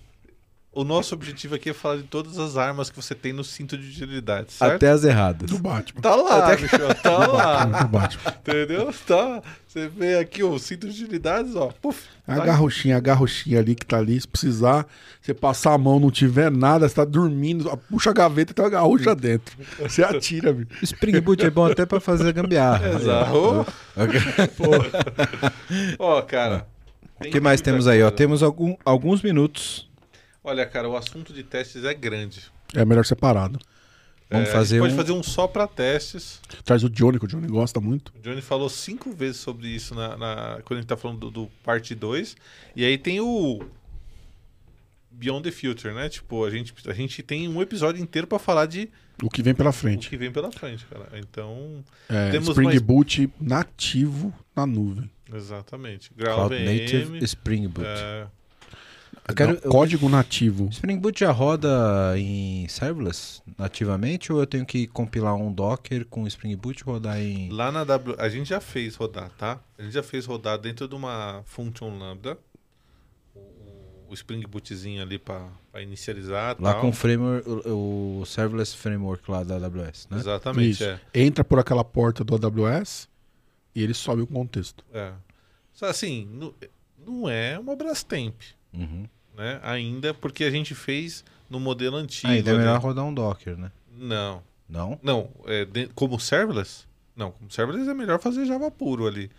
[0.79, 3.77] o nosso objetivo aqui é falar de todas as armas que você tem no cinto
[3.77, 4.75] de utilidade, certo?
[4.75, 5.49] Até as erradas.
[5.49, 6.01] Do Batman.
[6.01, 7.65] Tá lá, Até- bicho, tá lá.
[7.65, 8.33] Do Batman.
[8.39, 8.93] Entendeu?
[9.05, 9.41] Tá.
[9.67, 11.69] Você vê aqui o cinto de utilidades, ó.
[11.81, 14.85] Puf, A tá garrochinha, a garrochinha ali que tá ali, se precisar,
[15.21, 18.55] você passar a mão, não tiver nada, você tá dormindo, ó, puxa a gaveta e
[18.55, 19.55] tem uma garrucha dentro.
[19.79, 20.69] Você atira, bicho.
[20.81, 22.89] O Spring Boot é bom até pra fazer gambiarra.
[22.95, 23.65] Exato.
[25.99, 26.65] Ó, cara.
[27.19, 28.01] O que mais temos aí?
[28.03, 29.86] Ó, temos algum- alguns minutos.
[30.49, 32.43] Olha, cara, o assunto de testes é grande.
[32.73, 33.59] É melhor separado.
[34.29, 34.97] Vamos É, fazer a gente pode um...
[34.97, 36.41] fazer um só pra testes.
[36.63, 38.13] Traz o Johnny, que o Johnny gosta muito.
[38.17, 41.31] O Johnny falou cinco vezes sobre isso na, na- quando a gente tá falando do,
[41.31, 42.35] do parte 2.
[42.75, 43.61] E aí tem o
[45.11, 46.09] Beyond the Future, né?
[46.09, 48.89] Tipo, a gente, a gente tem um episódio inteiro pra falar de
[49.23, 50.09] O que vem pela o frente.
[50.09, 51.07] que vem pela frente, cara.
[51.15, 55.09] Então, É, Temos Spring mais- Boot nativo na nuvem.
[55.33, 56.11] exatamente.
[56.13, 56.65] Cloud VM.
[56.65, 57.87] Native Spring Boot.
[57.87, 58.27] é,
[59.27, 60.69] Eu quero- Não, Código nativo.
[60.71, 66.25] Spring Boot já roda em serverless nativamente ou eu tenho que compilar um Docker com
[66.27, 67.49] Spring Boot e rodar em.
[67.49, 69.59] Lá na W, a gente já fez rodar, tá?
[69.77, 72.37] A gente já fez rodar dentro de uma function lambda.
[74.09, 75.49] O, Spring Bootzinho ali para
[75.81, 76.81] inicializar Lá tal.
[76.81, 80.17] com o framework, o, o serverless framework lá da AWS, né?
[80.19, 80.83] Exatamente, Isso.
[80.85, 80.99] é.
[81.13, 83.09] Entra por aquela porta do AWS
[83.75, 84.85] e ele sobe o contexto.
[84.93, 85.11] é.
[85.81, 86.53] Assim, não,
[87.05, 88.33] não é uma Brastemp,
[88.73, 89.05] Uhum.
[89.37, 89.59] Né?
[89.63, 92.27] Ainda porque a gente fez no modelo antigo.
[92.31, 92.59] Ainda é ali.
[92.63, 93.71] melhor rodar um Docker, né?
[93.97, 94.41] Não.
[94.69, 94.99] Não?
[95.01, 96.83] Não, é, de- como serverless?
[97.15, 99.31] Não, como serverless é melhor fazer Java puro ali.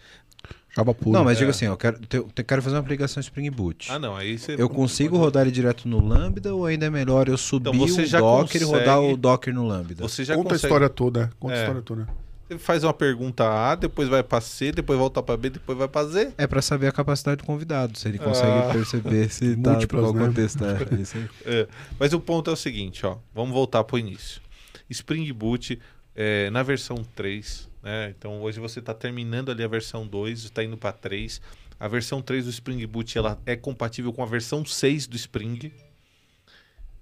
[0.75, 1.11] Java puro.
[1.12, 1.41] Não, mas É.
[1.41, 3.91] digo assim, eu quero, eu quero fazer uma aplicação Spring Boot.
[3.91, 6.91] Ah, não, aí você eu consigo pode- rodar ele direto no Lambda ou ainda é
[6.91, 9.95] melhor eu subir Então, você o já Docker e rodar consegue- o Docker no Lambda?
[10.09, 10.65] Você já Conta consegue...
[10.65, 11.31] a história toda.
[11.39, 11.59] Conta É.
[11.59, 12.09] a história toda.
[12.49, 15.87] Você faz uma pergunta A, depois vai para C, depois volta para B, depois vai
[15.87, 16.33] para Z.
[16.39, 18.70] É pra saber a capacidade do convidado, se ele consegue Ah.
[18.73, 20.27] perceber se tá qual né?
[20.27, 20.79] contexto é.
[21.45, 21.61] É.
[21.61, 21.69] É,
[21.99, 23.19] mas o ponto é o seguinte, ó.
[23.35, 24.41] Vamos voltar para o início.
[24.89, 25.79] Spring Boot
[26.16, 28.15] é, na versão 3, né?
[28.16, 31.43] Então hoje você está terminando ali a versão 2, está indo para 3.
[31.79, 35.70] A versão 3 do Spring Boot ela é compatível com a versão 6 do Spring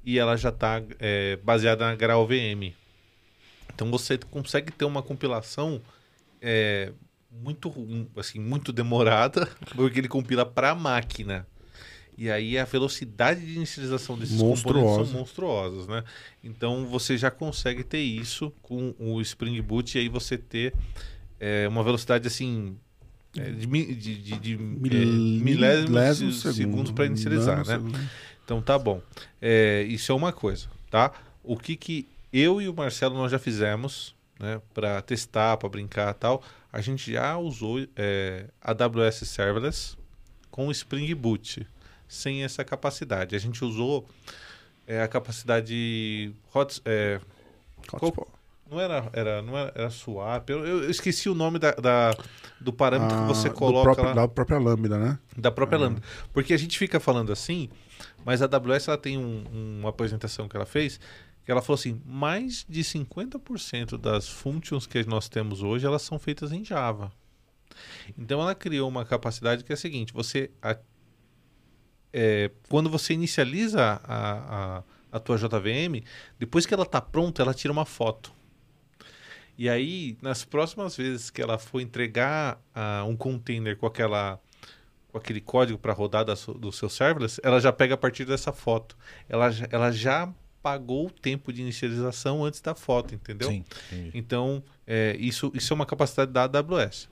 [0.05, 0.83] e ela já está
[1.45, 2.75] baseada na GraalVM.
[3.77, 5.83] Então você consegue ter uma compilação
[6.41, 6.93] é,
[7.31, 7.71] muito
[8.17, 9.47] assim muito demorada,
[9.77, 11.47] porque ele compila para a máquina.
[12.19, 15.11] E aí a velocidade de inicialização desses componentes Monstruosa.
[15.11, 16.03] são monstruosas, né?
[16.43, 20.73] Então você já consegue ter isso com o Spring Boot e aí você ter
[21.39, 22.75] é, uma velocidade assim
[23.37, 26.55] é, de, de, de, de, é, milésimos de segundo.
[26.55, 27.77] segundos para inicializar, né?
[27.77, 28.11] Nanosegundo.
[28.43, 29.03] Então tá bom.
[29.43, 31.13] É, isso é uma coisa, tá?
[31.45, 36.13] O que que eu e o Marcelo nós já fizemos, né, para testar, para brincar,
[36.15, 36.43] tal.
[36.73, 39.97] A gente já usou é, AWS Serverless
[40.51, 41.67] com Spring Boot,
[42.09, 43.35] sem essa capacidade.
[43.35, 44.07] A gente usou
[44.87, 47.21] é, a capacidade hot, é,
[48.71, 50.49] não era, era, não era, era swap.
[50.51, 52.17] Eu, eu esqueci o nome da, da-
[52.61, 55.19] do parâmetro Ah, que você coloca próprio- lá Da própria Lambda, né?
[55.37, 56.03] da própria Lambda.
[56.33, 57.69] Porque a gente fica falando assim,
[58.25, 60.99] mas a AWS ela tem um- uma apresentação que ela fez
[61.53, 66.53] ela falou assim, mais de 50% das functions que nós temos hoje, elas são feitas
[66.53, 67.13] em Java.
[68.19, 70.79] Então ela criou uma capacidade que é a seguinte, você a-
[72.13, 74.83] é, quando você inicializa a, a,
[75.13, 76.03] a tua JVM,
[76.39, 78.33] depois que ela está pronta, ela tira uma foto.
[79.59, 84.39] E aí, nas próximas vezes que ela for entregar ah, um container com aquela
[85.09, 88.53] com aquele código para rodar da do seu serverless, ela já pega a partir dessa
[88.53, 88.97] foto.
[89.29, 90.31] Ela, ela já
[90.67, 93.49] pagou o tempo de inicialização antes da foto, entendeu?
[93.49, 94.11] Sim, entendi.
[94.19, 97.09] Então, é, isso, isso é uma capacidade da AWS.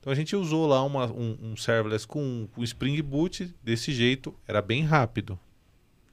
[0.00, 4.34] Então, a gente usou lá uma- um, um serverless com o Spring Boot desse jeito,
[4.48, 5.38] era bem rápido.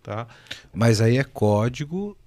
[0.03, 0.27] Tá?
[0.73, 2.17] Mas aí é código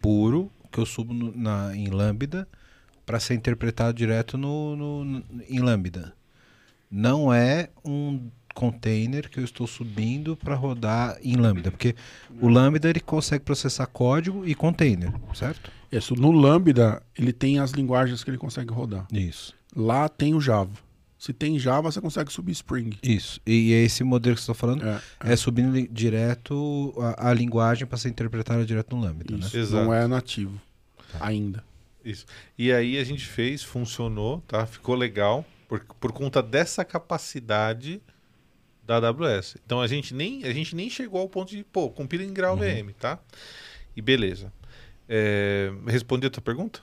[0.00, 2.48] puro que eu subo no- na, em Lambda
[3.04, 6.14] para ser interpretado direto no, no- no- em Lambda.
[6.90, 11.94] Não é um container que eu estou subindo para rodar em Lambda, porque
[12.40, 15.70] o Lambda ele consegue processar código e container, certo?
[15.90, 19.06] Isso, no Lambda, ele tem as linguagens que ele consegue rodar.
[19.12, 19.54] Isso.
[19.74, 20.70] Lá tem o Java.
[21.18, 22.96] Se tem Java, você consegue subir Spring.
[23.02, 23.40] Isso.
[23.46, 27.34] E é esse modelo que você está falando É, é subindo li- direto a, a
[27.34, 29.40] linguagem para ser interpretada direto no Lambda, né?
[29.46, 29.56] isso.
[29.58, 29.84] Exato.
[29.84, 30.58] Não é nativo.
[31.20, 31.62] Ainda.
[32.04, 32.24] Isso.
[32.56, 34.64] E aí a gente fez, funcionou, tá?
[34.64, 38.00] Ficou legal por, por conta dessa capacidade
[38.98, 39.56] da AWS.
[39.64, 42.56] Então a gente nem a gente nem chegou ao ponto de, pô, compila em grau
[42.56, 43.18] VM, tá?
[43.96, 44.52] E beleza.
[45.08, 46.80] É, respondi a tua pergunta?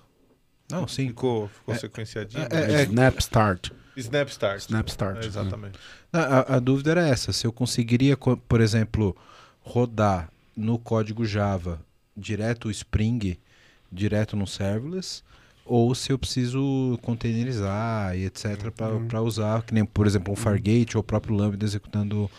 [0.69, 1.07] Não, sim.
[1.07, 2.43] Ficou, ficou É, sequenciadinho?
[2.43, 2.83] é, beleza?
[2.83, 3.71] Snap Start.
[3.95, 4.59] Snap Start.
[4.61, 5.23] Snap Start.
[5.23, 5.79] É, exatamente.
[6.13, 9.15] A, a- a dúvida era essa: se eu conseguiria, co- por exemplo,
[9.61, 11.81] rodar no código Java
[12.15, 13.37] direto o Spring,
[13.91, 15.23] direto no serverless,
[15.67, 18.71] ou se eu preciso containerizar e etc.
[19.07, 22.29] para usar, que nem, por exemplo, um Fargate ou o próprio Lambda executando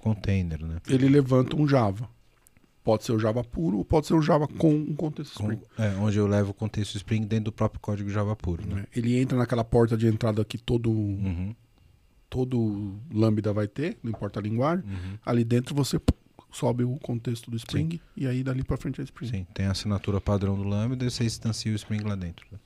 [0.00, 0.76] container, né?
[0.88, 2.08] Ele levanta um Java.
[2.84, 5.60] Pode ser o Java puro ou pode ser o Java com um contexto Com- Spring.
[5.78, 8.86] é, onde eu levo o contexto Spring dentro do próprio código Java puro, né?
[8.96, 11.54] Ele entra naquela porta de entrada que todo, Uhum,
[12.30, 14.84] todo Lambda vai ter, não importa a linguagem.
[14.86, 15.18] uhum.
[15.24, 16.00] Ali dentro você
[16.50, 19.28] sobe o contexto do Spring e aí dali pra frente é Spring.
[19.28, 22.46] Sim, tem a assinatura padrão do Lambda e você instancia o Spring lá dentro.
[22.50, 22.58] né?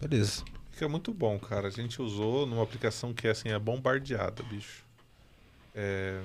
[0.00, 0.42] Beleza.
[0.70, 1.68] Fica muito bom, cara.
[1.68, 4.84] A gente usou numa aplicação que assim, é bombardeada, bicho.
[5.74, 6.20] É,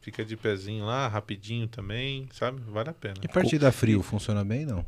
[0.00, 2.60] fica de pezinho lá, rapidinho também, sabe?
[2.68, 3.14] Vale a pena.
[3.22, 4.84] E partida frio funciona bem, não?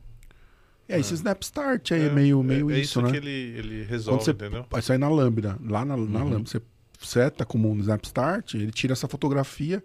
[0.89, 3.11] É, esse Snap Start aí é, meio, meio é, é isso, isso né?
[3.13, 4.67] que ele, ele resolve, Quando você entendeu?
[4.69, 6.31] vai sair na Lambda, lá na, na Uhum.
[6.31, 6.61] Lambda, você
[6.99, 9.83] seta como um Snap Start, ele tira essa fotografia,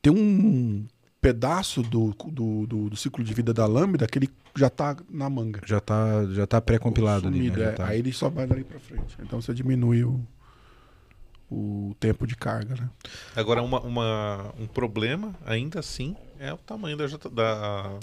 [0.00, 0.86] tem um
[1.20, 5.28] pedaço do, do, do, do ciclo de vida da lambda que ele já tá na
[5.28, 5.60] manga.
[5.66, 7.50] Já tá, já tá pré-compilado ali.
[7.50, 7.62] Né?
[7.64, 7.70] É.
[7.72, 9.16] tá- Aí ele só vai dali pra frente.
[9.20, 10.20] Então você diminui o,
[11.50, 12.88] o tempo de carga, né?
[13.36, 17.98] Agora, uma, uma- um problema, ainda assim, é o tamanho da, da-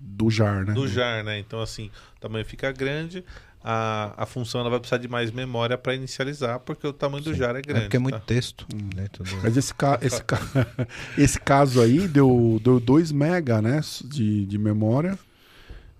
[0.00, 0.72] Do jar, né?
[0.74, 1.38] do jar, né?
[1.38, 3.24] Então, assim, o tamanho fica grande,
[3.68, 7.34] a, a função ela vai precisar de mais memória para inicializar, porque o tamanho do
[7.34, 7.84] jar é É grande.
[7.86, 8.20] porque é muito tá?
[8.24, 8.64] texto.
[8.94, 9.08] Né?
[9.10, 10.38] Tudo- Mas esse, ca esse, ca
[11.18, 15.18] esse caso aí deu, deu 2 mega né, de, de memória.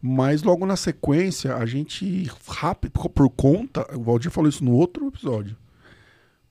[0.00, 5.08] Mas logo na sequência, a gente rápido, por conta, o Valdir falou isso no outro
[5.08, 5.56] episódio.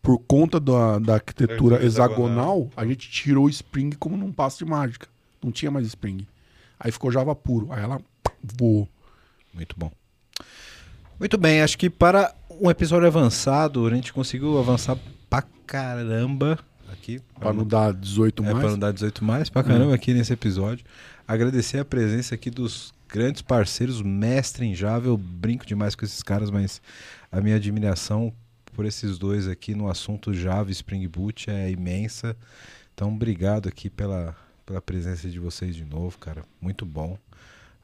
[0.01, 2.71] Por conta da, da arquitetura Arquitetura hexagonal, hexagonal.
[2.75, 5.07] a gente tirou o Spring como num passo de mágica.
[5.41, 6.27] Não tinha mais Spring.
[6.77, 7.71] Aí ficou Java puro.
[7.71, 8.01] Aí ela
[8.59, 8.89] voou.
[9.53, 9.89] Muito bom.
[11.19, 14.97] Muito bem, acho que para um episódio avançado, a gente conseguiu avançar
[15.29, 16.59] pra caramba
[16.91, 17.21] aqui.
[17.39, 18.59] Pra não dar 18 É, mais.
[18.59, 20.85] para não dar 18 mais, pra caramba aqui nesse episódio.
[21.27, 25.07] Agradecer a presença aqui dos grandes parceiros, mestre em Java.
[25.07, 26.81] Eu brinco demais com esses caras, mas
[27.31, 28.31] a minha admiração
[28.73, 32.35] por esses dois aqui no assunto Java e Spring Boot é imensa.
[32.93, 34.35] Então, obrigado aqui pela,
[34.65, 36.43] pela presença de vocês de novo, cara.
[36.61, 37.17] Muito bom.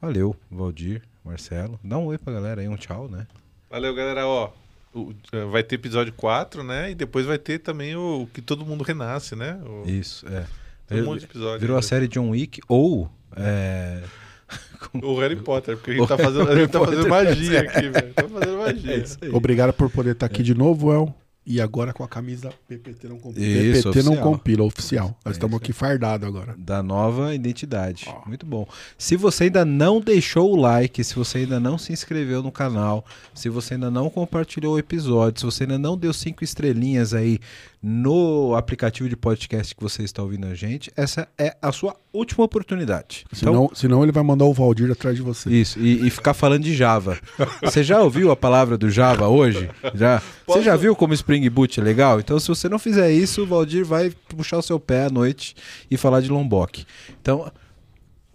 [0.01, 1.80] Valeu, Valdir, Marcelo.
[1.84, 3.27] Dá um oi pra galera aí, um tchau, né?
[3.69, 4.26] Valeu, galera.
[4.27, 4.49] Ó,
[4.93, 6.91] o- eh, vai ter episódio 4, né?
[6.91, 9.60] E depois vai ter também o que todo mundo renasce, né?
[9.65, 10.45] O, Isso, é.
[10.88, 11.60] tem um monte de episódio.
[11.60, 13.10] Virou a série John Wick ou.
[13.35, 14.02] É...
[15.02, 17.88] O Harry Potter, porque a gente O tá fazendo, a gente tá fazendo magia aqui,
[17.88, 18.14] velho.
[18.14, 18.93] Tá fazendo magia.
[18.93, 19.30] É isso aí.
[19.30, 21.15] Obrigado por poder estar aqui de novo, El.
[21.43, 23.43] E agora com a camisa PPT não compila.
[23.45, 24.31] Isso, PPT não oficial.
[24.31, 25.07] compila, oficial.
[25.26, 26.53] Nós É estamos aqui fardados agora.
[26.55, 28.05] da nova identidade.
[28.07, 28.27] Ó.
[28.27, 28.68] Muito bom.
[28.95, 33.03] Se você ainda não deixou o like, se você ainda não se inscreveu no canal,
[33.34, 37.39] se você ainda não compartilhou o episódio, se você ainda não deu cinco estrelinhas aí
[37.83, 42.45] no aplicativo de podcast que você está ouvindo a gente, essa é a sua última
[42.45, 43.25] oportunidade.
[43.35, 45.49] Então, Senão, senão ele vai mandar o Valdir atrás de você.
[45.49, 47.17] isso, e, e ficar falando de Java.
[47.63, 49.67] Você já ouviu a palavra do Java hoje?
[49.95, 50.19] Já?
[50.19, 52.19] Você Posso- já viu como Spring Boot é legal?
[52.19, 55.55] Então, se você não fizer isso, o Valdir vai puxar o seu pé à noite
[55.89, 56.85] e falar de Lombok.
[57.19, 57.51] Então,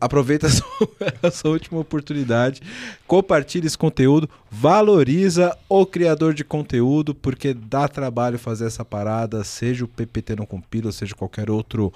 [0.01, 0.89] aproveita a sua,
[1.23, 2.61] a sua última oportunidade,
[3.07, 9.85] compartilhe esse conteúdo, valoriza o criador de conteúdo, porque dá trabalho fazer essa parada, seja
[9.85, 11.93] o PPT não compila, seja qualquer outro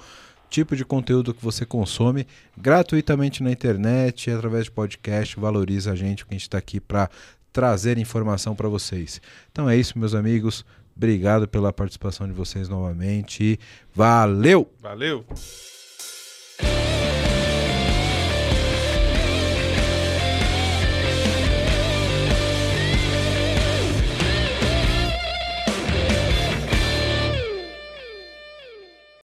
[0.49, 6.27] tipo de conteúdo que você consome gratuitamente na internet, através de podcast, valoriza a gente,
[6.27, 7.09] que a gente está aqui para
[7.53, 9.21] trazer informação para vocês.
[9.53, 10.65] Então é isso, meus amigos.
[10.97, 13.59] Obrigado pela participação de vocês novamente.
[13.95, 14.71] Valeu!
[14.81, 15.25] Valeu!